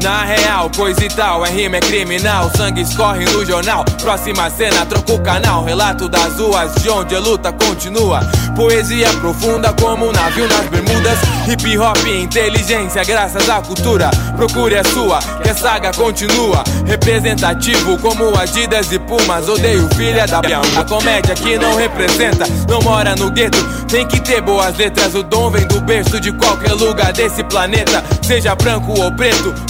Na 0.00 0.22
real, 0.22 0.70
coisa 0.76 1.04
e 1.04 1.08
tal, 1.08 1.44
é 1.44 1.50
rima, 1.50 1.78
é 1.78 1.80
criminal. 1.80 2.48
Sangue 2.56 2.82
escorre 2.82 3.24
no 3.24 3.44
jornal. 3.44 3.84
Próxima 4.00 4.48
cena, 4.48 4.86
troca 4.86 5.12
o 5.12 5.18
canal. 5.18 5.64
Relato 5.64 6.08
das 6.08 6.38
ruas 6.38 6.72
de 6.76 6.88
onde 6.88 7.16
a 7.16 7.18
luta 7.18 7.52
continua. 7.52 8.20
Poesia 8.54 9.08
profunda 9.14 9.72
como 9.72 10.06
um 10.06 10.12
navio 10.12 10.46
nas 10.46 10.68
bermudas. 10.68 11.18
Hip 11.48 11.78
hop, 11.78 12.06
inteligência, 12.06 13.02
graças 13.02 13.48
à 13.50 13.60
cultura. 13.60 14.08
Procure 14.36 14.76
a 14.76 14.84
sua, 14.84 15.18
que 15.42 15.50
a 15.50 15.54
saga 15.54 15.92
continua. 15.92 16.62
Representativo 16.86 17.98
como 17.98 18.38
Adidas 18.38 18.92
e 18.92 19.00
Pumas. 19.00 19.48
Odeio 19.48 19.88
filha 19.96 20.28
da. 20.28 20.38
A 20.78 20.84
comédia 20.84 21.34
que 21.34 21.58
não 21.58 21.74
representa, 21.74 22.44
não 22.68 22.80
mora 22.82 23.16
no 23.16 23.32
gueto. 23.32 23.58
Tem 23.88 24.06
que 24.06 24.20
ter 24.20 24.40
boas 24.40 24.76
letras. 24.76 25.12
O 25.16 25.24
dom 25.24 25.50
vem 25.50 25.66
do 25.66 25.80
berço 25.80 26.20
de 26.20 26.30
qualquer 26.32 26.72
lugar 26.74 27.12
desse 27.12 27.42
planeta. 27.42 28.04
Seja 28.22 28.54
branco 28.54 28.92
ou 28.98 29.10
preto, 29.12 29.23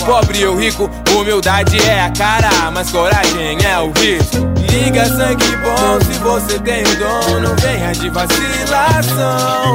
pobre 0.04 0.44
ou 0.46 0.56
rico. 0.56 0.90
Humildade 1.16 1.78
é 1.88 2.00
a 2.00 2.10
cara, 2.10 2.70
mas 2.72 2.90
coragem 2.90 3.56
é 3.64 3.78
o 3.78 3.92
risco. 3.92 4.53
Liga 4.74 5.06
sangue 5.06 5.56
bom 5.58 6.00
se 6.00 6.18
você 6.18 6.58
tem 6.58 6.82
o 6.82 6.96
dom. 6.96 7.38
Não 7.38 7.54
venha 7.56 7.92
de 7.92 8.10
vacilação. 8.10 9.72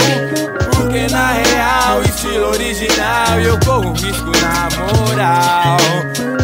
Porque 0.76 1.08
na 1.08 1.32
real, 1.32 2.04
estilo 2.04 2.50
original, 2.50 3.39
eu 3.39 3.58
corro 3.66 3.93
risco 3.93 4.30
na 4.41 4.68
moral. 4.76 5.78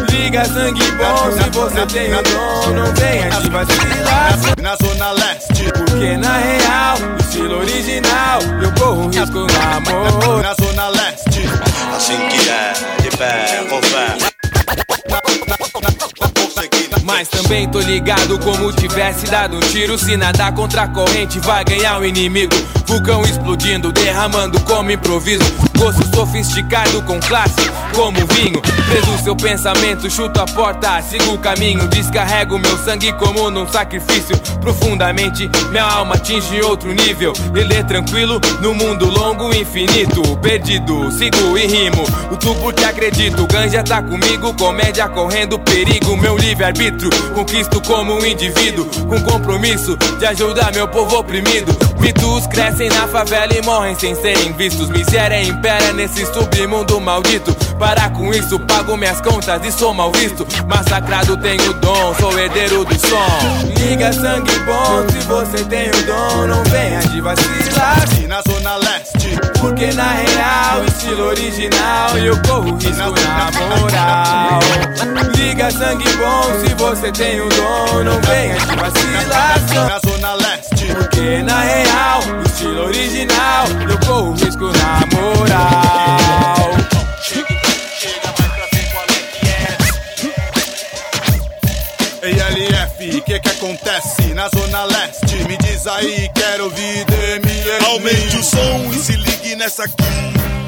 Liga 0.08 0.42
sangue 0.46 0.90
bom 0.92 1.32
se 1.32 1.50
você 1.50 1.86
tem 1.86 2.14
o 2.14 2.22
dom. 2.22 2.72
Não 2.72 2.94
venha 2.94 3.28
de 3.28 3.50
vacilação. 3.50 4.54
Na 4.62 4.74
zona 4.76 5.12
leste, 5.12 5.70
Porque 5.72 6.16
na 6.16 6.38
real, 6.38 6.96
estilo 7.20 7.58
original, 7.58 8.40
eu 8.62 8.72
corro 8.80 9.10
risco 9.10 9.46
na 9.52 9.80
moral. 9.80 10.42
na 10.42 10.54
zona 10.54 10.88
leste. 10.88 11.42
Assim 11.94 12.16
que 12.28 12.48
é, 12.48 13.02
de 13.02 13.16
pé, 13.18 13.66
com 13.68 13.82
fé. 13.82 14.35
Mas 17.16 17.28
também 17.28 17.66
tô 17.66 17.80
ligado 17.80 18.38
como 18.40 18.70
tivesse 18.70 19.24
dado 19.30 19.56
um 19.56 19.60
tiro. 19.60 19.96
Se 19.96 20.18
nadar 20.18 20.52
contra 20.52 20.82
a 20.82 20.88
corrente, 20.88 21.38
vai 21.38 21.64
ganhar 21.64 21.98
o 21.98 22.04
inimigo. 22.04 22.52
Vulcão 22.86 23.22
explodindo, 23.22 23.90
derramando 23.92 24.60
como 24.60 24.90
improviso. 24.90 25.42
Gosto 25.76 26.06
sofisticado 26.14 27.02
com 27.02 27.18
classe, 27.20 27.70
como 27.94 28.16
vinho. 28.28 28.62
Preso 28.88 29.18
seu 29.22 29.34
pensamento, 29.36 30.08
chuto 30.08 30.40
a 30.40 30.46
porta, 30.46 31.02
sigo 31.02 31.34
o 31.34 31.38
caminho. 31.38 31.86
Descarrego 31.88 32.58
meu 32.58 32.78
sangue 32.78 33.12
como 33.14 33.50
num 33.50 33.66
sacrifício. 33.66 34.36
Profundamente, 34.60 35.50
minha 35.70 35.84
alma 35.84 36.14
atinge 36.14 36.60
outro 36.62 36.92
nível. 36.92 37.32
Ele 37.54 37.74
é 37.74 37.82
tranquilo 37.82 38.40
no 38.60 38.72
mundo 38.72 39.10
longo 39.10 39.52
infinito. 39.54 40.22
Perdido, 40.38 41.10
sigo 41.10 41.58
e 41.58 41.66
rimo. 41.66 42.04
O 42.30 42.36
tu 42.36 42.54
porque 42.54 42.84
acredito, 42.84 43.46
ganja 43.46 43.82
tá 43.82 44.00
comigo. 44.00 44.54
Comédia 44.54 45.08
correndo 45.08 45.58
perigo, 45.58 46.16
meu 46.16 46.36
livre-arbítrio. 46.36 47.10
Conquisto 47.34 47.80
como 47.80 48.14
um 48.14 48.24
indivíduo, 48.24 48.86
com 49.08 49.20
compromisso 49.22 49.96
de 50.18 50.26
ajudar 50.26 50.72
meu 50.72 50.86
povo 50.86 51.18
oprimido. 51.18 51.76
Mitos 52.00 52.46
crescem 52.46 52.88
na 52.90 53.06
favela 53.08 53.52
e 53.52 53.62
morrem 53.62 53.94
sem 53.98 54.14
serem 54.14 54.52
vistos. 54.52 54.88
Miséria 54.88 55.42
impera 55.42 55.92
nesse 55.92 56.24
submundo 56.26 57.00
maldito. 57.00 57.54
Para 57.78 58.08
com 58.10 58.32
isso, 58.32 58.58
pago 58.60 58.96
minhas 58.96 59.20
contas 59.20 59.64
e 59.64 59.72
sou 59.72 59.92
mal 59.92 60.12
visto. 60.12 60.46
Massacrado 60.66 61.36
tenho 61.36 61.72
dom, 61.74 62.14
sou 62.20 62.38
herdeiro 62.38 62.84
do 62.84 62.94
som. 62.98 63.26
Liga 63.78 64.12
sangue 64.12 64.58
bom 64.60 65.08
se 65.08 65.26
você 65.26 65.64
tem 65.64 65.88
o 65.88 66.02
dom. 66.06 66.46
Não 66.46 66.62
venha 66.64 67.00
de 67.00 67.20
vacilar. 67.20 68.06
Na 68.26 68.42
zona 68.42 68.76
leste, 68.76 69.38
Porque 69.60 69.92
na 69.92 70.10
real, 70.12 70.84
estilo 70.84 71.26
original 71.28 72.18
e 72.18 72.26
eu 72.26 72.36
corro 72.42 72.76
risco 72.76 73.14
na 73.24 73.50
moral. 73.52 74.60
Liga 75.36 75.70
sangue 75.70 76.08
bom 76.16 76.42
se 76.60 76.74
você 76.74 77.12
tem 77.12 77.40
o 77.40 77.48
dom, 77.48 78.02
não 78.02 78.20
venha 78.22 78.56
de 78.56 78.76
vacilação. 78.76 79.88
Na 79.88 80.00
zona 80.04 80.34
leste, 80.34 80.75
porque 80.94 81.42
na 81.42 81.60
real, 81.60 82.20
estilo 82.44 82.84
original, 82.84 83.66
eu 83.88 83.98
corro 84.06 84.32
risco 84.32 84.64
na 84.66 85.00
moral. 85.16 86.76
ELF, 92.22 93.22
que 93.22 93.38
que 93.38 93.48
acontece 93.48 94.34
na 94.34 94.48
zona 94.48 94.84
leste? 94.84 95.36
Me 95.46 95.56
diz 95.58 95.86
aí, 95.86 96.28
quero 96.34 96.64
ouvir 96.64 97.04
DML. 97.04 97.86
Aumente 97.86 98.36
o 98.36 98.42
som 98.42 98.90
e 98.92 98.98
se 98.98 99.12
ligue 99.12 99.54
nessa 99.54 99.84
aqui. 99.84 99.94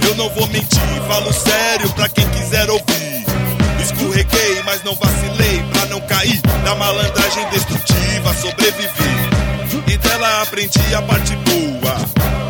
Eu 0.06 0.14
não 0.14 0.28
vou 0.30 0.46
mentir, 0.46 0.80
falo 1.08 1.32
sério 1.32 1.90
pra 1.94 2.08
quem 2.08 2.28
quiser 2.30 2.70
ouvir. 2.70 3.24
Escorreguei, 3.82 4.62
mas 4.64 4.84
não 4.84 4.94
vacilei 4.94 5.62
pra 5.72 5.86
não 5.86 6.00
cair 6.02 6.40
da 6.64 6.74
malandragem 6.76 7.48
destrutiva, 7.50 8.34
sobrevivi. 8.34 9.57
Dela 10.02 10.42
aprendi 10.42 10.94
a 10.94 11.02
parte 11.02 11.36
boa. 11.36 11.96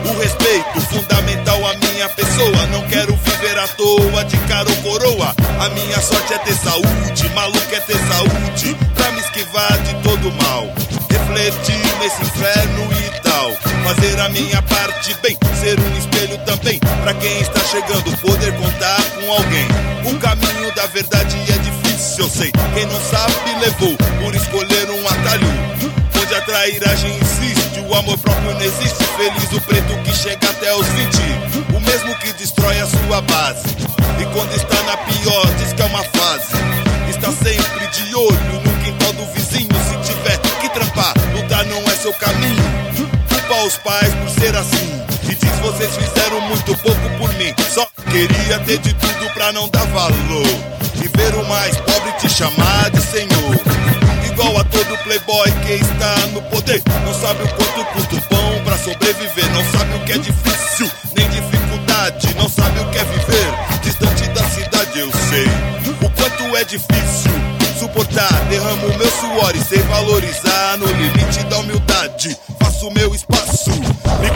O 0.09 0.19
respeito 0.21 0.81
fundamental 0.93 1.67
à 1.67 1.75
minha 1.75 2.09
pessoa. 2.09 2.67
Não 2.73 2.83
quero 2.89 3.15
viver 3.17 3.59
à 3.59 3.69
toa, 3.69 4.25
de 4.25 4.37
cara 4.49 4.69
ou 4.69 4.77
coroa. 4.77 5.35
A 5.61 5.69
minha 5.71 6.01
sorte 6.01 6.35
é 6.35 6.39
ter 6.39 6.55
saúde, 6.55 7.29
maluco 7.35 7.75
é 7.75 7.81
ter 7.81 7.99
saúde. 7.99 8.77
Pra 8.95 9.11
me 9.13 9.21
esquivar 9.21 9.79
de 9.79 9.95
todo 10.03 10.33
mal. 10.43 10.67
Refletir 11.11 11.99
nesse 12.01 12.23
inferno 12.23 12.89
e 12.93 13.21
tal. 13.21 13.53
Fazer 13.85 14.21
a 14.21 14.29
minha 14.29 14.63
parte 14.63 15.15
bem, 15.23 15.37
ser 15.61 15.79
um 15.81 15.99
espelho 15.99 16.39
também. 16.45 16.79
Pra 17.03 17.15
quem 17.15 17.41
está 17.41 17.61
chegando, 17.61 18.17
poder 18.19 18.53
contar 18.57 19.03
com 19.15 19.33
alguém. 19.33 19.67
O 20.05 20.19
caminho 20.19 20.75
da 20.75 20.87
verdade 20.87 21.37
é 21.37 21.59
difícil, 21.59 22.25
eu 22.25 22.31
sei. 22.31 22.53
Quem 22.75 22.87
não 22.87 23.01
sabe 23.01 23.61
levou 23.61 23.97
por 24.23 24.35
escolher 24.35 24.88
trairagem 26.69 27.17
insiste, 27.17 27.81
o 27.81 27.95
amor 27.95 28.19
próprio 28.19 28.53
não 28.53 28.61
existe. 28.61 29.03
Feliz 29.17 29.53
o 29.53 29.61
preto 29.63 29.97
que 30.03 30.15
chega 30.15 30.51
até 30.51 30.75
os 30.75 30.87
20. 30.87 31.75
O 31.75 31.81
mesmo 31.81 32.15
que 32.19 32.33
destrói 32.35 32.79
a 32.81 32.87
sua 32.87 33.23
base. 33.23 33.65
E 34.21 34.27
quando 34.35 34.55
está 34.55 34.83
na 34.83 34.97
pior, 34.99 35.47
diz 35.59 35.73
que 35.73 35.81
é 35.81 35.85
uma 35.87 36.05
fase. 36.05 36.53
Está 37.09 37.33
sempre 37.33 37.87
de 37.87 38.15
olho 38.15 38.61
no 38.65 38.85
quintal 38.85 39.13
do 39.15 39.33
vizinho. 39.33 39.69
Se 39.89 40.13
tiver 40.13 40.39
que 40.61 40.69
trampar, 40.69 41.15
lutar 41.33 41.65
não 41.67 41.79
é 41.85 41.97
seu 41.97 42.13
caminho. 42.15 42.63
Culpa 43.29 43.63
os 43.65 43.77
pais 43.79 44.13
por 44.15 44.29
ser 44.29 44.55
assim. 44.55 45.03
E 45.25 45.35
diz 45.35 45.59
vocês 45.61 45.97
fizeram 45.97 46.41
muito 46.43 46.77
pouco 46.77 47.19
por 47.19 47.33
mim. 47.35 47.55
Só 47.71 47.87
queria 48.11 48.59
ter 48.61 48.79
de 48.79 48.93
tudo 48.93 49.33
pra 49.33 49.53
não 49.53 49.69
dar 49.71 49.87
valor. 49.87 50.47
E 51.03 51.09
ver 51.17 51.35
o 51.35 51.49
mais 51.49 51.77
pobre 51.79 52.13
te 52.19 52.29
chamar 52.29 52.91
de 52.91 53.01
senhor. 53.01 53.48
Todo 54.89 55.05
playboy 55.05 55.51
que 55.67 55.75
está 55.75 56.17
no 56.33 56.41
poder. 56.43 56.83
Não 57.05 57.13
sabe 57.13 57.43
o 57.43 57.49
quanto 57.49 57.85
custa 57.93 58.17
o 58.17 58.23
pão 58.23 58.65
pra 58.65 58.79
sobreviver. 58.79 59.51
Não 59.53 59.63
sabe 59.79 59.95
o 59.97 60.01
que 60.01 60.13
é 60.13 60.19
difícil, 60.19 60.91
nem 61.15 61.29
dificuldade. 61.29 62.35
Não 62.37 62.49
sabe 62.49 62.81
o 62.81 62.91
que 62.91 62.99
é 62.99 63.05
viver 63.05 63.69
distante 63.83 64.27
da 64.31 64.43
cidade, 64.49 64.99
eu 64.99 65.11
sei. 65.29 65.47
O 66.01 66.11
quanto 66.11 66.57
é 66.57 66.65
difícil 66.65 67.33
suportar. 67.79 68.33
Derramo 68.49 68.89
meu 68.97 69.11
suor 69.11 69.55
e 69.55 69.61
sei 69.61 69.81
valorizar. 69.81 70.79
No 70.79 70.87
limite 70.87 71.45
da 71.45 71.59
humildade, 71.59 72.35
faço 72.59 72.91
meu 72.91 73.15
espaço. 73.15 73.71
Me 73.71 74.31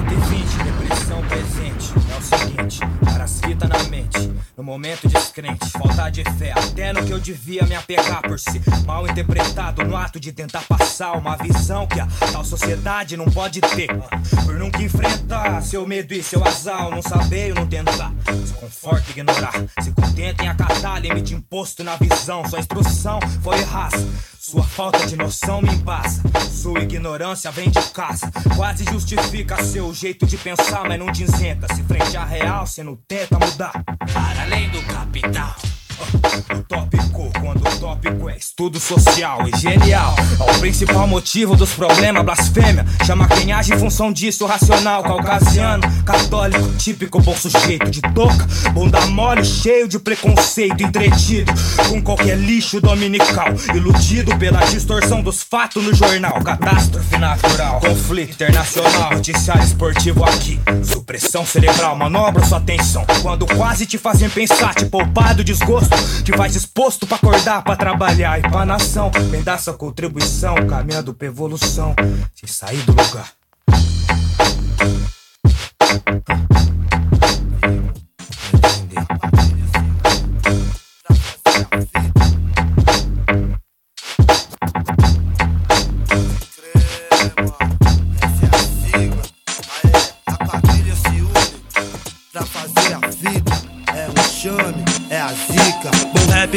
20, 0.00 0.64
depressão 0.64 1.22
presente. 1.26 1.92
É 2.10 2.18
o 2.18 2.22
seguinte, 2.22 2.80
parasita 3.04 3.68
na 3.68 3.82
mente. 3.84 4.32
No 4.56 4.64
momento 4.64 5.06
descrente, 5.06 5.68
falta 5.70 6.08
de 6.10 6.24
fé. 6.38 6.52
Até 6.52 6.92
no 6.92 7.04
que 7.04 7.12
eu 7.12 7.18
devia 7.18 7.64
me 7.64 7.74
apegar 7.74 8.22
por 8.22 8.38
ser 8.38 8.62
mal 8.86 9.06
interpretado. 9.06 9.84
No 9.84 9.96
ato 9.96 10.18
de 10.18 10.32
tentar 10.32 10.62
passar 10.62 11.12
uma 11.12 11.36
visão 11.36 11.86
que 11.86 12.00
a 12.00 12.06
tal 12.32 12.44
sociedade 12.44 13.16
não 13.16 13.26
pode 13.26 13.60
ter. 13.60 13.88
Por 14.44 14.54
nunca 14.54 14.82
enfrentar 14.82 15.60
seu 15.62 15.86
medo 15.86 16.14
e 16.14 16.22
seu 16.22 16.42
azar. 16.46 16.90
Não 16.90 17.02
saber 17.02 17.50
ou 17.50 17.56
não 17.56 17.66
tentar. 17.66 18.12
Se 18.46 18.54
conforta 18.54 19.10
ignorar. 19.10 19.52
Se 19.80 19.92
contenta 19.92 20.44
em 20.44 20.48
acatar 20.48 21.00
limite 21.00 21.34
imposto 21.34 21.84
na 21.84 21.96
visão. 21.96 22.48
Sua 22.48 22.60
instrução 22.60 23.20
foi 23.42 23.60
rasa. 23.62 24.32
Sua 24.44 24.64
falta 24.64 25.06
de 25.06 25.14
noção 25.14 25.62
me 25.62 25.72
embasa. 25.72 26.20
Sua 26.50 26.80
ignorância 26.80 27.48
vem 27.52 27.70
de 27.70 27.80
casa. 27.90 28.28
Quase 28.56 28.82
justifica 28.82 29.62
seu 29.62 29.94
jeito 29.94 30.26
de 30.26 30.36
pensar, 30.36 30.82
mas 30.88 30.98
não 30.98 31.12
te 31.12 31.22
isenta. 31.22 31.72
Se 31.72 31.80
frente 31.84 32.16
à 32.16 32.24
real, 32.24 32.66
cê 32.66 32.82
não 32.82 32.96
tenta 32.96 33.38
mudar. 33.38 33.84
Para 34.12 34.42
além 34.42 34.68
do 34.70 34.82
capital. 34.82 35.54
O 36.02 36.62
tópico, 36.64 37.30
quando 37.40 37.66
o 37.66 37.78
tópico 37.78 38.28
é 38.28 38.36
estudo 38.36 38.78
social 38.80 39.46
e 39.48 39.58
genial. 39.58 40.14
É 40.40 40.50
o 40.50 40.58
principal 40.58 41.06
motivo 41.06 41.56
dos 41.56 41.70
problemas, 41.72 42.24
blasfêmia. 42.24 42.84
Chama 43.06 43.28
quem 43.28 43.52
age 43.52 43.74
em 43.74 43.78
função 43.78 44.12
disso, 44.12 44.46
racional. 44.46 45.02
Caucasiano, 45.02 45.82
católico, 46.04 46.72
típico 46.76 47.20
bom 47.20 47.36
sujeito 47.36 47.90
de 47.90 48.00
toca. 48.14 48.46
Bunda 48.72 49.00
mole, 49.06 49.44
cheio 49.44 49.88
de 49.88 49.98
preconceito, 49.98 50.82
entretido 50.82 51.52
com 51.88 52.02
qualquer 52.02 52.36
lixo 52.36 52.80
dominical. 52.80 53.48
Iludido 53.74 54.36
pela 54.38 54.60
distorção 54.66 55.22
dos 55.22 55.42
fatos 55.42 55.84
no 55.84 55.94
jornal. 55.94 56.42
Catástrofe 56.42 57.16
natural, 57.18 57.80
conflito 57.80 58.32
internacional. 58.32 59.14
Noticiário 59.14 59.64
esportivo 59.64 60.24
aqui. 60.24 60.60
Supressão 60.84 61.46
cerebral, 61.46 61.96
manobra 61.96 62.44
sua 62.44 62.58
atenção. 62.58 63.04
Quando 63.22 63.46
quase 63.46 63.86
te 63.86 63.98
fazem 63.98 64.28
pensar, 64.28 64.74
te 64.74 64.84
poupar 64.86 65.34
do 65.34 65.44
desgosto. 65.44 65.91
Te 66.24 66.36
faz 66.36 66.52
disposto 66.52 67.06
pra 67.06 67.16
acordar, 67.16 67.62
pra 67.62 67.76
trabalhar 67.76 68.38
e 68.38 68.42
pra 68.42 68.64
nação. 68.64 69.10
Vem 69.30 69.42
dar 69.42 69.58
sua 69.58 69.74
contribuição, 69.74 70.54
caminhando 70.66 71.12
pra 71.12 71.26
evolução. 71.26 71.94
Se 72.34 72.52
sair 72.52 72.82
do 72.82 72.92
lugar. 72.92 73.32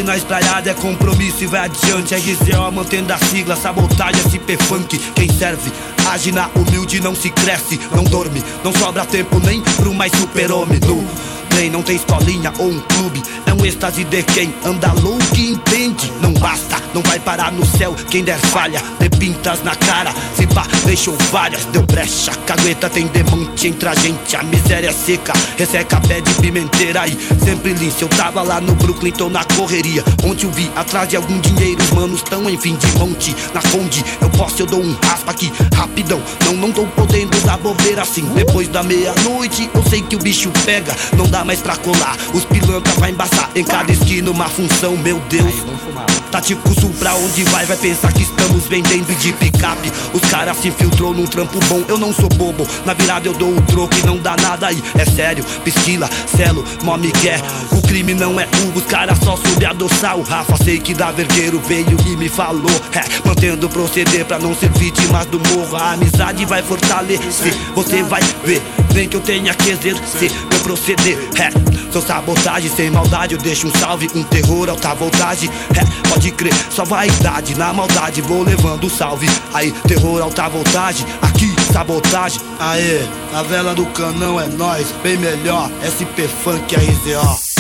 Na 0.06 0.16
espraiada 0.16 0.70
é 0.70 0.74
compromisso 0.76 1.44
e 1.44 1.48
vai 1.48 1.62
adiante. 1.62 2.14
É 2.14 2.18
RZO 2.18 2.72
mantendo 2.72 3.12
a 3.12 3.18
sigla, 3.18 3.56
sabotagem 3.56 4.22
SP 4.22 4.54
Funk. 4.56 5.00
Quem 5.16 5.28
serve, 5.30 5.72
age 6.12 6.32
na 6.32 6.48
humilde, 6.56 7.00
não 7.00 7.16
se 7.16 7.32
cresce, 7.32 7.80
não 7.92 8.04
dorme. 8.04 8.44
Não 8.64 8.72
sobra 8.72 9.04
tempo 9.04 9.40
nem 9.40 9.62
pro 9.62 9.96
mais 9.96 10.12
super-homem. 10.12 10.80
Trem 11.56 11.70
não 11.70 11.82
tem 11.82 11.96
escolinha 11.96 12.52
ou 12.60 12.68
um 12.68 12.80
clube. 12.82 13.24
É 13.46 13.54
um 13.54 13.66
êxtase 13.66 14.04
de 14.04 14.22
quem 14.24 14.54
anda 14.66 14.92
louco 14.92 15.24
e 15.38 15.52
entende. 15.52 16.12
Não 16.22 16.34
basta, 16.34 16.76
não 16.94 17.02
vai 17.02 17.18
parar 17.18 17.50
no 17.50 17.66
céu 17.66 17.96
quem 18.10 18.26
der 18.26 18.38
falha. 18.38 18.84
Dê 19.00 19.10
pintas 19.10 19.64
na 19.64 19.74
cara, 19.74 20.14
se 20.36 20.46
pá, 20.48 20.68
deixou 20.86 21.16
várias. 21.32 21.64
Deu 21.66 21.82
brecha, 21.84 22.32
cagueta 22.46 22.90
tem 22.90 23.08
demante 23.08 23.70
entre 23.70 23.88
a 23.88 23.96
gente. 23.96 24.36
A 24.36 24.44
miséria 24.44 24.90
é 24.90 24.92
seca, 24.92 25.32
resseca 25.58 26.02
pé 26.02 26.20
de 26.20 26.34
pimenteira 26.34 27.04
aí. 27.04 27.18
Sempre 27.42 27.72
lince, 27.72 28.02
eu 28.02 28.10
tava 28.10 28.42
lá 28.42 28.60
no 28.60 28.76
Brooklyn, 28.76 29.14
tô 29.14 29.30
na 29.30 29.46
correria. 29.46 30.04
Ontem 30.26 30.48
eu 30.48 30.52
vi 30.52 30.70
atrás 30.76 31.08
de 31.08 31.16
algum 31.16 31.40
dinheiro, 31.40 31.82
os 31.82 31.92
manos 31.92 32.22
tão 32.24 32.50
em 32.50 32.58
fim 32.58 32.76
de 32.76 32.88
monte. 32.98 33.34
Na 33.54 33.62
Conde, 33.62 34.04
eu 34.20 34.30
posso, 34.32 34.62
eu 34.62 34.66
dou 34.66 34.82
um 34.82 34.94
raspa 35.02 35.32
aqui, 35.32 35.50
rapidão. 35.74 36.22
Não, 36.44 36.54
não 36.54 36.72
tô 36.74 36.86
podendo 36.88 37.40
dar 37.46 37.58
bobeira 37.58 38.02
assim. 38.02 38.26
Depois 38.36 38.68
da 38.68 38.84
meia-noite, 38.84 39.70
eu 39.74 39.84
sei 39.84 40.02
que 40.02 40.18
o 40.18 40.20
bicho 40.20 40.52
pega. 40.66 40.94
Não 41.16 41.26
dá 41.30 41.45
mais 41.46 41.62
pra 41.62 41.78
colar, 41.78 42.18
os 42.34 42.44
pilantra 42.44 42.92
vai 42.94 43.12
embaçar. 43.12 43.50
Em 43.56 43.64
cada 43.64 43.92
esquina 43.92 44.32
uma 44.32 44.50
função, 44.50 44.98
meu 44.98 45.20
Deus. 45.30 45.54
Tá 46.36 46.42
sul 46.44 46.94
pra 47.00 47.16
onde 47.16 47.44
vai, 47.46 47.66
vai 47.66 47.78
pensar 47.78 48.12
que 48.12 48.24
estamos 48.24 48.68
vendendo 48.68 49.08
de 49.20 49.32
picape. 49.32 49.90
Os 50.14 50.20
caras 50.30 50.58
se 50.58 50.68
infiltrou 50.68 51.14
num 51.14 51.26
trampo 51.26 51.58
bom, 51.68 51.82
eu 51.88 51.98
não 51.98 52.14
sou 52.14 52.28
bobo. 52.28 52.68
Na 52.84 52.94
virada 52.94 53.26
eu 53.26 53.34
dou 53.34 53.56
o 53.56 53.62
troco 53.62 53.96
e 53.98 54.06
não 54.06 54.18
dá 54.18 54.36
nada 54.36 54.68
aí. 54.68 54.84
É 54.98 55.06
sério, 55.06 55.46
pisquila, 55.64 56.10
celo, 56.36 56.66
mó 56.84 56.98
migué. 56.98 57.40
O 57.72 57.82
crime 57.82 58.14
não 58.14 58.38
é 58.38 58.44
Hugo, 58.44 58.80
os 58.80 58.86
caras 58.86 59.18
só 59.20 59.38
soube 59.38 59.66
adoçar 59.66 60.18
o 60.18 60.24
Rafa. 60.24 60.58
Sei 60.62 60.78
que 60.78 60.94
da 60.94 61.10
vergueiro 61.10 61.58
veio 61.66 61.98
e 62.06 62.18
me 62.18 62.28
falou. 62.28 62.82
É, 62.92 63.26
mantendo 63.26 63.70
proceder 63.70 64.26
pra 64.26 64.38
não 64.38 64.54
ser 64.54 64.70
vítima 64.74 65.24
do 65.24 65.40
morro. 65.40 65.78
A 65.78 65.94
amizade 65.94 66.44
vai 66.44 66.62
fortalecer, 66.62 67.56
você 67.74 68.04
vai 68.04 68.22
ver. 68.44 68.62
Vem 68.92 69.08
que 69.08 69.16
eu 69.16 69.22
tenha 69.22 69.54
que 69.54 69.70
exercer 69.70 70.32
meu 70.50 70.60
proceder. 70.60 71.18
É, 71.38 71.50
sou 71.92 72.02
sabotagem 72.02 72.70
sem 72.70 72.90
maldade. 72.90 73.36
Eu 73.36 73.42
deixo 73.42 73.68
um 73.68 73.72
salve, 73.72 74.10
um 74.14 74.24
terror, 74.24 74.70
alta 74.70 74.94
voltagem. 74.94 75.50
É, 75.76 76.10
pode 76.10 76.25
crer, 76.32 76.54
só 76.70 76.84
vaidade. 76.84 77.56
Na 77.56 77.74
maldade 77.74 78.22
vou 78.22 78.44
levando 78.44 78.90
salve. 78.90 79.28
Aí, 79.54 79.72
terror, 79.88 80.22
alta 80.22 80.48
voltagem. 80.50 81.06
Aqui 81.22 81.54
sabotagem. 81.72 82.42
Aê, 82.60 83.02
a 83.34 83.44
vela 83.44 83.74
do 83.74 83.86
canão 83.88 84.40
é 84.40 84.48
nós, 84.48 84.88
bem 85.04 85.18
melhor. 85.18 85.70
SP 85.84 86.28
Funk 86.28 86.76
RZO. 86.76 87.56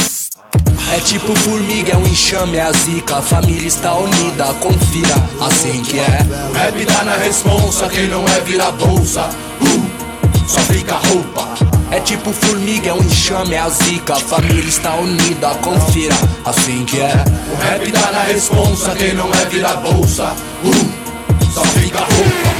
É 0.93 0.99
tipo 0.99 1.35
formiga, 1.35 1.93
é 1.93 1.97
um 1.97 2.07
enxame, 2.07 2.57
é 2.57 2.61
a 2.61 2.71
zica. 2.71 3.17
A 3.17 3.21
família 3.21 3.67
está 3.67 3.93
unida, 3.95 4.45
confira, 4.55 5.15
assim 5.41 5.81
que 5.83 5.99
é. 5.99 6.19
Rap 6.53 6.85
tá 6.85 7.03
na 7.03 7.17
responsa, 7.17 7.89
quem 7.89 8.07
não 8.07 8.23
é 8.27 8.39
vira 8.41 8.71
bolsa. 8.71 9.29
Uh, 9.61 10.47
só 10.47 10.61
fica 10.61 10.95
roupa. 10.95 11.74
É 11.95 11.99
tipo 12.01 12.33
formiga, 12.33 12.89
é 12.89 12.93
um 12.93 13.01
enxame, 13.01 13.53
é 13.53 13.59
a 13.59 13.69
zica. 13.69 14.15
A 14.15 14.19
família 14.19 14.67
está 14.67 14.97
unida, 14.97 15.55
confira, 15.61 16.13
assim 16.43 16.83
que 16.83 16.99
é. 16.99 17.13
O 17.49 17.55
rap 17.55 17.89
tá 17.89 18.11
na 18.11 18.23
responsa, 18.23 18.93
quem 18.95 19.13
não 19.13 19.33
é 19.33 19.45
vira 19.45 19.77
bolsa. 19.77 20.35
Uh, 20.61 20.73
só 21.53 21.63
fica 21.63 21.99
roupa. 21.99 22.53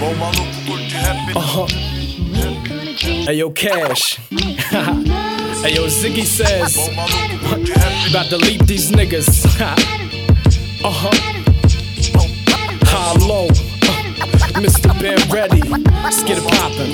Bom 0.00 0.12
maluco 0.16 0.48
curte 0.66 0.96
rap. 0.96 1.16
Uh-huh. 1.36 1.68
Hey 3.28 3.38
yo, 3.38 3.52
Cash. 3.52 4.18
hey 5.62 5.76
yo, 5.76 5.86
Ziggy 5.86 6.24
says, 6.24 6.76
about 8.10 8.28
to 8.30 8.36
leap 8.36 8.66
these 8.66 8.90
niggas. 8.90 9.46
uh 10.84 10.90
huh. 10.90 11.12
Hollow. 12.86 13.46
Uh, 13.46 14.58
Mr. 14.58 14.92
Ben 15.00 15.20
Ready. 15.30 15.62
Let's 16.02 16.24
get 16.24 16.38
it 16.38 16.44
poppin'. 16.48 16.90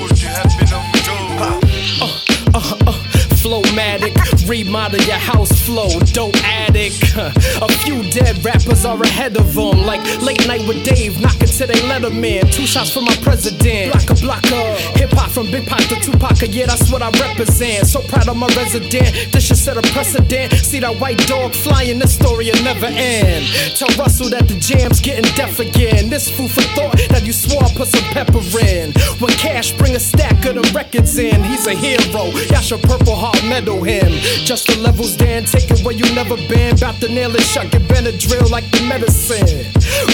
Uh, 1.81 2.21
uh, 2.53 2.77
uh. 2.87 3.18
Flowmatic, 3.39 4.13
remodel 4.49 4.99
your 5.03 5.15
house 5.15 5.61
flow, 5.61 5.87
dope 6.11 6.35
addict. 6.43 7.15
A 7.15 7.71
few 7.83 8.03
dead 8.11 8.43
rappers 8.43 8.83
are 8.83 9.01
ahead 9.01 9.37
of 9.37 9.53
them, 9.53 9.85
like 9.85 10.03
late 10.21 10.45
night 10.45 10.67
with 10.67 10.83
Dave, 10.83 11.21
knocking 11.21 11.47
till 11.47 11.67
they 11.67 11.81
let 11.87 12.03
him 12.03 12.21
in. 12.21 12.45
Two 12.47 12.67
shots 12.67 12.91
for 12.93 13.01
my 13.01 13.15
president, 13.23 13.93
blocker 13.93 14.19
blocker. 14.19 14.75
Hip 14.99 15.11
hop 15.11 15.31
from 15.31 15.49
Big 15.51 15.65
Pop 15.67 15.79
to 15.87 15.95
Tupac, 16.01 16.41
yeah, 16.49 16.65
that's 16.65 16.91
what 16.91 17.01
I 17.01 17.09
represent. 17.11 17.87
So 17.87 18.01
proud 18.01 18.27
of 18.27 18.35
my 18.35 18.47
resident, 18.57 19.31
this 19.31 19.47
should 19.47 19.57
set 19.57 19.77
a 19.77 19.81
precedent. 19.93 20.51
See 20.53 20.81
that 20.81 20.99
white 20.99 21.19
dog 21.25 21.53
flying, 21.53 21.97
this 21.97 22.13
story 22.13 22.51
will 22.51 22.63
never 22.63 22.87
end. 22.87 23.45
Tell 23.77 23.89
Russell 23.97 24.29
that 24.31 24.49
the 24.49 24.59
jam's 24.59 24.99
getting 24.99 25.31
deaf 25.35 25.59
again. 25.59 26.09
This 26.09 26.29
food 26.29 26.51
for 26.51 26.67
thought 26.75 26.97
that 27.07 27.25
you 27.25 27.31
swore 27.31 27.63
put 27.77 27.87
some 27.87 28.03
pepper 28.11 28.43
in. 28.67 28.91
When 29.23 29.31
Cash 29.39 29.71
bring 29.77 29.95
a 29.95 29.99
stack 29.99 30.43
of 30.43 30.55
them 30.55 30.75
records 30.75 31.17
in, 31.17 31.41
he's 31.45 31.67
a 31.67 31.73
hero. 31.73 32.35
Y'all 32.51 32.59
should 32.59 32.83
purple 32.83 33.15
heart 33.15 33.28
medal 33.47 33.83
him. 33.83 34.11
Just 34.45 34.67
the 34.67 34.77
levels 34.77 35.17
then, 35.17 35.45
take 35.45 35.69
it 35.71 35.83
where 35.83 35.95
you 35.95 36.05
never 36.15 36.35
been. 36.47 36.75
Bout 36.77 36.95
to 37.01 37.07
nail 37.07 37.35
it, 37.35 37.41
shot, 37.41 37.71
get 37.71 37.81
Benadryl 37.83 38.49
like 38.49 38.69
the 38.71 38.81
medicine. 38.87 39.65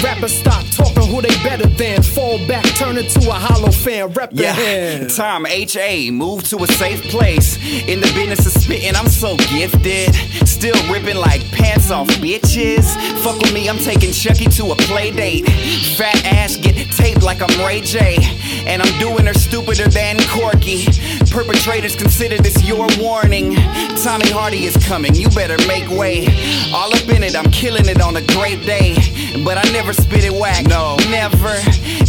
Rappers 0.03 0.33
stop 0.33 0.63
talking 0.71 1.07
who 1.07 1.21
they 1.21 1.35
better 1.43 1.67
than. 1.67 2.01
Fall 2.01 2.37
back, 2.47 2.65
turn 2.75 2.97
into 2.97 3.29
a 3.29 3.33
hollow 3.33 3.71
fan. 3.71 4.09
Rep 4.13 4.31
Yeah. 4.33 5.07
Tom 5.07 5.45
HA, 5.45 6.11
move 6.11 6.43
to 6.49 6.57
a 6.63 6.67
safe 6.67 7.01
place. 7.03 7.57
In 7.87 7.99
the 8.01 8.11
business 8.13 8.45
of 8.45 8.61
spitting, 8.61 8.95
I'm 8.95 9.07
so 9.09 9.35
gifted. 9.37 10.13
Still 10.47 10.77
ripping 10.91 11.17
like 11.17 11.43
pants 11.51 11.91
off 11.91 12.07
bitches. 12.19 12.85
Fuck 13.23 13.39
with 13.39 13.53
me, 13.53 13.69
I'm 13.69 13.77
taking 13.77 14.11
Chucky 14.11 14.45
to 14.57 14.71
a 14.71 14.75
play 14.75 15.11
date. 15.11 15.47
Fat 15.97 16.23
ass 16.25 16.57
get 16.57 16.75
taped 16.91 17.23
like 17.23 17.41
I'm 17.41 17.65
Ray 17.65 17.81
J. 17.81 18.17
And 18.67 18.81
I'm 18.81 18.99
doing 18.99 19.25
her 19.25 19.33
stupider 19.33 19.87
than 19.87 20.17
Corky. 20.29 20.85
Perpetrators 21.35 21.97
consider 21.97 22.37
this 22.37 22.63
your 22.63 22.87
warning. 22.97 23.55
Tommy 24.01 24.29
Hardy 24.29 24.63
is 24.63 24.77
coming, 24.87 25.13
you 25.13 25.27
better 25.31 25.57
make 25.67 25.89
way. 25.89 26.27
All 26.73 26.95
up 26.95 27.09
in 27.09 27.23
it, 27.23 27.35
I'm 27.35 27.51
killing 27.51 27.89
it 27.89 28.01
on 28.01 28.15
a 28.15 28.21
great 28.27 28.65
day. 28.65 28.95
But 29.43 29.57
I 29.57 29.69
never 29.73 29.91
spit 29.91 30.23
it 30.23 30.31
whack, 30.31 30.65
no, 30.65 30.95
never. 31.11 31.59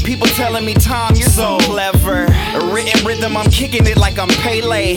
People 0.05 0.29
telling 0.39 0.65
me, 0.65 0.75
Tom, 0.75 1.17
you're 1.17 1.29
so 1.29 1.59
clever. 1.63 2.27
Written 2.71 3.05
rhythm, 3.05 3.37
I'm 3.37 3.51
kicking 3.51 3.85
it 3.89 3.97
like 3.97 4.17
I'm 4.17 4.29
Pele. 4.29 4.95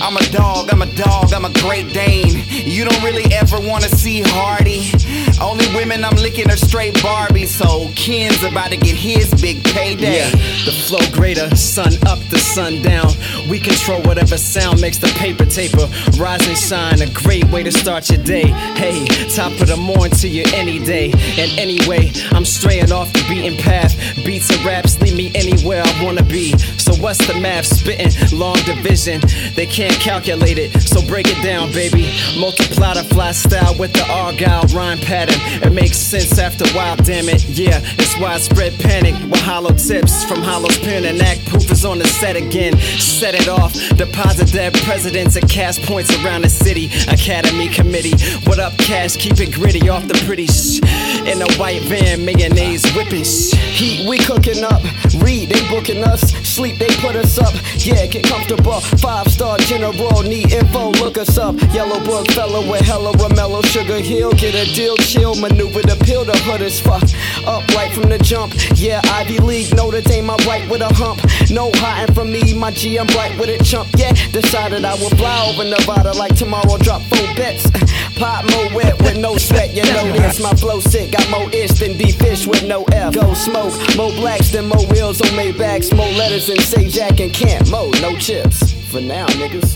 I'm 0.00 0.16
a 0.16 0.22
dog, 0.30 0.70
I'm 0.72 0.82
a 0.82 0.94
dog, 0.94 1.32
I'm 1.32 1.44
a 1.44 1.52
great 1.54 1.92
Dane. 1.92 2.44
You 2.48 2.84
don't 2.84 3.02
really 3.02 3.34
ever 3.34 3.58
wanna 3.58 3.88
see 3.88 4.22
Hardy. 4.24 4.92
Only 5.40 5.66
women 5.74 6.04
I'm 6.04 6.16
licking 6.16 6.50
are 6.50 6.56
straight 6.56 7.02
Barbie, 7.02 7.46
so 7.46 7.90
Ken's 7.96 8.42
about 8.44 8.70
to 8.70 8.76
get 8.76 8.94
his 8.96 9.30
big 9.40 9.62
payday. 9.64 10.18
Yeah, 10.18 10.30
the 10.64 10.72
flow 10.72 11.00
greater, 11.12 11.54
sun 11.56 11.92
up 12.06 12.18
the 12.30 12.38
sun 12.38 12.82
down. 12.82 13.12
We 13.48 13.58
control 13.58 14.00
whatever 14.02 14.36
sound 14.36 14.80
makes 14.80 14.98
the 14.98 15.08
paper 15.18 15.44
taper. 15.44 15.88
Rise 16.18 16.46
and 16.46 16.56
shine, 16.56 17.00
a 17.02 17.10
great 17.12 17.44
way 17.50 17.62
to 17.62 17.72
start 17.72 18.08
your 18.10 18.22
day. 18.22 18.46
Hey, 18.76 19.04
top 19.34 19.52
of 19.60 19.68
the 19.68 19.76
morning 19.76 20.16
to 20.18 20.28
you 20.28 20.44
any 20.54 20.78
day. 20.78 21.10
And 21.12 21.50
anyway, 21.58 22.12
I'm 22.32 22.44
straying 22.44 22.92
off 22.92 23.12
the 23.12 23.24
beaten 23.28 23.58
path. 23.58 23.96
Beats 24.24 24.50
and 24.50 24.64
raps 24.64 25.00
lead 25.00 25.16
me 25.16 25.32
anywhere 25.34 25.82
I 25.84 26.04
wanna 26.04 26.22
be. 26.22 26.56
So 26.78 26.92
what's 26.94 27.26
the 27.26 27.34
math? 27.40 27.66
Spitting 27.66 28.38
long 28.38 28.56
division. 28.64 29.20
They 29.54 29.66
can't 29.66 29.94
calculate 29.94 30.58
it, 30.58 30.80
so 30.80 31.02
break 31.06 31.26
it 31.28 31.42
down, 31.42 31.72
baby. 31.72 32.12
Multiply 32.38 32.94
the 32.94 33.04
fly 33.04 33.32
style 33.32 33.74
with 33.78 33.92
the 33.92 34.06
argyle 34.10 34.62
rhyme 34.74 34.98
pattern. 35.12 35.36
It 35.62 35.74
makes 35.74 35.98
sense 35.98 36.38
after 36.38 36.64
a 36.64 36.72
while, 36.72 36.96
damn 36.96 37.28
it. 37.28 37.44
Yeah, 37.44 37.80
it's 38.00 38.18
widespread 38.18 38.72
panic 38.80 39.12
with 39.30 39.42
hollow 39.42 39.74
tips 39.74 40.24
from 40.24 40.40
Hollow's 40.40 40.78
pen 40.78 41.04
and 41.04 41.20
act 41.20 41.44
proof 41.48 41.70
is 41.70 41.84
on 41.84 41.98
the 41.98 42.06
set 42.06 42.34
again. 42.34 42.78
Set 42.78 43.34
it 43.34 43.46
off, 43.46 43.74
deposit 43.98 44.50
dead 44.52 44.72
presidents 44.88 45.36
and 45.36 45.46
cast 45.50 45.82
points 45.82 46.10
around 46.24 46.44
the 46.44 46.48
city. 46.48 46.86
Academy 47.12 47.68
committee, 47.68 48.16
what 48.46 48.58
up, 48.58 48.72
cash? 48.78 49.16
Keep 49.16 49.40
it 49.40 49.52
gritty 49.52 49.90
off 49.90 50.08
the 50.08 50.14
pretty 50.24 50.46
shh. 50.46 50.80
In 51.28 51.42
a 51.42 51.52
white 51.60 51.82
van, 51.82 52.24
mayonnaise 52.24 52.88
whipping 52.94 53.24
shh. 53.24 53.52
Heat, 53.52 54.08
we 54.08 54.16
cooking 54.16 54.64
up. 54.64 54.82
Read, 55.20 55.50
they 55.50 55.60
booking 55.68 56.02
us. 56.04 56.22
Sleep, 56.48 56.78
they 56.78 56.88
put 57.04 57.16
us 57.16 57.38
up. 57.38 57.52
Yeah, 57.76 58.06
get 58.06 58.24
comfortable. 58.24 58.80
Five 59.04 59.28
star 59.28 59.58
general, 59.58 60.22
need 60.22 60.52
info, 60.52 60.90
look 60.92 61.18
us 61.18 61.36
up. 61.36 61.54
Yellow 61.74 62.00
book 62.04 62.30
fellow 62.32 62.62
with 62.70 62.80
hella 62.80 63.12
Romello, 63.12 63.62
Sugar 63.66 64.00
Hill. 64.00 64.32
Get 64.32 64.54
a 64.54 64.72
deal, 64.72 64.96
chill, 65.02 65.34
maneuver 65.34 65.82
the 65.82 65.96
peel 66.04 66.24
the 66.24 66.36
hood 66.46 66.60
is 66.60 66.80
fuck. 66.80 67.02
Up 67.46 67.66
right 67.74 67.92
from 67.92 68.08
the 68.08 68.18
jump. 68.18 68.54
Yeah, 68.74 69.00
Ivy 69.04 69.38
League, 69.38 69.74
Notre 69.74 70.00
Dame, 70.00 70.30
I 70.30 70.36
right 70.46 70.68
with 70.70 70.80
a 70.80 70.92
hump. 70.94 71.20
No 71.50 71.70
hiding 71.74 72.14
from 72.14 72.32
me, 72.32 72.54
my 72.54 72.70
G, 72.70 72.98
I'm 72.98 73.06
bright 73.06 73.38
with 73.38 73.48
a 73.48 73.62
chump. 73.64 73.88
Yeah, 73.96 74.12
decided 74.32 74.84
I 74.84 74.94
would 74.94 75.16
fly 75.18 75.46
over 75.48 75.64
Nevada 75.64 76.12
like 76.12 76.36
tomorrow, 76.36 76.78
drop 76.78 77.02
four 77.02 77.26
bets. 77.34 77.70
Pop 78.16 78.44
more 78.50 78.68
wet 78.74 79.00
with 79.02 79.18
no 79.18 79.36
sweat, 79.36 79.74
you 79.74 79.82
know 79.82 80.12
this. 80.12 80.40
My 80.40 80.54
flow 80.54 80.80
sick, 80.80 81.12
got 81.12 81.28
more 81.30 81.50
ish 81.52 81.72
than 81.80 81.96
deep 81.96 82.16
fish 82.16 82.46
with 82.46 82.64
no 82.64 82.84
F. 82.92 83.14
Go 83.14 83.34
smoke, 83.34 83.74
more 83.96 84.12
blacks 84.12 84.52
than 84.52 84.66
more 84.66 84.86
wheels 84.88 85.20
on 85.20 85.28
Maybachs, 85.28 85.94
more 85.96 86.10
letters 86.12 86.46
than 86.46 86.58
say 86.58 86.88
Jack 86.88 87.20
and 87.20 87.32
Camp. 87.32 87.68
Mo, 87.70 87.90
no 88.00 88.16
chips. 88.16 88.72
For 88.90 89.00
now, 89.00 89.26
niggas. 89.26 89.72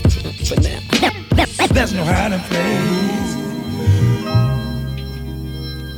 For 0.47 0.59
now. 0.61 0.79
There's 1.73 1.93
no 1.93 2.03
hiding 2.03 2.39
place. 2.41 3.26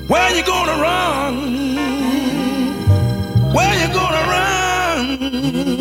Where 0.10 0.36
you 0.36 0.43
gonna 0.43 0.82
run? 0.82 1.36
Where 3.53 3.76
you 3.80 3.93
gonna 3.93 4.24
run? 4.34 5.78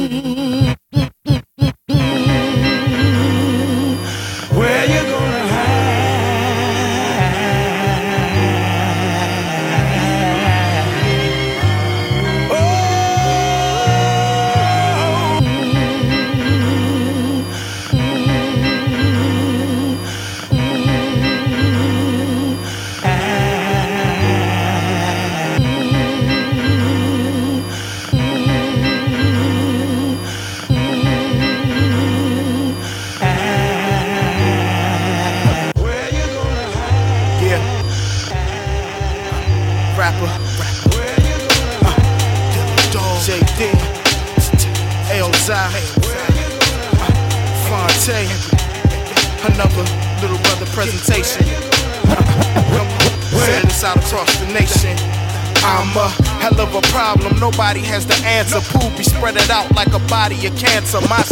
I'm 55.63 55.97
a 55.97 56.09
hell 56.41 56.61
of 56.61 56.75
a 56.75 56.81
problem. 56.89 57.39
Nobody 57.39 57.81
has 57.81 58.07
the 58.07 58.17
answer. 58.27 58.61
Poopy 58.61 59.05
spread 59.05 59.37
it 59.37 59.51
out 59.51 59.73
like 59.77 59.93
a 59.93 60.01
body 60.09 60.47
of 60.47 60.57
cancer. 60.57 61.01
My 61.03 61.23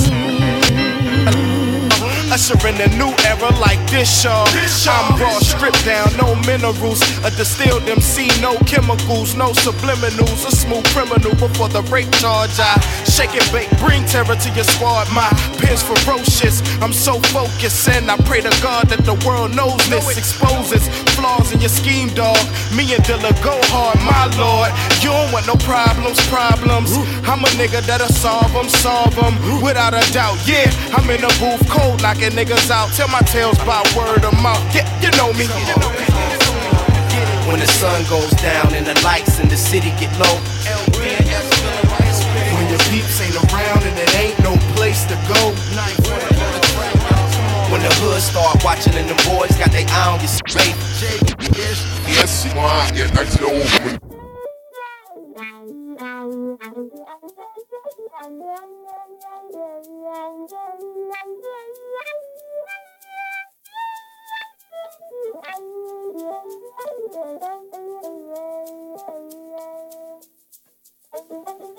Ushering 2.36 2.78
a 2.82 2.88
new 2.98 3.08
era 3.24 3.48
like 3.64 3.80
this, 3.88 4.22
y'all. 4.22 4.46
I'm 4.92 5.18
raw, 5.18 5.38
stripped 5.38 5.86
down, 5.86 6.14
no 6.18 6.34
minerals. 6.44 7.00
A 7.24 7.30
distilled 7.30 7.88
MC, 7.88 8.28
no 8.42 8.58
chemicals, 8.68 9.34
no 9.34 9.52
subliminals. 9.52 10.46
A 10.46 10.52
smooth 10.54 10.84
criminal 10.92 11.34
before 11.36 11.70
the 11.70 11.80
rape 11.88 12.12
charge. 12.20 12.60
I 12.60 12.78
shake 13.08 13.32
and 13.32 13.52
bake, 13.52 13.70
bring 13.78 14.04
terror 14.04 14.36
to 14.36 14.50
your 14.52 14.64
squad. 14.64 15.08
My 15.14 15.30
pen's 15.56 15.82
ferocious. 15.82 16.60
I'm 16.82 16.92
so 16.92 17.18
focused, 17.32 17.88
and 17.88 18.10
I 18.10 18.18
pray 18.28 18.42
to 18.42 18.52
God 18.60 18.90
that 18.90 19.06
the 19.06 19.16
world 19.26 19.56
knows 19.56 19.80
this. 19.88 20.18
Exposes 20.18 20.86
flaws 21.16 21.52
in 21.52 21.60
your 21.60 21.72
scheme, 21.72 22.12
dog. 22.12 22.36
Me 22.76 22.84
and 22.92 23.02
Dilla 23.08 23.32
go 23.42 23.56
hard, 23.72 23.96
my 24.04 24.28
lord. 24.36 24.68
You 25.06 25.14
don't 25.14 25.30
want 25.30 25.46
no 25.46 25.54
problems, 25.62 26.18
problems. 26.26 26.90
I'm 27.30 27.38
a 27.38 27.50
nigga 27.54 27.78
that'll 27.86 28.10
solve 28.10 28.50
them, 28.50 28.66
solve 28.82 29.14
them. 29.14 29.38
Without 29.62 29.94
a 29.94 30.02
doubt, 30.10 30.34
yeah. 30.42 30.66
I'm 30.98 31.06
in 31.06 31.22
the 31.22 31.30
booth, 31.38 31.62
cold, 31.70 32.02
knocking 32.02 32.34
niggas 32.34 32.74
out. 32.74 32.90
Tell 32.90 33.06
my 33.06 33.22
tales 33.30 33.54
by 33.62 33.86
word 33.94 34.26
of 34.26 34.34
mouth. 34.42 34.58
Yeah, 34.74 34.82
you 34.98 35.14
know 35.14 35.30
me. 35.38 35.46
When 37.46 37.62
the 37.62 37.70
sun 37.70 38.02
goes 38.10 38.34
down 38.42 38.74
and 38.74 38.82
the 38.82 38.98
lights 39.06 39.38
in 39.38 39.46
the 39.46 39.56
city 39.56 39.94
get 39.94 40.10
low. 40.18 40.42
When 40.98 42.66
your 42.66 42.82
peeps 42.90 43.22
ain't 43.22 43.38
around 43.46 43.86
and 43.86 43.94
it 43.94 44.10
ain't 44.18 44.38
no 44.42 44.58
place 44.74 45.06
to 45.06 45.14
go. 45.30 45.54
When 47.70 47.78
the 47.78 47.94
hood 48.02 48.18
start 48.18 48.58
watching 48.66 48.98
and 48.98 49.06
the 49.06 49.14
boys 49.22 49.54
got 49.54 49.70
their 49.70 49.86
eye 49.86 50.10
on 50.10 50.18
you 50.18 50.26
straight. 50.26 50.74
Yes, 52.10 52.42
moi, 52.56 52.90
yeah, 52.90 53.06
nice 53.14 53.38
little 53.38 54.05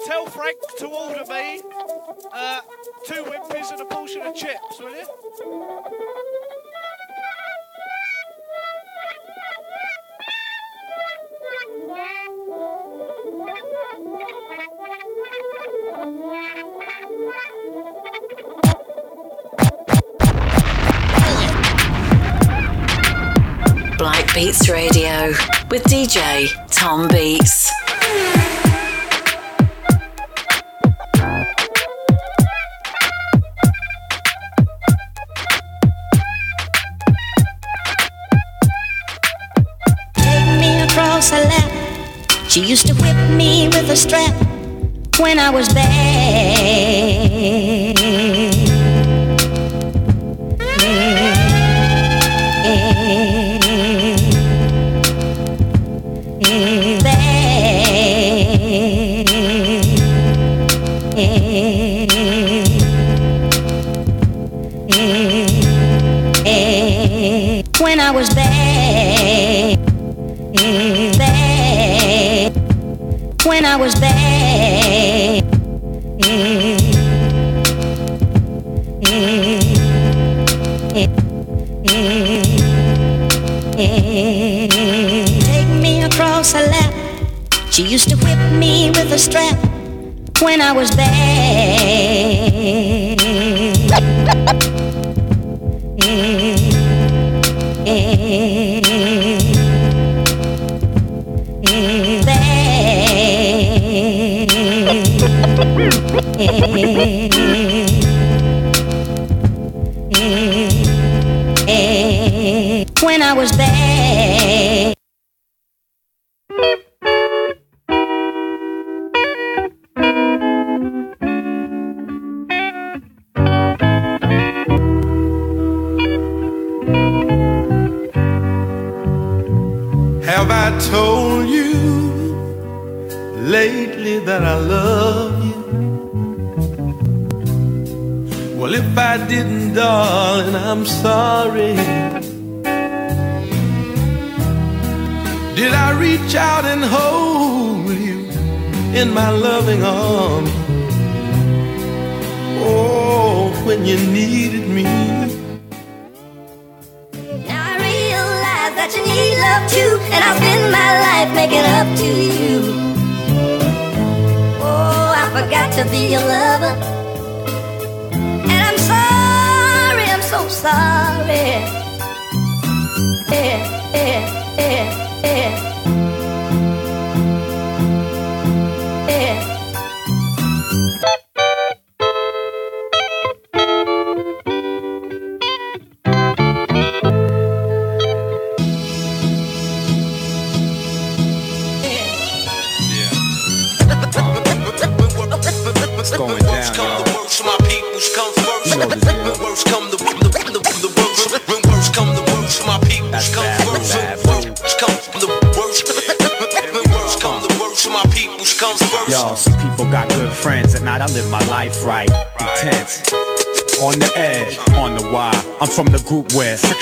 Tell 0.06 0.26
Frank 0.28 0.58
to 0.78 0.88
order 0.88 1.26
me 1.26 1.62
uh, 2.32 2.62
two 3.06 3.24
Wimpies 3.24 3.72
and 3.72 3.82
a 3.82 3.86
portion 3.86 4.22
of 4.22 4.36
chips, 4.36 4.80
will 4.80 4.96
you? 4.96 5.06
Black 23.98 24.34
Beats 24.34 24.70
Radio 24.70 25.28
with 25.70 25.84
DJ 25.86 26.48
Tom 26.72 27.08
Beats. 27.08 27.72
She 42.50 42.62
used 42.62 42.88
to 42.88 42.94
whip 42.96 43.16
me 43.32 43.68
with 43.68 43.90
a 43.90 43.96
strap 43.96 44.34
when 45.20 45.38
I 45.38 45.50
was 45.50 45.68
bad. 45.74 47.08
When 67.80 68.00
I 68.02 68.12
was 68.12 68.34
bad, 68.34 69.97
When 73.46 73.64
I 73.64 73.76
was 73.80 73.94
bad. 74.00 75.44
Take 85.44 85.70
me 85.82 86.04
across 86.04 86.54
her 86.54 86.66
lap. 86.66 86.94
She 87.70 87.84
used 87.84 88.10
to 88.10 88.16
whip 88.18 88.40
me 88.54 88.90
with 88.90 89.12
a 89.12 89.20
strap 89.20 89.58
when 90.42 90.60
I 90.60 90.72
was 90.72 90.90
bad. 90.96 91.68
When 113.04 113.22
I 113.22 113.34
was 113.34 113.52
bad. 113.56 113.87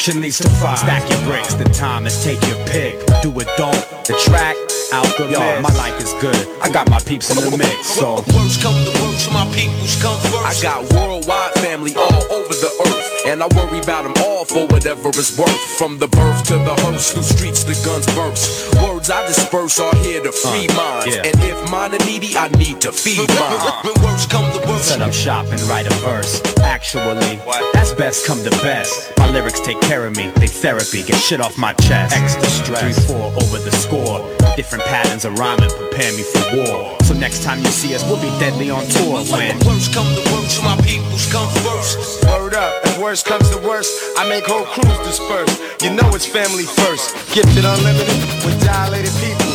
Friction 0.05 0.21
leads 0.21 0.37
to 0.37 0.49
fire. 0.61 0.77
Stack 0.77 1.09
your 1.09 1.21
bricks, 1.23 1.53
the 1.55 1.63
time 1.65 2.05
is 2.05 2.23
take 2.23 2.41
your 2.47 2.57
pick. 2.67 2.93
Do 3.21 3.31
it, 3.39 3.47
don't. 3.57 3.73
The 4.05 4.13
track, 4.25 4.55
alchemist. 4.93 5.39
Yo, 5.39 5.61
my 5.61 5.73
life 5.81 5.99
is 5.99 6.13
good. 6.21 6.37
I 6.61 6.69
got 6.69 6.89
my 6.89 6.99
peeps 6.99 7.29
in 7.31 7.37
the 7.37 7.57
mix, 7.57 7.87
so. 7.87 8.21
Worst 8.33 8.61
come 8.61 8.77
to 8.85 8.91
worst, 9.01 9.31
my 9.33 9.45
peoples 9.53 10.01
come 10.01 10.19
first. 10.29 10.45
I 10.45 10.53
got 10.61 10.93
worldwide 10.93 11.53
family 11.53 11.95
all 11.95 12.21
over 12.31 12.53
the 12.53 12.71
earth, 12.85 13.25
and 13.25 13.41
I 13.41 13.47
worry 13.57 13.79
about 13.79 14.03
them 14.03 14.13
all 14.23 14.45
for 14.45 14.67
whatever 14.67 15.09
it's 15.09 15.37
worth. 15.37 15.61
From 15.77 15.97
the 15.97 16.07
birth 16.07 16.43
to 16.49 16.53
the 16.53 16.75
hearse, 16.85 17.11
through 17.11 17.23
streets 17.23 17.63
the 17.63 17.73
guns 17.83 18.05
burst. 18.13 18.75
Words 19.05 19.11
I 19.11 19.27
disperse 19.27 19.79
are 19.79 19.95
here 19.97 20.23
to 20.23 20.31
free 20.31 20.67
uh, 20.67 20.73
minds, 20.73 21.15
yeah. 21.15 21.21
and 21.25 21.35
if 21.43 21.69
mine 21.69 21.93
are 21.93 22.05
needy, 22.07 22.35
I 22.35 22.47
need 22.57 22.81
to 22.81 22.91
feed 22.91 23.29
mine. 23.37 23.59
When 23.85 23.93
worst 24.03 24.31
come 24.31 24.51
to 24.51 24.67
worst, 24.67 24.87
Set 24.87 25.01
up 25.01 25.13
shop 25.13 25.45
and 25.51 25.61
write 25.69 25.85
a 25.85 25.93
verse. 26.01 26.41
Actually, 26.57 27.39
that's 27.73 27.93
best 27.93 28.25
come 28.25 28.43
to 28.43 28.49
best. 28.65 29.15
My 29.19 29.29
lyrics 29.29 29.59
take 29.59 29.79
care 29.81 30.07
of 30.07 30.15
me, 30.17 30.31
they 30.37 30.47
therapy, 30.47 31.03
get 31.03 31.17
shit 31.17 31.39
off 31.39 31.55
my 31.55 31.73
chest. 31.73 32.17
Extra 32.17 32.49
stress, 32.49 33.05
3 33.05 33.15
4 33.15 33.25
over 33.43 33.59
the 33.59 33.71
score. 33.71 34.25
Different 34.55 34.83
patterns 34.85 35.23
of 35.23 35.37
rhyming 35.37 35.69
prepare 35.69 36.11
me 36.13 36.23
for 36.23 36.57
war. 36.57 36.97
So 37.03 37.13
next 37.13 37.43
time 37.43 37.59
you 37.59 37.69
see 37.69 37.93
us, 37.93 38.03
we'll 38.05 38.21
be 38.21 38.33
deadly 38.39 38.71
on 38.71 38.87
tour 38.87 39.21
when. 39.29 39.59
worst 39.67 39.93
come 39.93 40.09
to 40.15 40.23
worst, 40.33 40.63
my 40.63 40.75
peoples 40.81 41.31
come 41.31 41.47
first. 41.61 42.25
Word 42.25 42.55
up, 42.55 42.73
if 42.85 42.97
worst 42.97 43.25
comes 43.25 43.51
to 43.51 43.57
worst, 43.57 43.93
I 44.17 44.27
make 44.27 44.45
whole 44.47 44.65
crews 44.65 44.97
disperse. 45.05 45.53
You 45.83 45.93
know 45.93 46.09
it's 46.15 46.25
family 46.25 46.63
first. 46.63 47.13
Gifted 47.35 47.65
unlimited 47.65 48.17
with 48.43 48.55
dilated 48.95 49.13
people. 49.19 49.51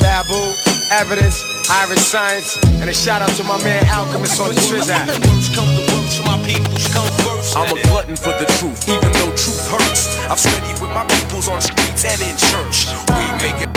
Babu, 0.00 0.54
evidence, 0.90 1.42
Iriscience, 1.68 2.58
and 2.80 2.90
a 2.90 2.94
shout 2.94 3.22
out 3.22 3.30
to 3.36 3.44
my 3.44 3.56
man 3.62 3.84
Alchemist 3.88 4.40
on 4.40 4.48
the 4.48 4.60
Trizak. 4.60 5.06
Worst 5.06 5.54
come 5.54 5.68
to 5.68 5.82
worst, 5.92 6.24
my 6.26 6.36
peoples 6.44 6.88
come 6.92 7.08
first. 7.24 7.56
I'm 7.56 7.76
a 7.76 7.82
glutton 7.82 8.16
for 8.16 8.32
the 8.36 8.46
truth, 8.58 8.88
even 8.88 9.12
though 9.12 9.30
truth 9.36 9.70
hurts. 9.70 10.18
I've 10.28 10.38
studied 10.38 10.80
with 10.80 10.90
my 10.90 11.06
peoples 11.06 11.48
on 11.48 11.60
streets 11.60 12.04
and 12.04 12.20
in 12.20 12.36
church. 12.36 12.88
We 13.08 13.24
make 13.40 13.62
it. 13.62 13.70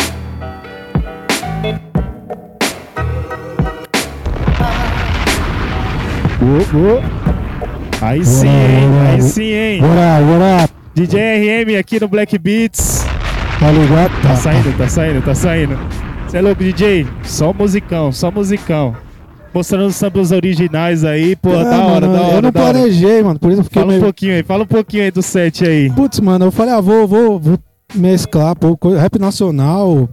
Aí 8.02 8.24
sim, 8.24 8.48
hein? 8.48 8.90
Aí 9.08 9.22
sim, 9.22 9.54
hein? 9.54 9.82
What 9.82 9.98
up, 9.98 10.24
what 10.30 10.42
up? 10.42 10.72
DJ 10.94 11.64
RM 11.64 11.78
aqui 11.78 12.00
no 12.00 12.08
Black 12.08 12.38
Beats. 12.38 13.05
Tá 13.60 13.72
ligado? 13.72 14.22
Tá 14.22 14.36
saindo, 14.36 14.78
tá 14.78 14.88
saindo, 14.88 15.22
tá 15.24 15.36
saindo. 15.36 15.78
Você 16.28 16.38
é 16.38 16.42
louco, 16.42 16.64
DJ? 16.64 17.08
Só 17.24 17.54
musicão, 17.54 18.12
só 18.12 18.30
musicão. 18.30 18.96
Mostrando 19.54 19.88
os 19.88 19.96
samples 19.96 20.32
originais 20.32 21.06
aí, 21.06 21.36
pô, 21.36 21.50
É, 21.54 21.64
da 21.64 21.86
hora, 21.86 22.08
mano, 22.08 22.14
da 22.14 22.22
hora. 22.22 22.36
Eu 22.38 22.42
não 22.42 22.52
planejei, 22.52 23.24
mano, 23.24 23.40
por 23.40 23.52
isso 23.52 23.62
eu 23.62 23.64
fiquei 23.64 23.82
Fala 23.82 23.88
um 23.92 23.96
meio... 23.96 24.04
pouquinho 24.04 24.34
aí, 24.34 24.44
fala 24.44 24.64
um 24.64 24.68
pouquinho 24.68 25.04
aí 25.04 25.12
do 25.12 25.22
set 25.22 25.66
aí. 25.66 25.90
Putz, 25.92 26.20
mano, 26.20 26.46
eu 26.46 26.52
falei, 26.52 26.74
ah, 26.74 26.82
vou, 26.82 27.08
vou, 27.08 27.40
vou 27.40 27.58
mesclar, 27.96 28.54
pô, 28.58 28.78
rap 28.98 29.18
nacional. 29.18 30.10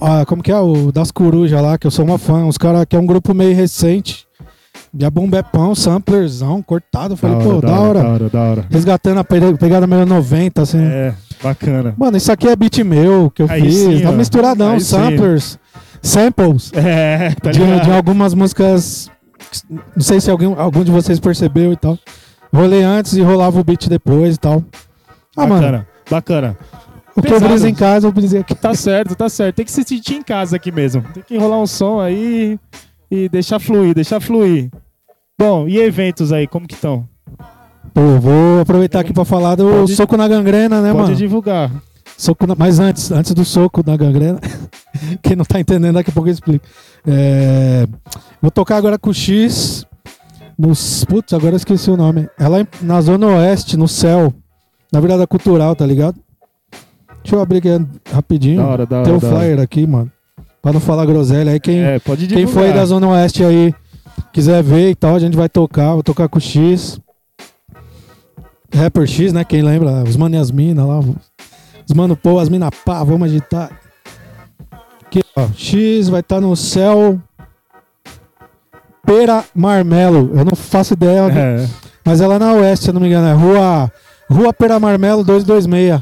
Ah, 0.00 0.24
como 0.26 0.42
que 0.42 0.50
é? 0.50 0.56
O 0.58 0.90
das 0.90 1.10
Corujas 1.10 1.60
lá, 1.60 1.76
que 1.76 1.86
eu 1.86 1.90
sou 1.90 2.04
uma 2.06 2.16
fã. 2.16 2.46
Os 2.46 2.56
caras 2.56 2.86
que 2.88 2.96
é 2.96 2.98
um 2.98 3.04
grupo 3.04 3.34
meio 3.34 3.54
recente. 3.54 4.26
A 5.04 5.10
Bombepão, 5.10 5.74
samplerzão, 5.74 6.62
cortado. 6.62 7.12
Eu 7.12 7.16
falei, 7.18 7.36
Da 7.36 7.44
pô, 7.44 7.50
hora, 7.56 7.60
da 7.60 7.68
da 7.74 7.80
hora. 7.80 8.02
da 8.02 8.08
hora, 8.08 8.28
da 8.30 8.40
hora. 8.40 8.64
Resgatando 8.70 9.18
a 9.18 9.24
pe- 9.24 9.54
pegada 9.58 9.86
meio 9.86 10.06
90, 10.06 10.62
assim. 10.62 10.78
É, 10.80 11.12
bacana. 11.42 11.94
Mano, 11.96 12.16
isso 12.16 12.30
aqui 12.30 12.48
é 12.48 12.56
beat 12.56 12.78
meu 12.78 13.30
que 13.30 13.42
eu 13.42 13.46
Aí 13.50 13.62
fiz. 13.62 13.74
sim, 13.74 14.00
tá 14.02 14.12
misturadão, 14.12 14.72
Aí 14.72 14.80
sim. 14.80 14.96
samplers, 14.96 15.58
samples. 16.02 16.72
É, 16.74 17.30
tá 17.42 17.50
de, 17.50 17.58
de 17.58 17.90
algumas 17.90 18.34
músicas. 18.34 19.10
Não 19.68 20.02
sei 20.02 20.20
se 20.20 20.30
alguém, 20.30 20.54
algum 20.56 20.84
de 20.84 20.90
vocês 20.90 21.18
percebeu 21.18 21.72
e 21.72 21.76
tal. 21.76 21.98
Rolei 22.52 22.82
antes 22.82 23.14
e 23.14 23.22
rolava 23.22 23.60
o 23.60 23.64
beat 23.64 23.88
depois 23.88 24.36
e 24.36 24.38
tal. 24.38 24.64
Ah, 25.36 25.46
bacana, 25.46 25.72
mano. 25.72 25.86
bacana. 26.10 26.58
O 27.16 27.22
que 27.22 27.32
eu 27.32 27.40
briso 27.40 27.66
em 27.66 27.74
casa, 27.74 28.06
eu 28.06 28.12
brisei 28.12 28.40
aqui. 28.40 28.54
Tá 28.54 28.74
certo, 28.74 29.14
tá 29.14 29.28
certo. 29.28 29.56
Tem 29.56 29.64
que 29.64 29.70
se 29.72 29.82
sentir 29.82 30.14
em 30.14 30.22
casa 30.22 30.56
aqui 30.56 30.70
mesmo. 30.72 31.02
Tem 31.14 31.22
que 31.22 31.34
enrolar 31.34 31.58
um 31.58 31.66
som 31.66 32.00
aí 32.00 32.58
e 33.10 33.28
deixar 33.28 33.58
fluir, 33.58 33.94
deixar 33.94 34.20
fluir. 34.20 34.70
Bom, 35.38 35.66
e 35.68 35.78
eventos 35.78 36.32
aí, 36.32 36.46
como 36.46 36.66
que 36.66 36.74
estão? 36.74 37.08
Pô, 37.92 38.18
vou 38.20 38.60
aproveitar 38.60 39.00
aqui 39.00 39.12
pra 39.12 39.24
falar 39.24 39.54
do 39.56 39.64
Pode- 39.68 39.96
soco 39.96 40.16
na 40.16 40.28
gangrena, 40.28 40.80
né, 40.80 40.92
Pode 40.92 41.04
mano? 41.04 41.16
divulgar. 41.16 41.70
Soco 42.16 42.46
na- 42.46 42.54
Mas 42.56 42.78
antes, 42.78 43.10
antes 43.10 43.32
do 43.34 43.44
soco 43.44 43.82
na 43.86 43.96
gangrena, 43.96 44.38
quem 45.22 45.34
não 45.36 45.44
tá 45.44 45.58
entendendo 45.58 45.94
daqui 45.94 46.10
a 46.10 46.12
pouco 46.12 46.28
eu 46.28 46.32
explico. 46.32 46.64
É, 47.06 47.86
Vou 48.40 48.50
tocar 48.50 48.76
agora 48.76 48.98
com 48.98 49.10
o 49.10 49.14
X. 49.14 49.84
Nos... 50.58 51.04
Putz, 51.06 51.32
agora 51.32 51.52
eu 51.54 51.56
esqueci 51.56 51.90
o 51.90 51.96
nome. 51.96 52.28
É 52.38 52.46
lá 52.48 52.60
em- 52.60 52.66
na 52.82 53.00
Zona 53.00 53.26
Oeste, 53.26 53.76
no 53.76 53.88
céu. 53.88 54.32
Na 54.92 55.00
virada 55.00 55.26
cultural, 55.26 55.74
tá 55.76 55.86
ligado? 55.86 56.16
Deixa 57.22 57.36
eu 57.36 57.40
abrir 57.40 57.58
aqui 57.58 57.68
rapidinho. 58.12 58.58
Da 58.62 58.66
hora, 58.66 58.86
da 58.86 59.02
Tem 59.02 59.12
hora, 59.12 59.20
da 59.20 59.26
hora. 59.28 59.36
flyer 59.38 59.60
aqui, 59.60 59.86
mano. 59.86 60.10
Pra 60.62 60.72
não 60.72 60.80
falar 60.80 61.06
groselha. 61.06 61.52
Aí 61.52 61.60
quem, 61.60 61.80
É, 61.80 61.98
pode 61.98 62.26
quem 62.26 62.38
divulgar. 62.44 62.64
foi 62.64 62.72
da 62.74 62.84
Zona 62.84 63.08
Oeste 63.08 63.42
aí, 63.44 63.74
quiser 64.32 64.62
ver 64.62 64.90
e 64.90 64.94
tal, 64.94 65.14
a 65.14 65.18
gente 65.18 65.36
vai 65.36 65.48
tocar. 65.48 65.92
Vou 65.94 66.02
tocar 66.02 66.28
com 66.28 66.38
o 66.38 66.40
X. 66.40 66.98
Rapper 68.74 69.06
X, 69.06 69.32
né? 69.32 69.44
Quem 69.44 69.62
lembra? 69.62 70.02
Os 70.04 70.16
mano 70.16 70.34
e 70.34 70.38
as 70.38 70.50
mina 70.50 70.84
lá. 70.84 71.00
Os 71.00 71.94
mano 71.94 72.16
pô, 72.16 72.38
as 72.38 72.48
mina 72.48 72.70
pá, 72.70 73.02
vamos 73.02 73.28
agitar. 73.28 73.70
Aqui, 75.04 75.22
ó. 75.36 75.48
X 75.56 76.08
vai 76.08 76.20
estar 76.20 76.40
no 76.40 76.54
céu. 76.56 77.20
Pera 79.04 79.44
Marmelo. 79.54 80.30
Eu 80.36 80.44
não 80.44 80.54
faço 80.54 80.94
ideia. 80.94 81.22
É. 81.32 81.68
Mas 82.04 82.20
é 82.20 82.26
lá 82.26 82.38
na 82.38 82.52
Oeste, 82.54 82.84
se 82.84 82.90
eu 82.90 82.94
não 82.94 83.00
me 83.00 83.08
engano. 83.08 83.26
É 83.26 83.32
Rua, 83.32 83.92
Rua 84.30 84.52
Pera 84.52 84.78
Marmelo 84.78 85.24
226. 85.24 86.00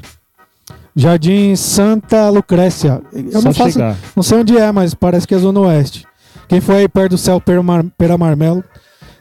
Jardim 0.94 1.54
Santa 1.56 2.28
Lucrécia. 2.28 3.00
Eu 3.12 3.40
Só 3.40 3.42
não 3.42 3.54
faço. 3.54 3.72
chegar. 3.72 3.96
Não 4.16 4.22
sei 4.22 4.38
onde 4.38 4.58
é, 4.58 4.70
mas 4.72 4.94
parece 4.94 5.26
que 5.26 5.34
é 5.34 5.38
Zona 5.38 5.60
Oeste. 5.60 6.04
Quem 6.48 6.60
foi 6.60 6.76
aí 6.76 6.88
perto 6.88 7.12
do 7.12 7.18
céu 7.18 7.40
Pera, 7.40 7.62
Mar, 7.62 7.84
Pera 7.96 8.18
Marmelo, 8.18 8.64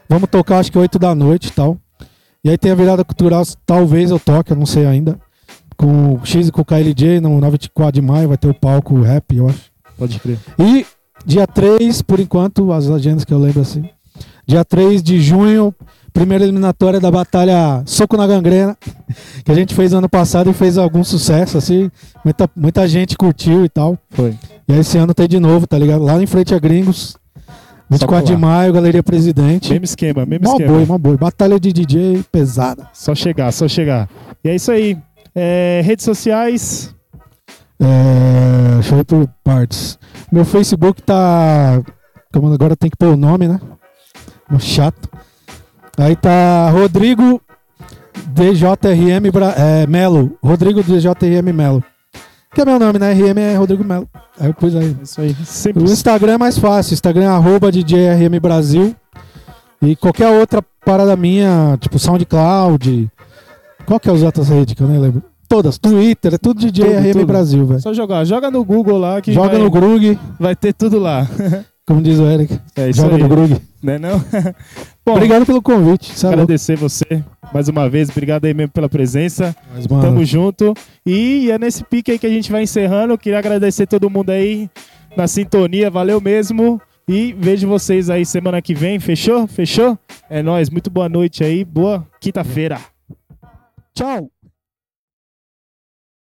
vamos 0.09 0.29
tocar 0.29 0.59
acho 0.59 0.71
que 0.71 0.77
8 0.77 0.97
da 0.97 1.13
noite 1.13 1.47
e 1.47 1.51
tal. 1.51 1.77
E 2.47 2.49
aí 2.49 2.57
tem 2.57 2.71
a 2.71 2.75
virada 2.75 3.03
cultural, 3.03 3.43
talvez 3.65 4.09
eu 4.09 4.17
toque, 4.17 4.53
eu 4.53 4.55
não 4.55 4.65
sei 4.65 4.85
ainda. 4.85 5.19
Com 5.75 6.13
o 6.13 6.25
X 6.25 6.47
e 6.47 6.51
com 6.51 6.61
o 6.61 6.65
KLJ 6.65 7.19
no 7.19 7.41
24 7.51 7.91
de 7.91 8.01
maio, 8.01 8.29
vai 8.29 8.37
ter 8.37 8.47
o 8.47 8.53
palco 8.53 9.01
rap, 9.01 9.35
eu 9.35 9.49
acho. 9.49 9.63
Pode 9.97 10.17
crer. 10.17 10.39
E 10.57 10.85
dia 11.25 11.45
3, 11.45 12.01
por 12.03 12.21
enquanto, 12.21 12.71
as 12.71 12.89
agendas 12.89 13.25
que 13.25 13.33
eu 13.33 13.37
lembro 13.37 13.59
assim. 13.59 13.89
Dia 14.47 14.63
3 14.63 15.03
de 15.03 15.19
junho, 15.19 15.75
primeira 16.13 16.45
eliminatória 16.45 17.01
da 17.01 17.11
batalha 17.11 17.83
Soco 17.85 18.15
na 18.15 18.25
Gangrena, 18.25 18.77
que 19.43 19.51
a 19.51 19.53
gente 19.53 19.75
fez 19.75 19.93
ano 19.93 20.07
passado 20.07 20.49
e 20.49 20.53
fez 20.53 20.77
algum 20.77 21.03
sucesso, 21.03 21.57
assim. 21.57 21.91
Muita, 22.23 22.49
muita 22.55 22.87
gente 22.87 23.17
curtiu 23.17 23.65
e 23.65 23.69
tal. 23.69 23.97
Foi. 24.11 24.33
E 24.69 24.71
aí 24.71 24.79
esse 24.79 24.97
ano 24.97 25.13
tem 25.13 25.27
de 25.27 25.37
novo, 25.37 25.67
tá 25.67 25.77
ligado? 25.77 26.05
Lá 26.05 26.23
em 26.23 26.25
frente 26.25 26.55
a 26.55 26.59
Gringos. 26.59 27.17
24 27.89 28.25
de 28.25 28.35
maio, 28.37 28.73
Galeria 28.73 29.01
Presidente. 29.01 29.69
Mesmo 29.71 29.85
esquema, 29.85 30.25
mesmo 30.25 30.45
Mó 30.45 30.51
esquema. 30.53 30.73
boi, 30.73 30.85
mó 30.85 30.97
boi. 30.97 31.17
Batalha 31.17 31.59
de 31.59 31.71
DJ 31.71 32.23
pesada. 32.31 32.87
Só 32.93 33.15
chegar, 33.15 33.51
só 33.53 33.67
chegar. 33.67 34.09
E 34.43 34.49
é 34.49 34.55
isso 34.55 34.71
aí. 34.71 34.97
É, 35.33 35.81
redes 35.85 36.03
sociais. 36.03 36.93
É, 37.79 38.73
deixa 38.75 38.95
eu 38.95 38.99
ir 38.99 39.03
por 39.05 39.27
partes. 39.43 39.97
Meu 40.31 40.43
Facebook 40.43 41.01
tá. 41.01 41.81
Como 42.33 42.51
agora 42.51 42.75
tem 42.75 42.89
que 42.89 42.97
pôr 42.97 43.09
o 43.13 43.17
nome, 43.17 43.47
né? 43.47 43.59
Mó 44.49 44.59
Chato. 44.59 45.09
Aí 45.97 46.15
tá 46.15 46.69
Rodrigo 46.69 47.41
DJRM 48.33 49.31
Bra- 49.31 49.53
é, 49.57 49.87
Melo. 49.87 50.37
Rodrigo 50.43 50.83
DJRM 50.83 51.53
Melo. 51.53 51.83
Que 52.57 52.61
é 52.61 52.65
meu 52.65 52.79
nome, 52.79 52.97
né? 52.97 53.13
RM 53.13 53.37
é 53.37 53.55
Rodrigo 53.55 53.83
Melo. 53.83 54.09
Aí 54.39 54.47
eu 54.47 54.53
pus 54.55 54.75
aí. 54.75 54.97
Isso 55.03 55.21
aí. 55.21 55.35
O 55.75 55.83
Instagram 55.83 56.33
é 56.33 56.37
mais 56.39 56.57
fácil. 56.57 56.95
Instagram 56.95 57.25
é 57.25 57.27
arroba 57.27 57.71
DJRM 57.71 58.39
Brasil. 58.41 58.95
E 59.79 59.95
qualquer 59.95 60.27
outra 60.29 60.59
parada 60.83 61.15
minha, 61.15 61.77
tipo 61.79 61.99
SoundCloud. 61.99 63.11
Qual 63.85 63.99
que 63.99 64.09
é 64.09 64.11
as 64.11 64.23
outras 64.23 64.49
redes 64.49 64.73
que 64.73 64.81
eu 64.81 64.87
nem 64.87 64.99
lembro? 64.99 65.21
Todas. 65.47 65.77
Twitter, 65.77 66.33
é 66.33 66.37
tudo 66.39 66.59
DJRM 66.59 67.03
Tudo, 67.03 67.11
tudo. 67.13 67.25
Brasil, 67.27 67.63
velho. 67.63 67.79
Só 67.79 67.93
jogar. 67.93 68.25
Joga 68.25 68.49
no 68.49 68.65
Google 68.65 68.97
lá 68.97 69.21
que 69.21 69.31
Joga 69.33 69.49
vai- 69.49 69.59
no 69.59 69.69
Grug. 69.69 70.19
Vai 70.39 70.55
ter 70.55 70.73
tudo 70.73 70.97
lá. 70.97 71.27
Como 71.87 72.01
diz 72.01 72.19
o 72.19 72.27
Eric. 72.27 72.59
É 72.75 72.89
isso 72.89 72.99
Joga 73.01 73.15
aí. 73.15 73.23
no 73.23 73.29
Grug. 73.29 73.61
Né 73.81 73.97
não? 73.97 74.19
Bom, 75.05 75.13
Obrigado 75.13 75.45
pelo 75.45 75.61
convite. 75.61 76.11
É 76.11 76.13
louco. 76.27 76.27
agradecer 76.41 76.75
você 76.75 77.23
mais 77.53 77.69
uma 77.69 77.89
vez. 77.89 78.09
Obrigado 78.09 78.43
aí 78.43 78.53
mesmo 78.53 78.73
pela 78.73 78.89
presença. 78.89 79.55
Tamo 80.01 80.25
junto. 80.25 80.73
E 81.05 81.49
é 81.49 81.57
nesse 81.57 81.85
pique 81.85 82.11
aí 82.11 82.19
que 82.19 82.27
a 82.27 82.29
gente 82.29 82.51
vai 82.51 82.63
encerrando. 82.63 83.17
Queria 83.17 83.39
agradecer 83.39 83.87
todo 83.87 84.09
mundo 84.09 84.31
aí 84.31 84.69
na 85.15 85.27
sintonia. 85.27 85.89
Valeu 85.89 86.19
mesmo. 86.19 86.81
E 87.07 87.33
vejo 87.39 87.69
vocês 87.69 88.09
aí 88.09 88.25
semana 88.25 88.61
que 88.61 88.73
vem. 88.73 88.99
Fechou? 88.99 89.47
Fechou? 89.47 89.97
É 90.29 90.43
nóis. 90.43 90.69
Muito 90.69 90.89
boa 90.89 91.07
noite 91.07 91.41
aí. 91.41 91.63
Boa 91.63 92.05
quinta-feira. 92.19 92.81
Tchau. 93.95 94.29